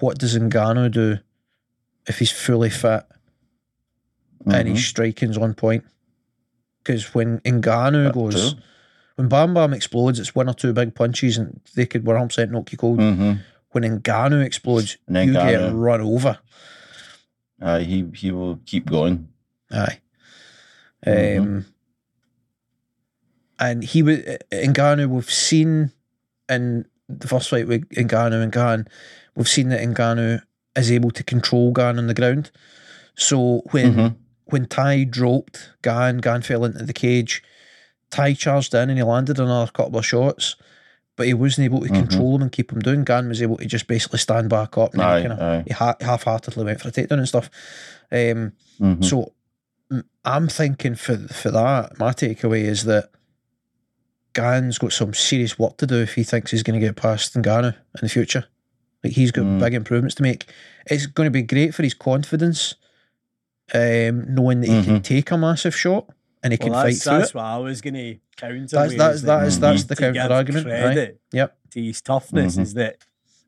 what 0.00 0.18
does 0.18 0.36
Ngannou 0.38 0.90
do 0.90 1.18
if 2.06 2.18
he's 2.18 2.30
fully 2.30 2.68
fit 2.70 3.04
and 4.46 4.68
his 4.68 4.84
striking's 4.86 5.38
on 5.38 5.54
point? 5.54 5.84
Because 6.86 7.12
when 7.14 7.40
Ngannou 7.40 8.12
goes, 8.12 8.54
when 9.16 9.26
Bam 9.28 9.54
Bam 9.54 9.74
explodes, 9.74 10.20
it's 10.20 10.36
one 10.36 10.48
or 10.48 10.54
two 10.54 10.72
big 10.72 10.94
punches 10.94 11.36
and 11.36 11.60
they 11.74 11.84
could 11.84 12.04
100% 12.04 12.50
knock 12.52 12.70
you 12.70 12.78
cold. 12.78 13.00
Mhm. 13.00 13.40
When 13.70 13.82
Ngannou 13.82 14.44
explodes, 14.44 14.96
And 15.08 15.16
then 15.16 15.26
you 15.28 15.34
get 15.34 15.72
run 15.72 16.00
over. 16.00 16.38
Aye, 17.60 17.80
he 17.82 18.06
he 18.14 18.30
will 18.30 18.60
keep 18.66 18.86
going. 18.86 19.28
Aye. 19.72 19.98
Mhm. 21.04 21.38
Um, 21.40 21.66
and 23.58 23.82
he 23.82 24.02
was 24.04 24.18
Ngannou. 24.52 25.08
We've 25.08 25.30
seen 25.30 25.90
in 26.48 26.86
the 27.08 27.26
first 27.26 27.48
fight 27.50 27.66
with 27.66 27.88
Ngannou 27.90 28.42
and 28.42 28.52
Gane, 28.52 28.86
we've 29.34 29.48
seen 29.48 29.70
that 29.70 29.80
Ngannou 29.80 30.40
is 30.76 30.90
able 30.92 31.10
to 31.10 31.24
control 31.24 31.72
Gane 31.72 31.98
on 31.98 32.06
the 32.06 32.14
ground. 32.14 32.50
So 33.16 33.62
when 33.72 33.94
Mhm. 33.94 34.16
When 34.46 34.66
Ty 34.66 35.04
dropped 35.04 35.70
Gane, 35.82 36.18
Gane 36.18 36.42
fell 36.42 36.64
into 36.64 36.84
the 36.84 36.92
cage. 36.92 37.42
Ty 38.10 38.34
charged 38.34 38.74
in 38.74 38.88
and 38.90 38.98
he 38.98 39.02
landed 39.02 39.38
another 39.40 39.70
couple 39.72 39.98
of 39.98 40.06
shots, 40.06 40.54
but 41.16 41.26
he 41.26 41.34
wasn't 41.34 41.64
able 41.64 41.80
to 41.80 41.88
Mhm. 41.88 41.94
control 41.94 42.36
him 42.36 42.42
and 42.42 42.52
keep 42.52 42.72
him 42.72 42.78
down. 42.80 43.02
Gane 43.04 43.28
was 43.28 43.42
able 43.42 43.56
to 43.56 43.66
just 43.66 43.88
basically 43.88 44.20
stand 44.20 44.48
back 44.48 44.78
up 44.78 44.92
and 44.94 45.02
Aye, 45.02 45.20
kind 45.22 45.32
of 45.32 45.40
aye. 45.40 45.64
he 45.66 45.72
ha- 45.72 45.96
half-heartedly 46.00 46.64
went 46.64 46.80
for 46.80 46.88
a 46.88 46.92
takedown 46.92 47.18
and 47.18 47.28
stuff. 47.28 47.50
Um, 48.12 48.52
Mhm. 48.80 49.04
so 49.04 49.32
I'm 50.24 50.46
thinking 50.48 50.94
for 50.94 51.16
for 51.16 51.50
that, 51.50 51.98
my 51.98 52.12
takeaway 52.12 52.62
is 52.64 52.84
that 52.84 53.10
Gane's 54.34 54.78
got 54.78 54.92
some 54.92 55.14
serious 55.14 55.58
work 55.58 55.76
to 55.78 55.86
do 55.86 55.96
if 56.02 56.14
he 56.14 56.22
thinks 56.22 56.50
he's 56.50 56.62
going 56.62 56.78
to 56.78 56.84
get 56.86 56.94
past 56.96 57.34
Ngannou 57.34 57.72
in 57.74 58.00
the 58.02 58.08
future. 58.08 58.44
Like 59.02 59.14
he's 59.14 59.30
got 59.32 59.44
Mm. 59.44 59.60
big 59.60 59.74
improvements 59.74 60.14
to 60.16 60.22
make. 60.22 60.46
It's 60.86 61.06
going 61.06 61.26
to 61.26 61.30
be 61.30 61.42
great 61.42 61.74
for 61.74 61.82
his 61.82 61.94
confidence, 61.94 62.74
um, 63.74 64.34
knowing 64.34 64.60
that 64.60 64.68
he 64.68 64.82
can 64.84 65.00
Mhm. 65.00 65.02
take 65.04 65.30
a 65.30 65.38
massive 65.38 65.74
shot 65.76 66.08
and 66.42 66.52
he 66.52 66.58
Well, 66.60 66.68
can 66.68 66.72
fight 66.74 66.82
that's, 66.92 67.02
through 67.04 67.18
that's 67.18 67.30
it. 67.30 67.34
what 67.34 67.44
I 67.44 67.58
was 67.58 67.80
going 67.80 67.94
to 67.94 68.16
counter. 68.36 68.66
That's 68.66 68.88
with, 68.90 68.98
that's 68.98 69.22
that 69.22 69.46
is 69.46 69.58
that's 69.60 69.84
the 69.84 69.96
counter 69.96 70.20
argument. 70.32 70.66
Right? 70.66 71.16
Yep. 71.32 71.56
to 71.72 71.82
his 71.82 72.00
toughness 72.00 72.56
Mhm. 72.56 72.60
is 72.62 72.74
that 72.74 72.96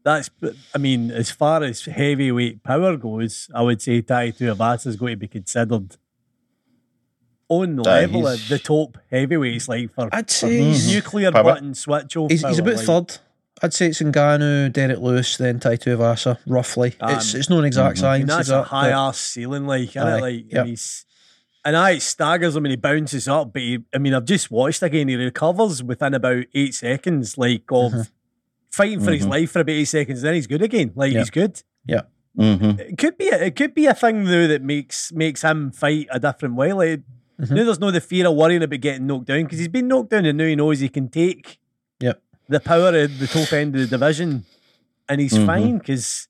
that's. 0.05 0.29
I 0.75 0.79
mean, 0.79 1.11
as 1.11 1.31
far 1.31 1.63
as 1.63 1.83
heavyweight 1.85 2.63
power 2.63 2.97
goes, 2.97 3.49
I 3.55 3.63
would 3.63 3.81
say 3.81 4.01
Tai 4.03 4.33
Tuivasa 4.33 4.87
is 4.89 4.97
going 4.97 5.13
to 5.13 5.17
be 5.17 5.29
considered 5.29 5.97
on 7.49 7.77
the 7.77 7.89
Aye, 7.89 8.01
level 8.01 8.27
of 8.27 8.49
the 8.49 8.59
top 8.59 8.99
heavyweights, 9.11 9.69
like 9.69 9.93
for 9.95 10.09
I'd 10.13 10.31
say 10.31 10.59
he's, 10.65 10.93
nuclear 10.93 11.33
Power. 11.33 11.45
button 11.45 11.75
switch 11.75 12.17
off. 12.17 12.31
he's, 12.31 12.45
he's 12.47 12.61
power, 12.61 12.61
about 12.61 12.77
like- 12.77 12.87
third. 13.09 13.19
I'd 13.63 13.75
say 13.75 13.87
it's 13.89 14.01
Ngannou, 14.01 14.73
Derrick 14.73 14.99
Lewis, 15.01 15.37
then 15.37 15.59
Tai 15.61 15.77
Tuivasa, 15.77 16.39
roughly. 16.47 16.95
Um, 17.01 17.17
it's 17.17 17.35
it's 17.35 17.51
not 17.51 17.61
an 17.61 17.65
exact 17.67 17.97
mhm. 17.97 18.01
Science. 18.01 18.21
mean, 18.21 18.27
that's 18.29 18.49
is 18.49 18.53
a 18.53 18.63
high 18.63 18.91
ass 18.91 19.19
ceiling, 19.19 19.67
like, 19.67 19.91
isn't 19.91 20.03
Aye. 20.03 20.21
Like, 20.21 20.45
yep. 20.53 20.61
and 20.61 20.69
he's, 20.69 21.05
and 21.65 21.77
I 21.77 21.91
it 21.93 22.03
staggers 22.03 22.55
him 22.57 22.65
and 22.65 22.71
he 22.73 22.77
bounces 22.77 23.27
up, 23.29 23.53
but 23.53 23.63
he, 23.63 23.79
I 23.95 23.99
mean, 23.99 24.15
I've 24.15 24.25
just 24.25 24.51
watched 24.51 24.83
again. 24.83 25.09
He 25.09 25.17
recovers 25.17 25.83
within 25.83 26.15
about 26.15 26.45
eight 26.55 26.75
seconds, 26.75 27.37
like 27.37 27.63
of 27.71 27.93
Mhm. 27.93 28.11
fighting 28.71 29.01
for 29.01 29.13
his 29.13 29.27
Mhm. 29.27 29.31
life 29.31 29.51
for 29.51 29.61
about 29.61 29.73
eight 29.73 29.85
seconds. 29.87 30.23
Then 30.23 30.35
he's 30.35 30.47
good 30.47 30.63
again. 30.63 30.93
Like 30.95 31.13
Yep. 31.13 31.21
he's 31.21 31.31
good. 31.31 31.63
Mhm. 32.39 32.79
It 32.79 32.99
could 32.99 33.19
be, 33.19 33.29
a, 33.31 33.47
it 33.47 33.57
could 33.57 33.75
be 33.75 33.87
a 33.87 33.95
thing 33.95 34.23
though 34.25 34.47
that 34.47 34.63
makes 34.63 35.11
makes 35.13 35.43
him 35.43 35.73
fight 35.73 36.07
a 36.13 36.21
different 36.21 36.55
way. 36.55 36.73
Like 36.73 37.01
now, 37.39 37.65
there's 37.65 37.81
no 37.81 37.91
the 37.91 38.01
fear 38.01 38.29
of 38.29 38.37
worrying 38.37 38.63
about 38.63 38.81
getting 38.81 39.09
knocked 39.09 39.27
down 39.27 39.43
because 39.43 39.59
he's 39.59 39.67
been 39.67 39.89
knocked 39.89 40.11
down 40.11 40.25
and 40.25 40.39
now 40.39 40.45
he 40.45 40.55
knows 40.55 40.79
he 40.79 40.89
can 40.89 41.09
take 41.09 41.47
Yep. 41.47 41.57
The 42.49 42.61
power 42.61 42.89
of 42.97 43.19
the 43.19 43.27
top 43.27 43.53
end 43.53 43.75
of 43.75 43.81
the 43.83 43.87
division, 43.99 44.45
and 45.09 45.21
he's 45.21 45.35
Mhm. 45.35 45.47
fine 45.47 45.79
because. 45.79 46.29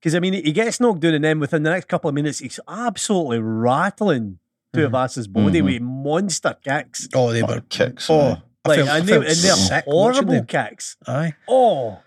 Because 0.00 0.14
I 0.14 0.20
mean, 0.20 0.32
he 0.34 0.52
gets 0.52 0.78
knocked 0.78 1.00
down, 1.00 1.14
and 1.14 1.24
then 1.24 1.40
within 1.40 1.64
the 1.64 1.70
next 1.70 1.88
couple 1.88 2.08
of 2.08 2.14
minutes, 2.14 2.38
he's 2.38 2.60
absolutely 2.68 3.40
rattling 3.40 4.38
to 4.72 4.80
Mhm. 4.88 4.90
Avasa's 4.92 5.26
body 5.26 5.60
Mhm. 5.60 5.64
with 5.64 5.82
monster 5.82 6.54
kicks. 6.62 7.08
Oh, 7.14 7.32
they 7.32 7.42
were. 7.42 7.62
kicks. 7.68 8.08
Oh, 8.08 8.20
aye. 8.20 8.42
I 8.64 8.68
Like, 8.68 8.76
felt, 8.78 8.88
and, 8.90 9.08
they, 9.08 9.14
and 9.16 9.24
they're 9.24 9.32
sick 9.56 9.84
horrible 9.86 10.34
them. 10.34 10.46
kicks. 10.46 10.96
Aye. 11.08 11.32
Oh, 11.48 11.98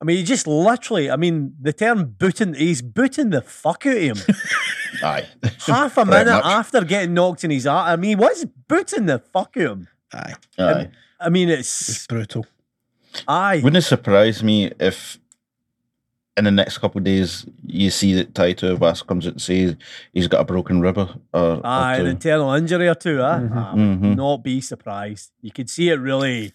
I 0.00 0.04
mean, 0.04 0.18
he 0.18 0.22
just 0.24 0.46
literally. 0.46 1.10
I 1.10 1.16
mean, 1.16 1.54
the 1.60 1.72
term 1.72 2.04
booting. 2.18 2.52
He's 2.54 2.82
booting 2.82 3.30
the 3.30 3.40
fuck 3.40 3.86
out 3.86 3.96
of 3.96 4.02
him. 4.02 4.16
Aye. 5.02 5.26
Half 5.66 5.96
a 5.96 6.04
minute 6.04 6.40
after 6.44 6.84
getting 6.84 7.14
knocked 7.14 7.44
in 7.44 7.50
his 7.50 7.66
art. 7.66 7.88
I 7.88 7.96
mean, 7.96 8.10
he 8.10 8.14
was 8.16 8.44
booting 8.68 9.06
the 9.06 9.18
fuck 9.20 9.56
out 9.56 9.62
of 9.64 9.70
him? 9.78 9.88
Aye. 10.12 10.34
Aye. 10.58 10.90
I 11.20 11.28
mean, 11.30 11.48
It's 11.48 11.88
it's 11.88 12.06
brutal. 12.06 12.46
aye. 13.26 13.60
Wouldn't 13.62 13.82
it 13.84 13.86
surprise 13.86 14.42
me 14.42 14.70
if 14.78 15.18
in 16.36 16.44
the 16.44 16.50
next 16.52 16.78
couple 16.78 16.98
of 16.98 17.04
days 17.04 17.44
you 17.66 17.90
see 17.90 18.14
that 18.14 18.32
Tai 18.34 18.54
Tuivasa 18.54 19.04
comes 19.06 19.26
out 19.26 19.32
and 19.32 19.42
says 19.42 19.74
he's 20.12 20.28
got 20.28 20.40
a 20.40 20.44
broken 20.44 20.80
rib 20.80 20.96
or, 20.96 21.10
or 21.34 21.60
Aye, 21.66 21.96
an 21.96 22.06
internal 22.06 22.52
injury 22.52 22.88
or 22.88 22.94
two. 22.94 23.18
Huh? 23.18 23.38
Mhm. 23.40 23.56
I 23.56 23.72
would 23.74 24.00
Mhm. 24.02 24.16
not 24.16 24.44
be 24.44 24.60
surprised. 24.60 25.32
You 25.42 25.50
could 25.50 25.68
see 25.68 25.88
it 25.88 25.96
really, 25.98 26.52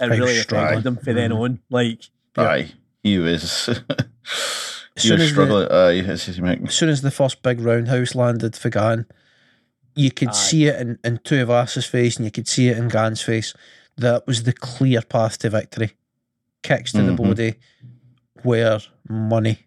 it 0.00 0.08
was 0.08 0.18
really 0.20 0.34
struggling. 0.36 0.64
affected 0.78 0.86
him 0.88 0.96
for 0.98 1.12
then 1.12 1.32
on. 1.32 1.58
Like, 1.68 2.02
Aye, 2.36 2.72
he 3.02 3.18
was. 3.18 3.66
he 4.94 5.00
soon 5.00 5.12
was 5.12 5.12
as 5.12 5.18
the- 5.18 5.26
struggling. 5.28 5.68
Aye, 5.72 5.98
as. 6.08 6.28
As 6.28 6.74
soon 6.74 6.88
as 6.88 7.02
the 7.02 7.10
first 7.10 7.42
big 7.42 7.60
roundhouse 7.60 8.14
landed 8.14 8.54
for 8.54 8.70
Gane, 8.70 9.06
you 9.94 10.10
could 10.10 10.28
Aye. 10.28 10.32
see 10.32 10.66
it 10.66 10.80
in, 10.80 10.98
in 11.04 11.18
Tuivasa's 11.18 11.86
face 11.86 12.16
and 12.16 12.24
you 12.24 12.30
could 12.30 12.48
see 12.48 12.68
it 12.68 12.78
in 12.78 12.88
Gane's 12.88 13.22
face. 13.22 13.54
That 13.96 14.26
was 14.26 14.44
the 14.44 14.52
clear 14.52 15.02
path 15.02 15.38
to 15.38 15.50
victory. 15.50 15.92
Kicks 16.62 16.92
to 16.92 17.02
the 17.02 17.12
Mhm. 17.12 17.16
body 17.28 17.54
were 18.44 18.80
money. 19.08 19.66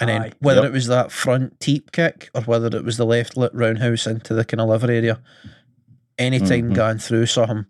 And 0.00 0.08
then 0.10 0.22
Aye. 0.22 0.32
whether 0.40 0.60
Yep. 0.62 0.68
it 0.70 0.72
was 0.72 0.86
that 0.88 1.12
front 1.12 1.58
teep 1.60 1.92
kick 1.92 2.30
or 2.34 2.42
whether 2.42 2.66
it 2.74 2.84
was 2.84 2.96
the 2.96 3.06
left 3.06 3.36
lit 3.36 3.52
roundhouse 3.54 4.06
into 4.06 4.34
the 4.34 4.44
kind 4.44 4.60
of 4.60 4.68
liver 4.68 4.90
area, 4.90 5.20
anytime 6.18 6.70
Mhm. 6.70 6.74
Gane 6.74 6.98
threw 6.98 7.26
something, 7.26 7.66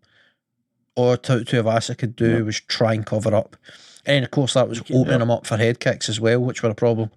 all 0.94 1.16
Tu- 1.16 1.44
Tuivasa 1.44 1.96
could 1.96 2.16
do 2.16 2.36
Yep. 2.38 2.44
was 2.44 2.60
try 2.60 2.94
and 2.94 3.06
cover 3.06 3.34
up. 3.34 3.56
And 4.04 4.24
of 4.24 4.30
course, 4.30 4.54
that 4.54 4.68
was 4.68 4.80
opening 4.92 5.20
him 5.20 5.30
up 5.30 5.46
for 5.46 5.56
head 5.56 5.80
kicks 5.80 6.08
as 6.08 6.20
well, 6.20 6.38
which 6.40 6.62
were 6.62 6.70
a 6.70 6.74
problem. 6.74 7.10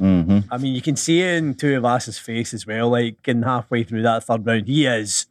Hmm 0.00 0.40
I 0.50 0.58
mean, 0.58 0.74
you 0.74 0.82
can 0.82 0.96
see 0.96 1.22
it 1.22 1.36
in 1.36 1.54
Tuivasa's 1.54 2.18
face 2.18 2.52
as 2.52 2.66
well. 2.66 2.88
Like, 2.90 3.22
getting 3.22 3.42
halfway 3.42 3.84
through 3.84 4.02
that 4.02 4.24
third 4.24 4.44
round, 4.44 4.66
he 4.66 4.86
is 4.86 5.26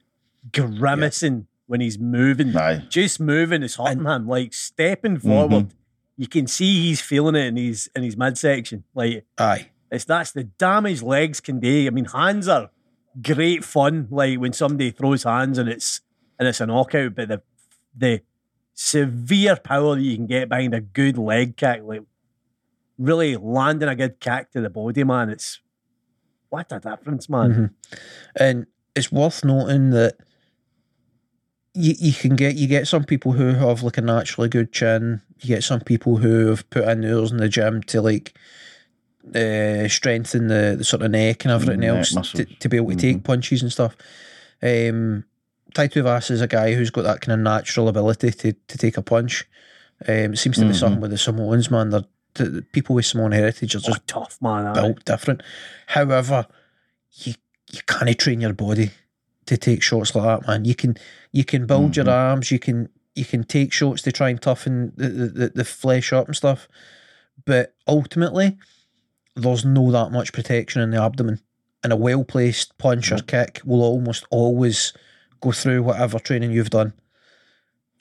grimacing 0.53 1.47
when 1.67 1.81
he's 1.81 1.99
moving. 1.99 2.55
Aye. 2.55 2.85
Just 2.89 3.19
moving 3.19 3.61
is 3.63 3.75
hurting 3.75 4.05
him. 4.05 4.27
Like 4.27 4.53
stepping 4.53 5.19
forward, 5.19 5.67
you 6.17 6.27
can 6.27 6.47
see 6.47 6.81
he's 6.81 7.01
feeling 7.01 7.35
it 7.35 7.45
in 7.47 7.57
his 7.57 7.89
in 7.95 8.03
his 8.03 8.17
midsection. 8.17 8.83
Like 8.95 9.25
Aye. 9.37 9.69
it's 9.91 10.05
that's 10.05 10.31
the 10.31 10.45
damage 10.45 11.01
legs 11.03 11.39
can 11.39 11.59
do. 11.59 11.85
I 11.85 11.91
mean, 11.91 12.05
hands 12.05 12.47
are 12.47 12.71
great 13.21 13.63
fun. 13.63 14.07
Like 14.09 14.39
when 14.39 14.53
somebody 14.53 14.91
throws 14.91 15.23
hands 15.23 15.57
and 15.57 15.69
it's 15.69 16.01
and 16.39 16.47
it's 16.47 16.59
a 16.61 16.65
knockout, 16.65 17.15
but 17.15 17.27
the 17.27 17.41
the 17.95 18.21
severe 18.73 19.55
power 19.57 19.95
that 19.95 20.01
you 20.01 20.15
can 20.15 20.25
get 20.25 20.49
behind 20.49 20.73
a 20.73 20.81
good 20.81 21.17
leg 21.17 21.55
kick, 21.55 21.81
like 21.83 22.01
really 22.99 23.35
landing 23.37 23.89
a 23.89 23.95
good 23.95 24.19
kick 24.19 24.51
to 24.51 24.61
the 24.61 24.69
body, 24.69 25.03
man. 25.03 25.29
It's 25.29 25.61
what 26.49 26.71
a 26.71 26.79
difference, 26.79 27.29
man. 27.29 27.53
Mhm. 27.53 27.69
And 28.35 28.65
it's 28.95 29.11
worth 29.11 29.43
noting 29.43 29.91
that 29.91 30.17
you, 31.73 31.93
you 31.97 32.13
can 32.13 32.35
get 32.35 32.55
you 32.55 32.67
get 32.67 32.87
some 32.87 33.03
people 33.05 33.31
who 33.31 33.53
have 33.53 33.83
like 33.83 33.97
a 33.97 34.01
naturally 34.01 34.49
good 34.49 34.71
chin. 34.73 35.21
You 35.39 35.47
get 35.47 35.63
some 35.63 35.79
people 35.81 36.17
who 36.17 36.47
have 36.47 36.69
put 36.69 36.87
in 36.87 37.05
hours 37.05 37.31
in 37.31 37.37
the 37.37 37.47
gym 37.47 37.81
to 37.83 38.01
like 38.01 38.37
uh, 39.35 39.87
strengthen 39.87 40.47
the, 40.47 40.75
the 40.77 40.83
sort 40.83 41.03
of 41.03 41.11
neck 41.11 41.45
and 41.45 41.51
everything 41.51 41.81
Neck 41.81 41.89
else 41.89 42.09
to, 42.09 42.15
muscles. 42.15 42.45
to 42.59 42.69
be 42.69 42.77
able 42.77 42.89
to 42.89 42.95
take 42.95 43.23
punches 43.23 43.61
and 43.61 43.71
stuff. 43.71 43.95
Um, 44.61 45.23
Taito 45.73 46.01
Vas 46.03 46.31
is 46.31 46.41
a 46.41 46.47
guy 46.47 46.73
who's 46.73 46.89
got 46.89 47.03
that 47.03 47.21
kind 47.21 47.33
of 47.33 47.43
natural 47.43 47.87
ability 47.87 48.31
to, 48.31 48.53
to 48.53 48.77
take 48.77 48.97
a 48.97 49.03
punch. 49.03 49.45
Um, 50.07 50.33
it 50.33 50.37
seems 50.37 50.57
to 50.57 50.65
be 50.65 50.73
something 50.73 51.01
with 51.01 51.11
the 51.11 51.17
Samoans, 51.17 51.69
man. 51.69 51.91
They're, 51.91 52.05
the, 52.35 52.65
people 52.71 52.95
with 52.95 53.05
Samoan 53.05 53.31
heritage 53.31 53.75
are 53.75 53.79
Oh, 53.79 53.89
just 53.89 54.07
tough 54.07 54.37
man. 54.41 54.73
built 54.73 55.05
different. 55.05 55.43
However, 55.87 56.47
you 57.11 57.33
you 57.71 57.81
can't 57.85 58.17
train 58.17 58.41
your 58.41 58.53
body 58.53 58.91
to 59.45 59.57
take 59.57 59.83
shots 59.83 60.15
like 60.15 60.25
that, 60.25 60.47
man. 60.47 60.65
You 60.65 60.75
can 60.75 60.97
you 61.31 61.43
can 61.43 61.65
build 61.65 61.95
your 61.95 62.05
mm-hmm. 62.05 62.13
arms, 62.13 62.51
you 62.51 62.59
can 62.59 62.89
you 63.15 63.25
can 63.25 63.43
take 63.43 63.73
shots 63.73 64.01
to 64.03 64.11
try 64.11 64.29
and 64.29 64.41
toughen 64.41 64.93
the, 64.95 65.09
the, 65.09 65.27
the, 65.27 65.49
the 65.49 65.65
flesh 65.65 66.13
up 66.13 66.27
and 66.27 66.35
stuff. 66.35 66.67
But 67.45 67.73
ultimately, 67.87 68.57
there's 69.35 69.65
no 69.65 69.91
that 69.91 70.11
much 70.11 70.33
protection 70.33 70.81
in 70.81 70.91
the 70.91 71.01
abdomen. 71.01 71.39
And 71.83 71.93
a 71.93 71.95
well 71.95 72.23
placed 72.23 72.77
punch 72.77 73.11
or 73.11 73.15
mm-hmm. 73.15 73.25
kick 73.25 73.61
will 73.65 73.81
almost 73.81 74.25
always 74.29 74.93
go 75.41 75.51
through 75.51 75.83
whatever 75.83 76.19
training 76.19 76.51
you've 76.51 76.69
done. 76.69 76.93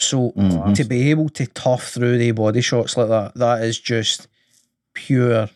So 0.00 0.30
Mhm. 0.32 0.74
to 0.76 0.84
be 0.84 1.10
able 1.10 1.28
to 1.30 1.46
tough 1.46 1.88
through 1.90 2.18
the 2.18 2.30
body 2.30 2.60
shots 2.60 2.96
like 2.96 3.08
that, 3.08 3.34
that 3.34 3.62
is 3.64 3.78
just 3.80 4.28
pure 4.94 5.48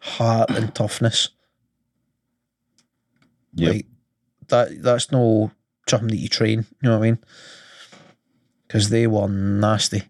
heart 0.00 0.50
and 0.50 0.72
toughness. 0.74 1.30
Yep. 3.54 3.72
Like 3.74 3.86
that 4.48 4.82
that's 4.82 5.10
no 5.10 5.50
something 5.88 6.08
that 6.08 6.16
you 6.16 6.28
train, 6.28 6.66
you 6.82 6.88
know 6.88 6.98
what 6.98 7.04
I 7.06 7.10
mean? 7.10 7.18
Because 8.66 8.90
they 8.90 9.06
were 9.06 9.28
nasty. 9.28 10.02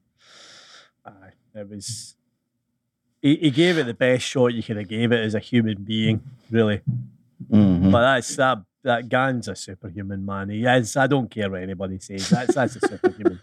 Aye, 1.06 1.30
it 1.54 1.68
was. 1.68 2.14
He, 3.22 3.36
he 3.36 3.50
gave 3.50 3.78
it 3.78 3.84
the 3.86 3.94
best 3.94 4.24
shot 4.24 4.48
you 4.54 4.62
could 4.62 4.76
have 4.76 4.88
gave 4.88 5.12
it 5.12 5.20
as 5.20 5.34
a 5.34 5.38
human 5.40 5.82
being, 5.82 6.20
really. 6.50 6.80
Mhm. 7.50 7.90
But 7.90 8.00
that's 8.02 8.36
that. 8.36 8.58
That 8.84 9.08
Gane's 9.08 9.48
a 9.48 9.56
superhuman 9.56 10.24
man. 10.24 10.50
He 10.50 10.64
is. 10.64 10.96
I 10.96 11.08
don't 11.08 11.28
care 11.28 11.50
what 11.50 11.62
anybody 11.62 11.98
says. 11.98 12.28
That's 12.30 12.54
that's 12.54 12.76
a 12.76 12.80
superhuman. 12.88 13.40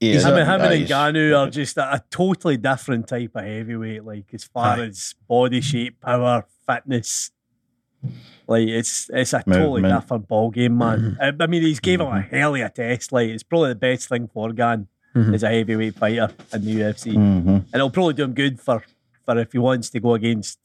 Yeah, 0.00 0.20
him, 0.20 0.34
and- 0.36 0.48
him 0.48 0.60
and 0.72 0.86
Ngannou 0.86 1.36
are 1.38 1.50
just 1.50 1.76
a, 1.76 1.94
a 1.94 2.02
totally 2.10 2.56
different 2.56 3.08
type 3.08 3.32
of 3.34 3.44
heavyweight. 3.44 4.04
Like 4.04 4.32
as 4.32 4.44
far 4.44 4.78
Aye. 4.78 4.86
as 4.86 5.14
body 5.28 5.60
shape, 5.60 6.00
power, 6.00 6.44
fitness. 6.68 7.30
Like 8.46 8.68
it's 8.68 9.10
it's 9.12 9.32
a 9.32 9.42
totally 9.42 9.82
different 9.82 10.28
ball 10.28 10.50
game, 10.50 10.78
man. 10.78 11.18
I, 11.20 11.32
I 11.40 11.46
mean, 11.48 11.62
he's 11.62 11.80
gave 11.80 12.00
him 12.00 12.06
a 12.06 12.20
hell 12.20 12.54
of 12.54 12.60
a 12.60 12.68
test. 12.70 13.10
Like 13.12 13.28
it's 13.30 13.42
probably 13.42 13.70
the 13.70 13.74
best 13.74 14.08
thing 14.08 14.28
for 14.32 14.52
Gane 14.52 14.86
Mhm. 15.16 15.34
as 15.34 15.42
a 15.42 15.48
heavyweight 15.48 15.94
fighter 15.96 16.30
in 16.52 16.64
the 16.64 16.74
UFC, 16.80 17.14
Mhm. 17.14 17.46
and 17.48 17.74
it'll 17.74 17.90
probably 17.90 18.14
do 18.14 18.22
him 18.24 18.34
good 18.34 18.60
for 18.60 18.84
for 19.26 19.36
if 19.38 19.50
he 19.52 19.58
wants 19.58 19.90
to 19.90 20.00
go 20.00 20.14
against 20.14 20.58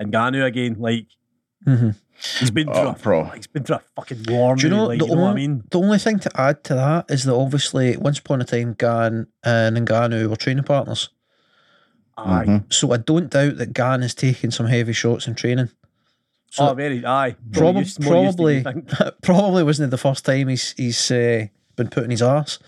Ngannou 0.00 0.44
again. 0.46 0.76
Like 0.78 1.06
Mhm. 1.66 1.94
He's 2.38 2.50
been 2.50 2.66
through, 2.66 2.74
Oh, 2.76 2.88
a, 2.90 2.92
bro. 2.94 3.24
he's 3.34 3.46
been 3.46 3.64
through 3.64 3.76
a 3.76 3.82
fucking 3.96 4.24
war. 4.28 4.54
Do 4.56 4.62
you 4.66 4.68
know, 4.70 4.86
like, 4.86 4.98
the, 4.98 5.06
you 5.06 5.14
know 5.14 5.20
what 5.22 5.26
I 5.26 5.30
only, 5.30 5.48
mean? 5.48 5.62
the 5.70 5.78
only 5.80 5.98
thing 5.98 6.18
to 6.20 6.40
add 6.40 6.62
to 6.64 6.74
that 6.74 7.06
is 7.10 7.24
that 7.24 7.34
obviously 7.34 7.96
once 7.96 8.18
upon 8.18 8.42
a 8.42 8.44
time 8.44 8.74
Gane 8.74 9.26
and 9.42 9.76
Ngannou 9.88 10.28
were 10.28 10.36
training 10.36 10.64
partners. 10.64 11.08
Aye. 12.18 12.44
Mhm. 12.46 12.72
So 12.72 12.92
I 12.92 12.98
don't 12.98 13.30
doubt 13.30 13.56
that 13.56 13.72
Gane 13.72 14.02
is 14.02 14.14
taking 14.14 14.50
some 14.50 14.66
heavy 14.66 14.92
shots 14.92 15.26
in 15.26 15.34
training. 15.34 15.70
So 16.50 16.68
oh, 16.70 16.74
very 16.74 17.04
aye. 17.06 17.36
prob- 17.52 17.76
used- 17.76 18.02
more 18.02 18.24
used 18.24 18.36
than 18.38 18.46
you 18.66 18.82
probably 18.82 19.12
probably 19.22 19.62
wasn't 19.62 19.90
the 19.90 19.96
first 19.98 20.24
time 20.26 20.48
he's 20.48 20.72
he's 20.76 21.10
uh, 21.10 21.46
been 21.76 21.88
putting 21.88 22.10
his 22.10 22.22
arse. 22.22 22.58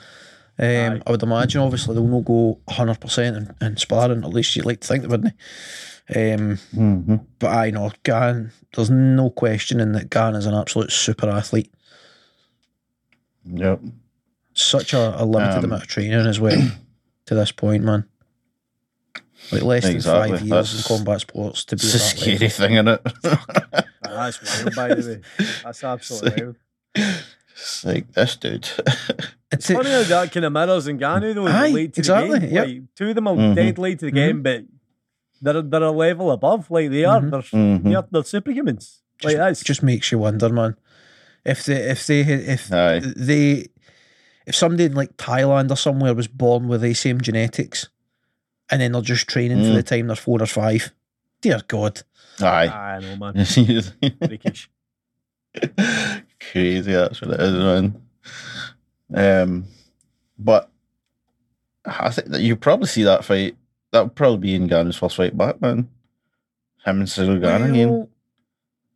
Um, 0.59 1.03
I 1.07 1.11
would 1.11 1.23
imagine, 1.23 1.61
obviously, 1.63 1.95
they'll 1.95 2.07
not 2.07 2.27
go 2.27 2.61
100% 2.69 3.37
in, 3.61 3.67
in 3.67 3.77
sparring, 3.79 4.23
at 4.23 4.31
least 4.31 4.55
you'd 4.55 4.67
like 4.67 4.81
to 4.81 4.87
think 4.87 5.03
they 5.03 5.09
wouldn't. 5.09 5.33
Um, 6.09 6.59
Mhm. 6.75 7.25
but 7.39 7.49
I 7.51 7.71
know, 7.71 7.91
Gane, 8.03 8.51
there's 8.75 8.91
no 8.91 9.31
questioning 9.31 9.93
that 9.93 10.11
Gane 10.11 10.35
is 10.35 10.47
an 10.47 10.55
absolute 10.55 10.91
super 10.93 11.29
athlete. 11.31 11.73
Yep. 13.45 13.81
Such 14.55 14.93
a, 14.95 15.21
a 15.21 15.25
limited 15.25 15.59
Um, 15.59 15.65
amount 15.65 15.83
of 15.83 15.89
training 15.89 16.27
as 16.27 16.39
well 16.41 16.71
to 17.27 17.35
this 17.35 17.53
point, 17.53 17.85
man. 17.85 18.05
Like 19.51 19.63
less 19.63 19.85
than 19.85 20.01
five 20.01 20.29
years 20.31 20.43
That's- 20.49 20.77
in 20.77 20.83
combat 20.97 21.21
sports 21.21 21.65
to 21.67 21.77
be 21.77 21.83
It's 21.83 21.95
a 21.95 21.99
scary 21.99 22.33
level. 22.39 22.49
thing, 22.49 22.73
isn't 22.75 22.89
it? 22.89 23.03
That's 24.03 24.63
wild, 24.65 24.75
by 24.77 24.95
the 24.95 25.09
way. 25.09 25.45
That's 25.65 25.83
absolutely 25.85 26.45
wild. 26.45 26.57
it's 26.95 27.85
like 27.85 28.13
this 28.13 28.37
dude. 28.37 28.69
It's 29.55 29.67
Funny 29.71 29.91
how 29.91 30.03
that 30.03 30.33
kind 30.33 30.47
of 30.47 30.53
mirrors 30.55 30.87
Ngannou 30.87 31.35
though. 31.35 31.47
Aye, 31.47 31.69
late 31.69 31.93
to 31.95 32.01
exactly, 32.01 32.39
The 32.39 32.47
game. 32.47 32.55
yep. 32.55 32.67
Like, 32.69 32.83
two 32.97 33.09
of 33.11 33.15
them 33.17 33.29
are 33.29 33.35
Mhm. 33.37 33.55
dead 33.55 33.77
late 33.79 33.99
to 33.99 34.07
the 34.07 34.11
Mhm. 34.11 34.15
game, 34.15 34.43
but 34.43 34.65
they're 35.43 35.61
they're 35.63 35.83
a 35.83 35.91
level 35.91 36.31
above. 36.31 36.71
Like 36.71 36.91
they 36.91 37.05
are. 37.05 37.21
Mhm. 37.21 37.31
They're, 37.31 37.41
Mhm. 37.61 37.83
they're 37.85 38.05
they're 38.11 38.23
superhumans. 38.23 39.01
Like 39.23 39.33
just, 39.33 39.37
that's 39.37 39.63
just 39.65 39.83
makes 39.83 40.11
you 40.11 40.19
wonder, 40.19 40.49
man. 40.49 40.77
If 41.45 41.65
they, 41.67 41.75
if 41.91 42.07
they, 42.07 42.21
if 42.21 42.73
Aye. 42.73 43.01
they, 43.17 43.67
if 44.47 44.55
somebody 44.55 44.85
in 44.85 44.95
like 44.95 45.17
Thailand 45.17 45.71
or 45.71 45.77
somewhere 45.77 46.15
was 46.15 46.29
born 46.29 46.69
with 46.69 46.81
the 46.83 46.95
same 46.95 47.21
genetics, 47.21 47.89
and 48.71 48.81
then 48.81 48.93
they're 48.93 49.03
just 49.03 49.29
training 49.29 49.59
for 49.59 49.71
Mm. 49.71 49.75
the 49.75 49.83
time 49.83 50.07
they're 50.07 50.17
four 50.17 50.41
or 50.43 50.47
five, 50.47 50.93
dear 51.41 51.61
God, 51.69 52.03
Aye. 52.41 52.69
I 52.69 53.01
know, 53.01 53.17
man. 53.17 53.45
Freakish. 54.27 54.71
Crazy, 56.53 56.93
that's 56.93 57.21
what 57.21 57.33
it 57.35 57.41
is, 57.41 57.53
man. 57.53 58.03
Um, 59.15 59.65
but 60.39 60.71
I 61.85 62.11
think 62.11 62.29
that 62.29 62.41
you 62.43 62.57
probably 62.57 62.87
see 62.87 63.03
that 63.05 63.25
fight. 63.25 63.57
That 63.93 64.05
would 64.05 64.15
probably 64.15 64.39
be 64.39 64.55
in 64.55 64.69
Ngannou's 64.69 64.97
first 64.97 65.17
fight 65.17 65.37
back, 65.37 65.61
man. 65.61 65.89
Him 66.85 67.01
and 67.01 67.07
Ciryl 67.07 67.37
again. 67.37 67.91
Well, 67.91 68.09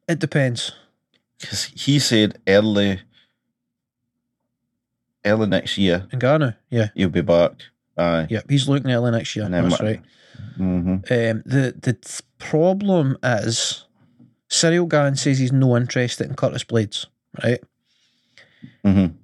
it 0.09 0.19
depends. 0.19 0.73
Because 1.39 1.65
he 1.65 1.99
said 1.99 2.39
early, 2.49 3.01
early 5.25 5.47
next 5.47 5.77
year 5.77 6.07
Ngannou, 6.11 6.57
yeah, 6.71 6.89
he'll 6.95 7.11
be 7.11 7.21
back. 7.21 7.53
Aye. 7.99 8.27
yeah, 8.31 8.41
he's 8.49 8.69
looking 8.69 8.91
early 8.91 9.11
next 9.11 9.37
year. 9.37 9.49
That's 9.49 9.81
right. 9.81 10.03
Mm-hmm. 10.59 10.91
Um, 10.91 11.43
the 11.45 11.75
the 11.81 11.93
th- 11.93 12.23
problem 12.39 13.17
is, 13.23 13.85
Ciryl 14.49 14.89
Gane 14.89 15.17
says 15.17 15.39
he's 15.39 15.53
no 15.53 15.77
interested 15.77 16.27
in 16.27 16.37
Curtis 16.37 16.65
Blaydes, 16.65 17.07
right? 17.43 17.61
Mm-hmm. 18.85 19.17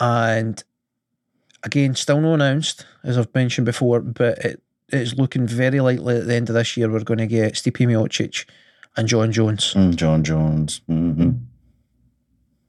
And 0.00 0.64
again, 1.62 1.94
still 1.94 2.20
no 2.20 2.34
announced, 2.34 2.86
as 3.04 3.18
I've 3.18 3.34
mentioned 3.34 3.64
before, 3.64 4.00
but 4.00 4.38
it 4.38 4.62
it's 4.90 5.14
looking 5.14 5.46
very 5.46 5.80
likely 5.80 6.16
at 6.18 6.26
the 6.26 6.34
end 6.34 6.48
of 6.48 6.54
this 6.54 6.76
year 6.76 6.88
we're 6.90 7.02
going 7.04 7.18
to 7.18 7.26
get 7.26 7.54
Stipe 7.54 7.86
Miocic 7.86 8.46
and 8.96 9.08
Jon 9.08 9.32
Jones. 9.32 9.74
Mm, 9.74 9.96
Jon 9.96 10.24
Jones. 10.24 10.80
Mm-hmm. 10.88 11.30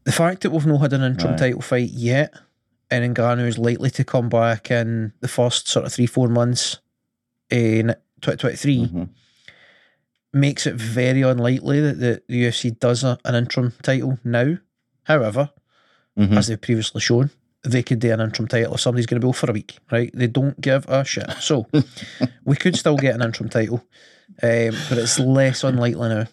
The 0.04 0.12
fact 0.12 0.42
that 0.42 0.52
we've 0.52 0.66
not 0.66 0.80
had 0.82 0.94
an 0.94 1.04
interim 1.04 1.34
Aye. 1.34 1.38
title 1.38 1.62
fight 1.62 1.90
yet, 1.90 2.34
and 2.90 3.16
Ngannou 3.16 3.46
is 3.48 3.58
likely 3.58 3.90
to 3.92 4.04
come 4.04 4.30
back 4.30 4.72
in 4.72 5.14
the 5.20 5.28
first 5.28 5.68
sort 5.68 5.86
of 5.86 5.92
three 5.94 6.06
four 6.06 6.28
months 6.30 6.80
in 7.50 7.88
2023 8.22 8.78
Mm-hmm. 8.88 9.04
makes 10.34 10.66
it 10.66 10.76
very 10.76 11.22
unlikely 11.22 11.80
that 11.82 12.00
the, 12.00 12.22
the 12.28 12.44
UFC 12.46 12.78
does 12.80 13.04
a, 13.04 13.18
an 13.26 13.36
interim 13.36 13.74
title 13.84 14.18
now. 14.24 14.58
However, 15.04 15.52
Mm-hmm. 16.18 16.36
as 16.36 16.48
they've 16.48 16.60
previously 16.60 17.00
shown, 17.00 17.30
they 17.72 17.84
could 17.84 18.00
do 18.00 18.12
an 18.12 18.20
interim 18.22 18.48
title 18.48 18.74
if 18.76 18.82
somebody's 18.82 19.06
going 19.06 19.20
to 19.22 19.26
be 19.26 19.30
off 19.30 19.38
for 19.38 19.50
a 19.50 19.54
week, 19.54 19.78
right? 19.92 20.12
They 20.14 20.28
don't 20.28 20.60
give 20.62 20.86
a 20.88 21.04
shit. 21.06 21.30
So 21.40 21.68
we 22.46 22.56
could 22.56 22.76
still 22.76 22.98
get 22.98 23.16
an 23.16 23.22
interim 23.22 23.50
title, 23.50 23.84
um, 24.44 24.72
but 24.90 24.98
it's 24.98 25.20
less 25.20 25.64
unlikely 25.64 26.10
now. 26.10 26.26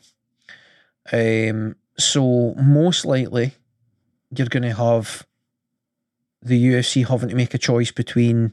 Um, 1.13 1.77
so 1.99 2.55
most 2.55 3.05
likely, 3.05 3.53
you're 4.37 4.49
going 4.49 4.63
to 4.65 4.75
have 4.75 5.27
the 6.43 6.63
UFC 6.73 7.07
having 7.07 7.29
to 7.29 7.35
make 7.37 7.55
a 7.55 7.59
choice 7.59 7.91
between 7.91 8.53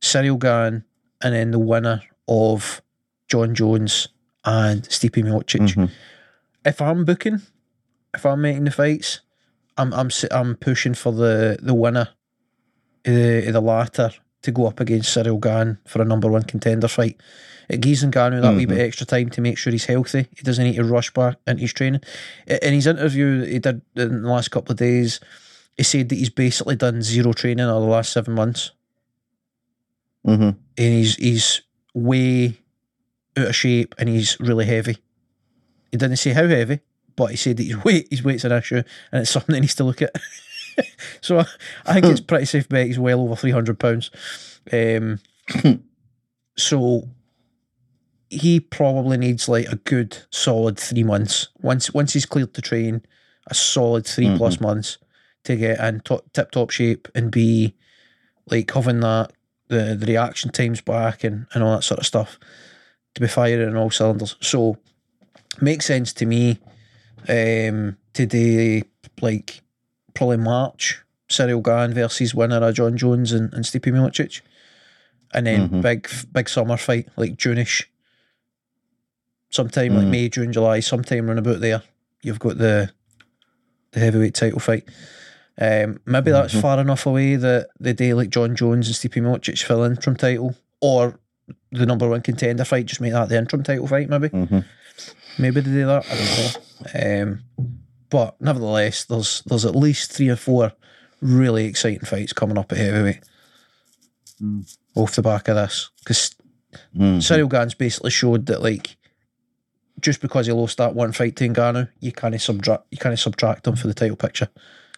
Ciryl 0.00 0.38
Gane 0.38 0.84
and 1.22 1.34
then 1.34 1.50
the 1.50 1.58
winner 1.58 2.02
of 2.28 2.82
Jon 3.28 3.54
Jones 3.54 4.08
and 4.44 4.82
Stipe 4.84 5.22
Miocic 5.24 5.74
Mhm. 5.74 5.90
if 6.64 6.80
I'm 6.80 7.04
booking, 7.04 7.42
if 8.14 8.24
I'm 8.24 8.40
making 8.42 8.64
the 8.64 8.70
fights, 8.70 9.20
I'm 9.78 9.92
I'm 9.94 10.10
I'm 10.30 10.56
pushing 10.56 10.94
for 10.94 11.12
the 11.12 11.58
the 11.62 11.74
winner, 11.74 12.08
uh, 13.06 13.50
the 13.52 13.60
latter, 13.62 14.10
to 14.42 14.50
go 14.52 14.66
up 14.66 14.80
against 14.80 15.16
Ciryl 15.16 15.40
Gane 15.40 15.78
for 15.86 16.02
a 16.02 16.04
number 16.04 16.28
one 16.30 16.42
contender 16.42 16.88
fight. 16.88 17.20
It 17.68 17.80
gives 17.80 18.02
Ngannou 18.02 18.40
that 18.42 18.54
wee 18.56 18.64
bit 18.66 18.78
extra 18.80 19.06
time 19.06 19.28
to 19.30 19.40
make 19.42 19.58
sure 19.58 19.70
he's 19.72 19.84
healthy. 19.84 20.26
He 20.34 20.42
doesn't 20.42 20.64
need 20.64 20.76
to 20.76 20.84
rush 20.84 21.12
back 21.12 21.36
into 21.46 21.60
his 21.62 21.72
training. 21.72 22.00
In 22.46 22.72
his 22.72 22.86
interview 22.86 23.44
he 23.44 23.58
did 23.58 23.82
in 23.94 24.22
the 24.22 24.28
last 24.28 24.50
couple 24.50 24.72
of 24.72 24.78
days, 24.78 25.20
he 25.76 25.82
said 25.82 26.08
that 26.08 26.16
he's 26.16 26.30
basically 26.30 26.76
done 26.76 27.02
zero 27.02 27.32
training 27.34 27.66
over 27.66 27.84
the 27.84 27.92
last 27.92 28.12
seven 28.12 28.34
months, 28.34 28.72
Mm-hmm. 30.26 30.42
and 30.42 30.58
he's 30.76 31.14
he's 31.16 31.62
way 31.94 32.58
out 33.36 33.48
of 33.48 33.56
shape 33.56 33.94
and 33.98 34.08
he's 34.08 34.38
really 34.40 34.66
heavy. 34.66 34.98
He 35.90 35.96
didn't 35.96 36.16
say 36.16 36.32
how 36.32 36.46
heavy, 36.46 36.80
but 37.18 37.32
he 37.32 37.36
said 37.36 37.56
that 37.56 37.64
his 37.64 37.84
weight 37.84 38.06
his 38.10 38.22
weight's 38.22 38.44
an 38.44 38.52
issue 38.52 38.82
and 39.12 39.22
it's 39.22 39.30
something 39.32 39.52
that 39.52 39.58
he 39.58 39.62
needs 39.62 39.74
to 39.74 39.84
look 39.84 40.00
at. 40.00 40.14
so 41.20 41.40
I, 41.84 41.92
think 41.94 42.06
it's 42.06 42.20
pretty 42.20 42.46
safe 42.46 42.68
bet 42.68 42.86
he's 42.86 42.98
well 42.98 43.20
over 43.20 43.36
three 43.36 43.50
hundred 43.50 43.78
pounds. 43.78 44.10
Um, 44.72 45.20
so 46.56 47.08
he 48.30 48.60
probably 48.60 49.16
needs 49.16 49.48
like 49.48 49.66
a 49.66 49.76
good 49.76 50.16
solid 50.30 50.78
three 50.78 51.02
months. 51.02 51.48
Once 51.60 51.92
once 51.92 52.12
he's 52.12 52.26
cleared 52.26 52.54
to 52.54 52.62
train, 52.62 53.02
a 53.48 53.54
solid 53.54 54.06
3 54.06 54.36
plus 54.36 54.60
months 54.60 54.98
to 55.44 55.56
get 55.56 55.80
in 55.80 56.00
top, 56.00 56.32
tip 56.32 56.50
top 56.50 56.70
shape 56.70 57.08
and 57.14 57.30
be 57.30 57.74
like 58.50 58.70
having 58.70 59.00
that 59.00 59.32
the, 59.68 59.96
the 59.98 60.06
reaction 60.06 60.50
times 60.50 60.80
back 60.80 61.24
and, 61.24 61.46
and 61.52 61.62
all 61.62 61.74
that 61.74 61.82
sort 61.82 62.00
of 62.00 62.06
stuff 62.06 62.38
to 63.14 63.20
be 63.20 63.28
firing 63.28 63.68
on 63.68 63.76
all 63.76 63.90
cylinders. 63.90 64.36
So 64.40 64.76
makes 65.60 65.86
sense 65.86 66.12
to 66.14 66.26
me 66.26 66.58
um, 67.28 67.96
to 68.14 68.26
do 68.26 68.82
like 69.20 69.62
probably 70.14 70.36
March 70.38 71.02
Ciryl 71.28 71.62
Gane 71.62 71.92
versus 71.94 72.34
winner 72.34 72.56
of 72.56 72.74
Jon 72.74 72.96
Jones 72.96 73.32
and, 73.32 73.52
and 73.52 73.64
Stipe 73.64 73.92
Miocic. 73.92 74.40
And 75.34 75.46
then 75.46 75.68
Mhm. 75.68 75.82
big 75.82 76.08
big 76.32 76.48
summer 76.48 76.76
fight, 76.76 77.08
like 77.16 77.36
Juneish. 77.36 77.84
Sometime 79.50 79.94
like 79.94 80.06
Mm. 80.06 80.10
May, 80.10 80.28
June, 80.28 80.52
July, 80.52 80.80
sometime 80.80 81.26
around 81.28 81.38
about 81.38 81.60
there. 81.60 81.82
You've 82.22 82.38
got 82.38 82.58
the 82.58 82.90
the 83.92 84.00
heavyweight 84.00 84.34
title 84.34 84.60
fight. 84.60 84.84
Um, 85.58 85.98
maybe 86.04 86.30
that's 86.30 86.54
Mhm. 86.54 86.60
far 86.60 86.78
enough 86.78 87.06
away 87.06 87.36
that 87.36 87.68
the 87.80 87.94
day 87.94 88.12
like 88.12 88.28
Jon 88.28 88.54
Jones 88.54 88.86
and 88.86 88.94
Stipe 88.94 89.20
Miocic 89.22 89.62
fill 89.64 89.82
in 89.84 89.96
from 89.96 90.14
title, 90.14 90.54
or 90.80 91.18
the 91.72 91.86
number 91.86 92.06
one 92.08 92.20
contender 92.20 92.64
fight, 92.64 92.86
just 92.86 93.00
make 93.00 93.12
that 93.12 93.28
the 93.30 93.38
interim 93.38 93.62
title 93.62 93.86
fight. 93.86 94.08
Maybe, 94.10 94.28
Mhm. 94.28 94.64
maybe 95.38 95.60
they 95.62 95.70
do 95.70 95.86
that. 95.86 96.04
I 96.10 96.16
don't 96.16 96.54
know. 96.54 96.67
Um, 96.94 97.42
but 98.10 98.40
nevertheless, 98.40 99.04
there's 99.04 99.42
there's 99.46 99.64
at 99.64 99.74
least 99.76 100.12
three 100.12 100.28
or 100.28 100.36
four 100.36 100.72
really 101.20 101.64
exciting 101.66 102.06
fights 102.06 102.32
coming 102.32 102.58
up 102.58 102.70
at 102.72 102.78
heavyweight 102.78 103.20
Mm. 104.40 104.76
off 104.94 105.16
the 105.16 105.22
back 105.22 105.48
of 105.48 105.56
this 105.56 105.90
because 105.98 106.36
Mhm. 106.96 107.16
Ciryl 107.18 107.50
Gane's 107.50 107.74
basically 107.74 108.10
showed 108.12 108.46
that 108.46 108.62
like 108.62 108.96
just 110.00 110.20
because 110.20 110.46
he 110.46 110.52
lost 110.52 110.78
that 110.78 110.94
one 110.94 111.10
fight 111.10 111.34
to 111.36 111.48
Ngannou, 111.48 111.88
you 111.98 112.12
can't 112.12 112.40
subtract 112.40 112.84
you 112.92 112.98
can't 112.98 113.18
subtract 113.18 113.66
him 113.66 113.74
for 113.74 113.88
the 113.88 113.94
title 113.94 114.16
picture. 114.16 114.48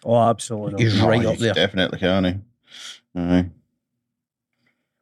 Oh, 0.05 0.15
absolutely. 0.29 0.83
He's 0.83 1.01
Oh, 1.01 1.07
right 1.07 1.25
up 1.25 1.31
he's 1.33 1.41
there. 1.41 1.53
Definitely 1.55 1.97
can 1.99 2.23
he? 2.25 3.19
Aye. 3.19 3.49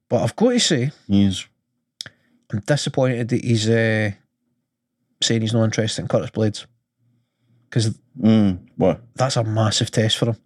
But 0.08 0.24
I've 0.24 0.36
got 0.38 0.52
to 0.52 0.60
say, 0.60 0.92
He's 1.08 1.46
I'm 2.52 2.62
disappointed 2.62 3.28
that 3.30 3.44
he's 3.44 3.68
uh, 3.70 4.12
saying 5.22 5.42
he's 5.42 5.54
not 5.54 5.64
interested 5.66 6.02
in 6.02 6.08
Curtis 6.08 6.30
Blaydes 6.32 6.66
because 7.70 7.98
mm, 8.20 8.60
what? 8.78 9.02
that's 9.16 9.36
a 9.36 9.44
massive 9.44 9.92
test 9.92 10.18
for 10.18 10.28
him. 10.28 10.38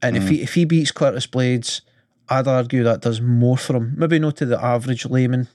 And 0.00 0.16
if 0.16 0.24
Mm. 0.24 0.28
he 0.30 0.42
if 0.42 0.54
he 0.54 0.64
beats 0.64 0.92
Curtis 0.92 1.26
Blaydes, 1.26 1.80
I'd 2.28 2.46
argue 2.46 2.84
that 2.84 3.00
does 3.02 3.20
more 3.20 3.58
for 3.58 3.76
him. 3.76 3.94
Maybe 3.96 4.18
not 4.18 4.36
to 4.36 4.46
the 4.46 4.62
average 4.62 5.04
layman, 5.06 5.48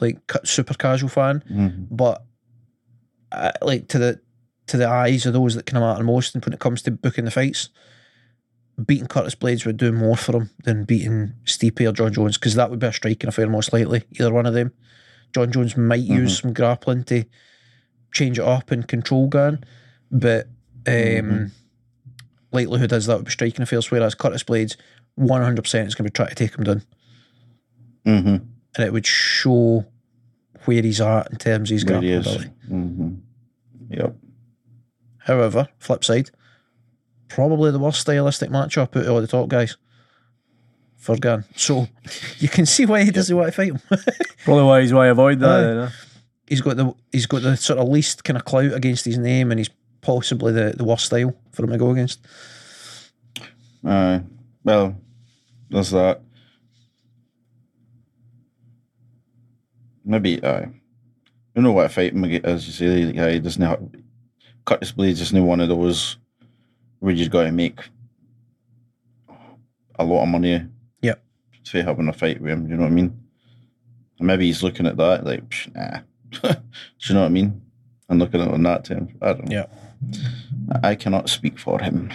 like 0.00 0.18
super 0.44 0.74
casual 0.74 1.08
fan, 1.08 1.42
Mhm. 1.50 1.86
but 1.90 2.24
uh, 3.32 3.52
like 3.62 3.88
to 3.88 3.98
the 3.98 4.20
to 4.66 4.76
the 4.76 4.88
eyes 4.88 5.24
of 5.24 5.32
those 5.32 5.54
that 5.54 5.68
of 5.72 5.80
matter 5.80 6.04
most. 6.04 6.34
And 6.34 6.44
when 6.44 6.52
it 6.52 6.60
comes 6.60 6.82
to 6.82 6.90
booking 6.90 7.24
the 7.24 7.30
fights, 7.30 7.70
beating 8.84 9.06
Curtis 9.06 9.34
Blaydes 9.34 9.64
would 9.64 9.78
do 9.78 9.92
more 9.92 10.16
for 10.16 10.36
him 10.36 10.50
than 10.64 10.84
beating 10.84 11.32
Stipe 11.46 11.80
or 11.88 11.92
Jon 11.92 12.12
Jones 12.12 12.36
because 12.36 12.54
that 12.54 12.68
would 12.70 12.78
be 12.78 12.86
a 12.86 12.92
striking 12.92 13.28
affair 13.28 13.48
most 13.48 13.72
likely. 13.72 14.04
Either 14.20 14.32
one 14.32 14.44
of 14.46 14.52
them. 14.52 14.72
Jon 15.34 15.52
Jones 15.52 15.76
might 15.76 16.00
use 16.00 16.40
some 16.40 16.52
grappling 16.52 17.04
to 17.04 17.24
change 18.12 18.38
it 18.38 18.44
up 18.44 18.70
and 18.70 18.86
control 18.88 19.28
Gane, 19.28 19.62
but 20.10 20.46
um, 20.86 20.92
Mhm. 20.92 21.50
likelihood 22.52 22.92
is 22.92 23.06
that 23.06 23.16
would 23.16 23.26
be 23.26 23.30
striking 23.30 23.62
affairs. 23.62 23.90
Whereas 23.90 24.14
Curtis 24.14 24.42
Blaydes, 24.44 24.76
one 25.16 25.42
hundred 25.42 25.62
percent 25.62 25.88
is 25.88 25.94
going 25.94 26.06
to 26.06 26.10
be 26.10 26.14
trying 26.14 26.28
to 26.30 26.34
take 26.34 26.56
him 26.56 26.64
down, 26.64 26.82
Mhm. 28.06 28.46
and 28.76 28.84
it 28.86 28.92
would 28.92 29.06
show 29.06 29.84
where 30.64 30.82
he's 30.82 31.00
at 31.00 31.30
in 31.30 31.36
terms 31.36 31.70
of 31.70 31.74
his 31.74 31.84
Where 31.84 32.00
he 32.00 32.08
grappling 32.08 32.34
ability. 32.34 32.50
Mhm. 32.70 33.20
Yep. 33.90 34.16
However, 35.18 35.68
flip 35.78 36.04
side, 36.04 36.30
probably 37.28 37.70
the 37.70 37.78
worst 37.78 38.00
stylistic 38.00 38.50
matchup 38.50 38.96
out 38.96 39.04
of 39.04 39.08
all 39.08 39.20
the 39.20 39.26
top 39.26 39.48
guys 39.48 39.76
for 40.98 41.16
Gane. 41.16 41.44
So 41.56 41.88
you 42.38 42.48
can 42.48 42.66
see 42.66 42.84
why 42.84 43.04
he 43.04 43.10
doesn't 43.10 43.34
want 43.34 43.48
to 43.48 43.52
fight 43.52 43.72
him. 43.72 43.80
Probably 44.44 44.64
why 44.64 44.82
he's 44.82 44.92
why 44.92 45.06
I 45.06 45.08
avoid 45.08 45.40
that. 45.40 45.48
Aye. 45.48 45.62
then, 45.62 45.76
huh? 45.78 45.90
he's 46.46 46.60
got 46.60 46.76
the 46.76 46.94
he's 47.12 47.26
got 47.26 47.42
the 47.42 47.56
sort 47.56 47.78
of 47.78 47.88
least 47.88 48.24
kind 48.24 48.36
of 48.36 48.44
clout 48.44 48.72
against 48.72 49.04
his 49.04 49.18
name, 49.18 49.50
and 49.50 49.58
he's 49.60 49.70
possibly 50.00 50.52
the, 50.52 50.74
the 50.76 50.84
worst 50.84 51.06
style 51.06 51.34
for 51.52 51.64
him 51.64 51.70
to 51.70 51.78
go 51.78 51.90
against. 51.90 52.20
Aye. 53.84 54.22
Well, 54.64 54.96
there's 55.70 55.90
that. 55.90 56.20
Maybe 60.04 60.42
aye. 60.44 60.68
You 61.54 61.62
know 61.62 61.72
what 61.72 61.86
a 61.86 61.88
fight 61.88 62.14
ag- 62.14 62.44
as 62.44 62.66
you 62.66 62.72
say, 62.72 63.04
like, 63.04 63.18
aye, 63.18 63.38
doesn't 63.38 63.62
have 63.62 63.82
Curtis 64.64 64.92
Blaydes 64.92 65.20
isn't 65.20 65.46
one 65.46 65.60
of 65.60 65.68
those 65.68 66.18
where 67.00 67.14
you 67.14 67.28
got 67.28 67.44
to 67.44 67.52
make 67.52 67.80
a 69.98 70.04
lot 70.04 70.22
of 70.22 70.28
money. 70.28 70.66
Yep. 71.74 71.84
For 71.84 71.88
having 71.88 72.08
a 72.08 72.12
fight 72.12 72.40
with 72.40 72.50
him, 72.50 72.68
you 72.68 72.76
know 72.76 72.82
what 72.82 72.92
I 72.92 72.94
mean? 72.94 73.18
And 74.18 74.26
maybe 74.26 74.46
he's 74.46 74.62
looking 74.62 74.86
at 74.86 74.96
that 74.96 75.24
like, 75.24 75.48
"Psh, 75.48 75.74
nah. 75.74 76.00
Do 76.52 76.56
you 77.00 77.14
know 77.14 77.20
what 77.20 77.26
I 77.26 77.30
mean? 77.30 77.62
And 78.08 78.18
looking 78.18 78.40
at 78.40 78.48
it 78.48 78.54
in 78.54 78.62
that 78.64 78.84
terms. 78.84 79.10
I 79.22 79.32
don't 79.34 79.48
know. 79.48 79.52
Yeah. 79.56 79.66
I 80.82 80.94
cannot 80.94 81.28
speak 81.28 81.58
for 81.58 81.80
him. 81.80 82.10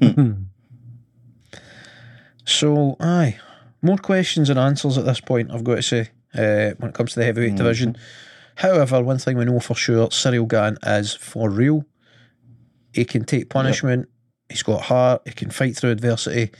So, 2.44 2.96
aye, 2.98 3.38
more 3.82 3.98
questions 3.98 4.50
and 4.50 4.58
answers 4.58 4.98
at 4.98 5.04
this 5.04 5.20
point. 5.20 5.50
I've 5.52 5.62
got 5.64 5.76
to 5.76 5.82
say, 5.82 6.08
uh, 6.34 6.74
when 6.78 6.88
it 6.90 6.94
comes 6.94 7.12
to 7.12 7.20
the 7.20 7.24
heavyweight 7.24 7.52
Mhm. 7.52 7.56
division. 7.58 7.96
However, 8.56 9.02
one 9.02 9.18
thing 9.18 9.36
we 9.38 9.44
know 9.44 9.60
for 9.60 9.74
sure, 9.74 10.08
Ciryl 10.08 10.48
Gane 10.48 10.76
is 10.84 11.14
for 11.14 11.48
real. 11.48 11.84
He 12.92 13.04
can 13.04 13.24
take 13.24 13.48
punishment. 13.50 14.08
He's 14.50 14.62
got 14.62 14.82
heart. 14.82 15.22
He 15.26 15.32
can 15.32 15.50
fight 15.50 15.76
through 15.76 15.92
adversity, 15.92 16.50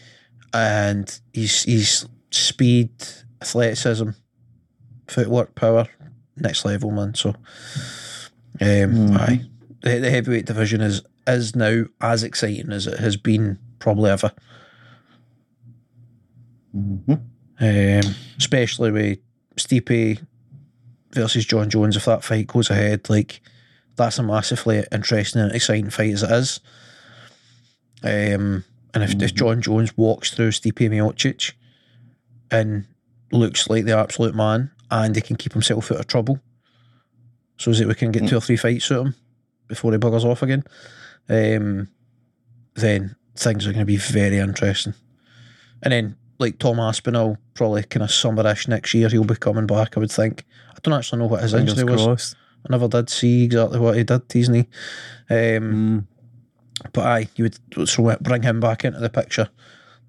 and 0.54 1.20
he's 1.32 1.64
he's 1.64 2.06
speed, 2.30 2.90
athleticism, 3.42 4.10
footwork, 5.08 5.54
power, 5.56 5.88
next 6.36 6.64
level, 6.64 6.90
man. 6.92 7.14
So, 7.14 7.30
um, 7.30 7.36
Mhm. 8.60 9.16
aye, 9.18 9.44
the, 9.82 9.98
the 9.98 10.10
heavyweight 10.10 10.46
division 10.46 10.80
is 10.80 11.02
is 11.26 11.54
now 11.56 11.84
as 12.00 12.22
exciting 12.22 12.72
as 12.72 12.86
it 12.86 12.98
has 13.00 13.16
been 13.16 13.58
probably 13.78 14.10
ever. 14.10 14.32
hmm 16.72 17.12
Um, 17.62 18.14
especially 18.38 18.90
with 18.90 19.18
Stipe 19.56 20.18
versus 21.12 21.44
Jon 21.44 21.68
Jones. 21.68 21.96
If 21.96 22.06
that 22.06 22.24
fight 22.24 22.46
goes 22.46 22.70
ahead, 22.70 23.10
like 23.10 23.40
that's 23.96 24.18
a 24.18 24.22
massively 24.22 24.84
interesting 24.92 25.42
and 25.42 25.52
exciting 25.52 25.90
fight 25.90 26.14
as 26.14 26.22
it 26.22 26.30
is. 26.30 26.60
Um, 28.02 28.64
and 28.94 29.04
if, 29.04 29.10
if 29.22 29.32
Mhm. 29.32 29.36
Jon 29.36 29.62
Jones 29.62 29.96
walks 29.96 30.30
through 30.30 30.50
Stipe 30.50 30.88
Miocic 30.90 31.52
and 32.50 32.86
looks 33.32 33.68
like 33.68 33.84
the 33.84 33.96
absolute 33.96 34.34
man, 34.34 34.70
and 34.90 35.14
he 35.14 35.22
can 35.22 35.36
keep 35.36 35.52
himself 35.52 35.92
out 35.92 36.00
of 36.00 36.06
trouble, 36.06 36.40
so 37.58 37.72
that 37.72 37.86
we 37.86 37.94
can 37.94 38.10
get 38.10 38.26
two 38.28 38.36
or 38.36 38.40
three 38.40 38.56
fights 38.56 38.90
of 38.90 39.06
him 39.06 39.14
before 39.68 39.92
he 39.92 39.98
buggers 39.98 40.24
off 40.24 40.42
again, 40.42 40.64
um, 41.28 41.88
then 42.74 43.14
things 43.36 43.66
are 43.66 43.72
going 43.72 43.80
to 43.80 43.86
be 43.86 43.96
very 43.98 44.38
interesting. 44.38 44.94
And 45.82 45.92
then, 45.92 46.16
like 46.38 46.58
Tom 46.58 46.80
Aspinall, 46.80 47.36
probably 47.54 47.82
kind 47.84 48.02
of 48.02 48.08
summerish 48.10 48.66
next 48.66 48.92
year, 48.94 49.08
he'll 49.08 49.24
be 49.24 49.36
coming 49.36 49.66
back, 49.66 49.96
I 49.96 50.00
would 50.00 50.10
think. 50.10 50.44
I 50.74 50.78
don't 50.82 50.94
actually 50.94 51.20
know 51.20 51.26
what 51.26 51.42
his 51.42 51.52
Fingers 51.52 51.78
injury 51.78 51.94
was. 52.06 52.34
I 52.68 52.72
never 52.72 52.88
did 52.88 53.08
see 53.10 53.44
exactly 53.44 53.78
what 53.78 53.96
he 53.96 54.04
did 54.04 54.28
to 54.28 54.38
his 54.38 54.48
knee. 54.48 54.68
Um, 55.30 55.36
Mm. 55.36 56.06
But 56.92 57.06
aye, 57.06 57.28
you 57.36 57.44
would 57.44 58.18
bring 58.20 58.42
him 58.42 58.60
back 58.60 58.84
into 58.84 59.00
the 59.00 59.10
picture. 59.10 59.48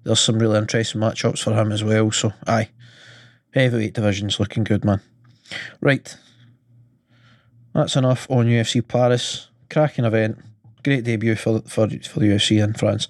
There's 0.04 0.20
some 0.20 0.38
really 0.38 0.58
interesting 0.58 1.00
matchups 1.00 1.42
for 1.42 1.54
him 1.54 1.70
as 1.72 1.84
well. 1.84 2.10
So 2.10 2.32
aye, 2.46 2.70
heavyweight 3.54 3.94
division's 3.94 4.40
looking 4.40 4.64
good, 4.64 4.84
man. 4.84 5.00
Right, 5.80 6.16
that's 7.74 7.96
enough 7.96 8.26
on 8.30 8.46
UFC 8.46 8.86
Paris. 8.86 9.48
Cracking 9.70 10.04
event, 10.04 10.38
great 10.84 11.04
debut 11.04 11.36
for 11.36 11.60
for 11.62 11.88
for 11.88 12.20
the 12.20 12.26
UFC 12.26 12.62
in 12.62 12.74
France. 12.74 13.08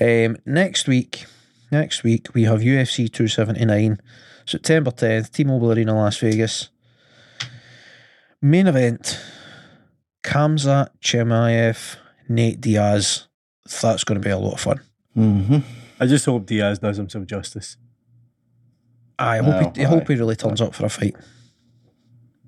Um, 0.00 0.36
next 0.46 0.86
week, 0.86 1.26
next 1.70 2.04
week 2.04 2.34
we 2.34 2.44
have 2.44 2.60
UFC 2.60 3.10
279, 3.12 4.00
September 4.46 4.90
10th, 4.90 5.30
T-Mobile 5.32 5.72
Arena, 5.72 5.94
Las 5.94 6.18
Vegas. 6.18 6.70
Main 8.40 8.66
event: 8.66 9.20
Khamzat 10.22 10.88
Chimaev, 11.02 11.96
Nate 12.28 12.60
Diaz. 12.60 13.26
That's 13.82 14.04
going 14.04 14.20
to 14.20 14.24
be 14.24 14.30
a 14.30 14.38
lot 14.38 14.54
of 14.54 14.60
fun. 14.60 14.80
hmm 15.14 15.58
I 16.00 16.06
just 16.06 16.24
hope 16.26 16.46
Diaz 16.46 16.78
does 16.80 16.96
himself 16.96 17.24
justice. 17.26 17.76
I 19.18 19.36
hope 19.38 19.46
Well, 19.46 19.72
he, 19.76 19.84
I 19.84 19.88
hope 19.88 20.08
he 20.08 20.14
really 20.16 20.34
turns 20.36 20.60
up 20.60 20.74
for 20.74 20.84
a 20.86 20.88
fight. 20.88 21.14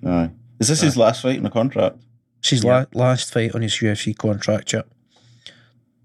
Aye. 0.04 0.30
Is 0.58 0.68
this 0.68 0.80
his 0.80 0.96
last 0.96 1.22
fight 1.22 1.36
in 1.36 1.42
the 1.44 1.50
contract? 1.50 1.96
It's 2.40 2.50
his 2.50 2.64
Yeah. 2.64 2.86
la- 2.92 3.00
last 3.08 3.32
fight 3.32 3.54
on 3.54 3.62
his 3.62 3.72
UFC 3.74 4.16
contract. 4.16 4.72
Yeah. 4.72 4.82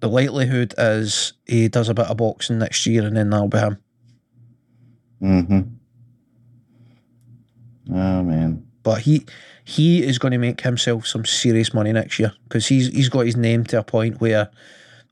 The 0.01 0.07
likelihood 0.09 0.74
is 0.78 1.34
he 1.45 1.67
does 1.67 1.89
a 1.89 1.93
bit 1.93 2.05
of 2.07 2.17
boxing 2.17 2.59
next 2.59 2.86
year, 2.86 3.03
and 3.05 3.15
then 3.17 3.30
that'll 3.32 3.47
be 3.47 3.57
him. 3.57 3.78
Mm-hmm. 5.22 5.61
Oh 7.95 8.24
man. 8.24 8.65
But 8.84 9.02
he 9.02 9.26
he 9.64 10.04
is 10.04 10.18
going 10.20 10.32
to 10.32 10.38
make 10.38 10.62
himself 10.62 11.06
some 11.08 11.26
serious 11.26 11.74
money 11.74 11.92
next 11.94 12.20
year 12.20 12.34
because 12.44 12.68
he's 12.68 12.88
he's 12.88 13.10
got 13.10 13.26
his 13.26 13.36
name 13.38 13.64
to 13.66 13.80
a 13.80 13.84
point 13.84 14.20
where 14.20 14.50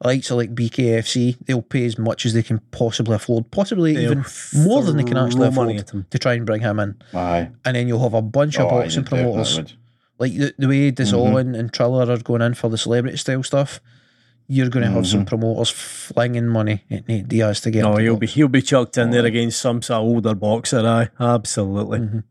likes 0.04 0.32
of 0.32 0.38
like 0.38 0.56
BKFC 0.56 1.38
they'll 1.46 1.62
pay 1.62 1.86
as 1.86 1.98
much 1.98 2.26
as 2.26 2.34
they 2.34 2.42
can 2.44 2.60
possibly 2.72 3.16
afford, 3.16 3.52
possibly 3.52 3.94
They'll 3.96 4.12
even 4.12 4.26
more 4.56 4.82
than 4.82 4.98
they 4.98 5.04
can 5.04 5.18
actually 5.18 5.42
throw 5.52 5.52
money 5.64 5.78
afford 5.78 6.06
at 6.06 6.12
to 6.12 6.20
try 6.20 6.34
and 6.36 6.46
bring 6.46 6.62
him 6.62 6.80
in. 6.80 6.96
Aye. 7.14 7.50
And 7.66 7.76
then 7.76 7.88
you'll 7.88 8.02
have 8.02 8.14
a 8.14 8.22
bunch 8.22 8.58
of 8.58 8.66
Oh, 8.72 8.78
aye, 8.78 8.82
boxing 8.84 9.04
promoters 9.04 9.60
like 10.18 10.36
the, 10.36 10.54
the 10.58 10.68
way 10.68 10.92
DAZN 10.92 11.58
and 11.58 11.72
Triller 11.72 12.12
are 12.12 12.18
going 12.18 12.42
in 12.42 12.54
for 12.54 12.70
the 12.70 12.78
celebrity 12.78 13.18
style 13.18 13.44
stuff. 13.44 13.80
You're 14.52 14.70
going 14.70 14.84
to 14.84 14.92
have 14.92 15.06
some 15.06 15.26
promoters 15.26 15.70
flinging 15.70 16.48
money 16.48 16.84
at 16.90 17.08
Nate 17.08 17.28
Diaz 17.28 17.62
to 17.62 17.72
get. 17.72 17.84
No, 17.84 17.92
him 17.92 17.98
to 17.98 18.02
he'll 18.04 18.14
box. 18.16 18.20
be 18.22 18.28
he'll 18.28 18.48
be 18.48 18.62
chucked 18.64 18.98
in 18.98 19.12
there 19.12 19.26
against 19.26 19.62
some 19.62 19.82
sort 19.84 19.98
of 20.02 20.04
older 20.08 20.34
boxer. 20.34 20.80
Aye, 20.80 21.10
absolutely. 21.20 22.00
Mhm. 22.00 22.24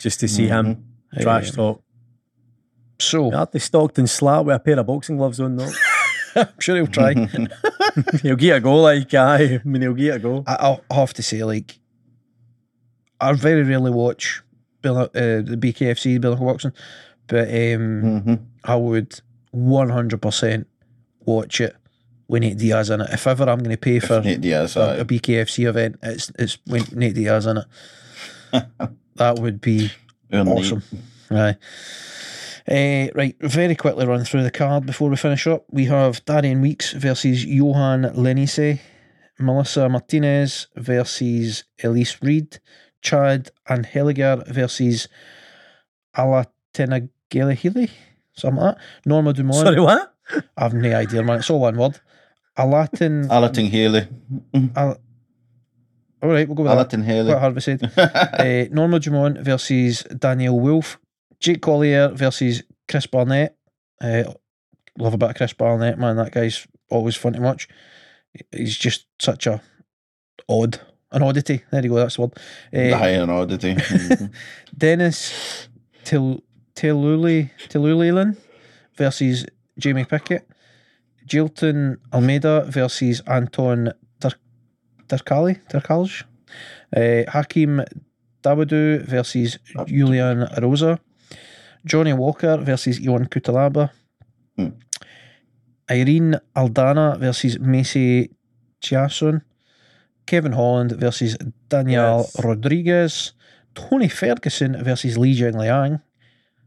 Just 0.00 0.20
to 0.20 0.28
see 0.28 0.46
him 0.48 0.84
trash 1.20 1.50
Um, 1.50 1.54
talk. 1.56 1.82
So 2.98 3.30
Had 3.30 3.52
the 3.52 3.60
Stockton 3.60 4.06
slap 4.06 4.44
with 4.46 4.56
a 4.56 4.58
pair 4.58 4.78
of 4.78 4.86
boxing 4.86 5.16
gloves 5.16 5.40
on 5.40 5.56
though. 5.56 5.70
I'm 6.36 6.48
sure 6.60 6.76
he'll 6.76 6.86
try. 6.86 7.14
he'll 8.22 8.36
get 8.36 8.56
a 8.56 8.60
go 8.60 8.76
like 8.76 9.12
aye. 9.14 9.60
I 9.64 9.68
mean 9.68 9.82
he'll 9.82 9.94
get 9.94 10.16
a 10.16 10.18
go. 10.18 10.42
I, 10.46 10.78
have 10.90 11.12
to 11.14 11.22
say, 11.22 11.44
like, 11.44 11.78
I 13.20 13.32
very 13.34 13.62
rarely 13.62 13.90
watch 13.92 14.42
Bill, 14.82 14.98
uh, 14.98 15.08
the 15.12 15.56
BKFC 15.58 16.18
Billico 16.20 16.44
boxing, 16.44 16.72
but 17.28 17.48
um, 17.48 17.54
Mm-hmm. 17.54 18.34
I 18.64 18.76
would 18.76 19.20
100% 19.54 20.64
watch 21.20 21.60
it 21.60 21.76
with 22.26 22.42
Nate 22.42 22.58
Diaz 22.58 22.90
in 22.90 23.00
it. 23.00 23.10
If 23.12 23.26
ever 23.26 23.44
I'm 23.48 23.58
going 23.58 23.70
to 23.70 23.76
pay 23.76 24.00
for 24.00 24.20
Nate 24.20 24.40
Diaz. 24.40 24.76
a, 24.76 25.00
a 25.00 25.04
BKFC 25.04 25.68
event, 25.68 25.96
it's 26.02 26.32
it's 26.38 26.58
when 26.66 26.82
Nate 26.92 27.14
Diaz 27.14 27.46
in 27.46 27.58
it. 27.58 28.64
that 29.16 29.38
would 29.38 29.60
be 29.60 29.90
Earn 30.32 30.48
awesome. 30.48 30.82
Right. 31.30 31.56
Uh, 32.66 33.08
right, 33.14 33.36
very 33.40 33.74
quickly 33.74 34.06
run 34.06 34.24
through 34.24 34.42
the 34.42 34.50
card 34.50 34.86
before 34.86 35.10
we 35.10 35.16
finish 35.16 35.46
up. 35.46 35.64
We 35.70 35.84
have 35.84 36.24
Darian 36.24 36.62
Weeks 36.62 36.92
versus 36.92 37.44
Yohan 37.44 38.14
Lainesse, 38.16 38.80
Melissa 39.38 39.86
Martinez 39.88 40.68
versus 40.74 41.64
Elise 41.82 42.22
Reed, 42.22 42.58
Chad 43.02 43.50
Anheliger 43.68 44.46
versus 44.48 45.08
Alatenagilihili, 46.16 47.90
something 48.32 48.62
like 48.62 48.76
that. 48.76 48.82
Norma 49.04 49.34
Dumont. 49.34 49.66
Sorry, 49.66 49.80
what? 49.80 50.14
I've 50.56 50.72
no 50.72 50.94
idea, 50.96 51.22
man. 51.22 51.40
It's 51.40 51.50
all 51.50 51.60
one 51.60 51.76
word. 51.76 52.00
Alatin. 52.56 53.28
Alatin 53.28 53.68
Haley. 53.68 54.08
Al- 54.74 54.96
all 56.24 56.30
right, 56.30 56.48
we'll 56.48 56.54
go 56.56 56.62
with 56.64 56.72
that. 56.72 56.88
Alatin 56.90 57.04
Haley. 57.04 57.30
Quite 57.30 57.40
hard 57.40 57.54
to 57.54 57.60
say. 57.60 57.78
uh, 57.96 58.68
Norma 58.74 58.98
Dumont 58.98 59.38
versus 59.38 60.02
Danyelle 60.10 60.58
Wolf. 60.60 60.98
Jake 61.40 61.60
Collier 61.60 62.08
versus 62.08 62.62
Chris 62.88 63.06
Barnett. 63.06 63.56
Uh, 64.00 64.24
love 64.98 65.14
a 65.14 65.18
bit 65.18 65.30
of 65.30 65.36
Chris 65.36 65.52
Barnett, 65.52 65.98
man. 65.98 66.16
That 66.16 66.32
guy's 66.32 66.66
always 66.90 67.16
fun 67.16 67.34
to 67.34 67.40
watch. 67.40 67.68
He's 68.50 68.76
just 68.78 69.06
such 69.20 69.46
a 69.46 69.60
odd, 70.48 70.80
an 71.12 71.22
oddity. 71.22 71.62
There 71.70 71.82
you 71.82 71.90
go. 71.90 71.96
That's 71.96 72.16
the 72.16 72.22
word. 72.22 72.32
Uh, 72.72 72.96
High 72.96 73.10
and 73.10 73.30
oddity. 73.30 73.74
Mhm. 73.74 74.32
Dennis 74.78 75.68
Til 76.04 76.42
Tiluli 76.74 77.50
Tilulilan 77.68 78.36
versus 78.96 79.46
Jamie 79.78 80.04
Pickett. 80.04 80.42
Jailton 81.26 81.96
Almeida 82.12 82.64
versus 82.68 83.22
Anton 83.26 83.92
Tur- 85.08 85.18
Turkali 85.18 85.56
Turkalj. 85.70 86.24
Uh, 86.96 87.24
Hakeem 87.28 87.82
Dawodu 88.42 89.04
versus 89.06 89.58
Julian 89.86 90.46
Erosa. 90.56 90.98
Johnny 91.86 92.12
Walker 92.12 92.58
versus 92.58 92.98
Ion 93.00 93.26
Cuțelaba. 93.26 93.90
Hmm. 94.56 94.72
Irene 95.90 96.40
Aldana 96.56 97.18
versus 97.18 97.58
Macy 97.58 98.30
Chiasson. 98.80 99.42
Kevin 100.26 100.52
Holland 100.52 100.92
versus 100.92 101.36
Daniel 101.68 102.20
Yes. 102.20 102.40
Rodriguez. 102.44 103.32
Tony 103.74 104.08
Ferguson 104.08 104.82
versus 104.84 105.18
Li 105.18 105.34
Jingliang. 105.34 106.00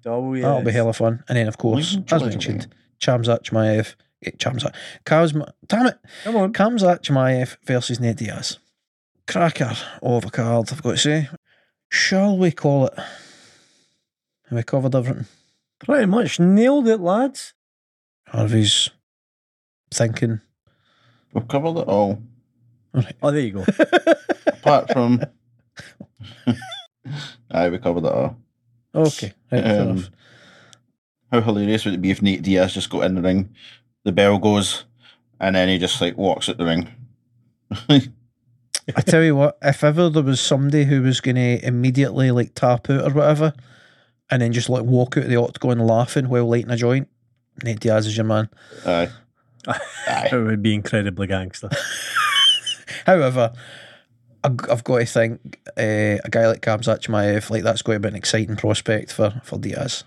Oh 0.06 0.34
yeah. 0.34 0.48
That'll 0.48 0.64
be 0.64 0.72
hella 0.72 0.94
fun. 0.94 1.24
And 1.28 1.38
then, 1.38 1.48
of 1.48 1.58
course, 1.58 1.96
Li 1.96 2.04
as 2.12 2.22
Jingliang. 2.22 2.30
mentioned, 2.30 2.68
Khamzat 3.00 3.44
Chimaev. 3.44 3.96
Khamzat. 4.26 4.74
Kazma, 5.06 5.52
damn 5.68 5.88
it. 5.88 5.98
Come 6.24 6.36
on. 6.38 6.54
Khamzat 6.54 7.02
Chimaev 7.02 7.58
versus 7.64 8.00
Nate 8.00 8.18
Diaz. 8.18 8.60
Cracker 9.28 9.74
of 10.02 10.26
a 10.26 10.30
card, 10.30 10.70
I've 10.72 10.82
got 10.84 10.92
to 10.92 10.98
say. 10.98 11.30
Shall 11.90 12.38
we 12.38 12.52
call 12.52 12.88
it? 12.88 12.94
Have 12.98 14.58
we 14.58 14.64
covered 14.64 14.96
everything? 14.96 15.26
Pretty 15.80 16.06
much 16.06 16.40
nailed 16.40 16.88
it, 16.88 17.00
lads. 17.00 17.54
Harvey's 18.28 18.90
thinking. 19.94 20.42
We've 21.34 21.48
covered 21.48 21.78
it 21.82 21.88
all. 21.88 22.22
Oh, 23.22 23.32
there 23.32 23.42
you 23.42 23.52
go. 23.52 23.66
Apart 24.48 24.92
from. 24.92 25.22
Aye, 27.52 27.70
we 27.70 27.78
covered 27.78 28.06
it 28.06 28.12
all. 28.12 28.38
Okay, 28.96 29.34
right, 29.52 29.64
fair 29.64 29.82
Um, 29.84 29.90
enough. 29.90 30.10
How 31.32 31.42
hilarious 31.42 31.86
would 31.86 31.94
it 31.94 32.02
be 32.02 32.12
if 32.12 32.22
Nate 32.22 32.42
Diaz 32.42 32.74
just 32.74 32.90
got 32.90 33.04
in 33.04 33.16
the 33.16 33.22
ring, 33.22 33.54
the 34.08 34.12
bell 34.14 34.40
goes, 34.40 34.86
and 35.40 35.56
then 35.56 35.68
he 35.68 35.78
just 35.78 36.00
like 36.02 36.18
walks 36.18 36.48
at 36.50 36.58
the 36.58 36.66
ring? 36.66 36.88
I 37.90 39.02
tell 39.02 39.22
you 39.22 39.36
what, 39.36 39.58
if 39.62 39.84
ever 39.84 40.10
there 40.10 40.24
was 40.24 40.40
somebody 40.40 40.86
who 40.86 41.02
was 41.02 41.20
going 41.20 41.36
to 41.36 41.66
immediately 41.66 42.32
like 42.32 42.56
tap 42.56 42.90
out 42.90 43.04
or 43.12 43.14
whatever, 43.14 43.54
and 44.32 44.42
then 44.42 44.54
just 44.54 44.70
like 44.70 44.84
walk 44.84 45.18
out 45.18 45.26
of 45.26 45.30
the 45.30 45.36
octagon 45.36 45.80
laughing 45.80 46.30
while 46.30 46.48
lighting 46.48 46.72
a 46.72 46.78
joint, 46.78 47.10
Nate 47.64 47.82
Diaz 47.82 48.08
is 48.08 48.16
your 48.16 48.26
man. 48.26 48.50
Aye. 48.86 49.10
Aye. 49.68 50.30
It 50.32 50.36
would 50.42 50.64
be 50.64 50.74
incredibly 50.74 51.28
gangster. 51.28 51.70
However, 53.06 53.52
I- 54.46 54.48
I've 54.72 54.84
got 54.86 55.00
to 55.00 55.06
think 55.06 55.60
uh, 55.78 56.24
a 56.24 56.30
guy 56.32 56.48
like 56.48 56.62
Khamzat 56.62 57.02
Chimaev, 57.02 57.50
like 57.50 57.64
that's 57.64 57.82
going 57.82 57.98
to 57.98 58.00
be 58.00 58.08
an 58.08 58.16
exciting 58.16 58.56
prospect 58.56 59.12
for 59.12 59.42
for 59.44 59.60
Diaz. 59.60 60.06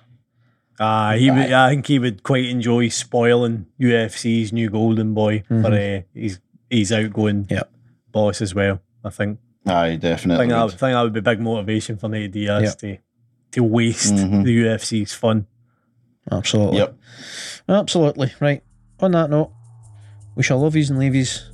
Ah, 0.82 1.12
he 1.12 1.30
would. 1.30 1.52
I 1.52 1.68
think 1.70 1.86
he 1.86 1.98
would 1.98 2.22
quite 2.22 2.46
enjoy 2.46 2.88
spoiling 2.88 3.66
UFC's 3.78 4.50
new 4.52 4.70
golden 4.70 5.12
boy 5.14 5.44
for 5.46 5.66
uh, 5.72 6.00
his 6.14 6.40
his 6.70 6.90
outgoing 6.90 7.46
Yep. 7.50 7.70
boss 8.12 8.40
as 8.40 8.54
well. 8.54 8.80
I 9.04 9.10
think. 9.10 9.38
Aye, 9.66 9.86
I 9.88 9.96
definitely. 9.96 10.44
think, 10.44 10.50
that, 10.52 10.58
I 10.58 10.64
would. 10.64 10.70
think 10.72 10.80
that 10.94 11.02
would 11.02 11.12
be 11.12 11.20
big 11.20 11.38
motivation 11.40 11.98
for 11.98 12.08
Nate 12.08 12.32
Diaz 12.32 12.62
Yep. 12.62 12.78
to 12.78 12.96
to 13.52 13.62
waste 13.64 14.14
Mhm. 14.14 14.44
the 14.44 14.56
UFC's 14.64 15.12
fun. 15.12 15.46
Absolutely. 16.32 16.78
Yep. 16.78 16.96
Absolutely. 17.68 18.32
Right. 18.40 18.62
On 19.00 19.10
that 19.12 19.28
note, 19.30 19.50
we 20.34 20.42
shall 20.42 20.60
love 20.60 20.76
yous 20.76 20.88
and 20.90 20.98
leave 20.98 21.14
yous. 21.14 21.44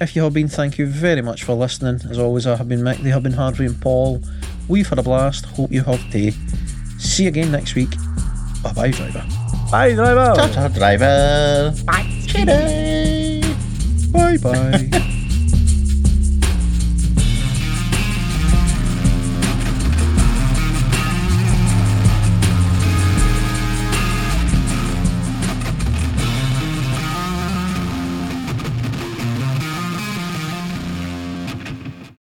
If 0.00 0.16
you 0.16 0.22
have 0.22 0.32
been, 0.32 0.48
thank 0.48 0.78
you 0.78 0.86
very 0.86 1.20
much 1.22 1.42
for 1.44 1.54
listening. 1.54 2.00
As 2.10 2.18
always, 2.18 2.46
I 2.46 2.56
have 2.56 2.68
been 2.68 2.80
Mick, 2.80 2.98
they 3.02 3.10
have 3.10 3.22
been 3.22 3.32
Harvey 3.34 3.66
and 3.66 3.80
Paul. 3.80 4.22
We've 4.68 4.88
had 4.88 4.98
a 4.98 5.02
blast. 5.02 5.44
Hope 5.46 5.70
you 5.70 5.82
have 5.84 6.10
too. 6.10 6.32
See 6.98 7.24
you 7.24 7.28
again 7.28 7.52
next 7.52 7.74
week. 7.74 7.90
Bye 8.64 8.72
bye, 8.72 8.90
driver. 8.90 9.24
Bye, 9.70 9.94
driver. 9.94 10.32
Ta-ta, 10.36 10.68
driver. 10.68 11.74
Bye 14.10 14.38
bye. 14.38 14.90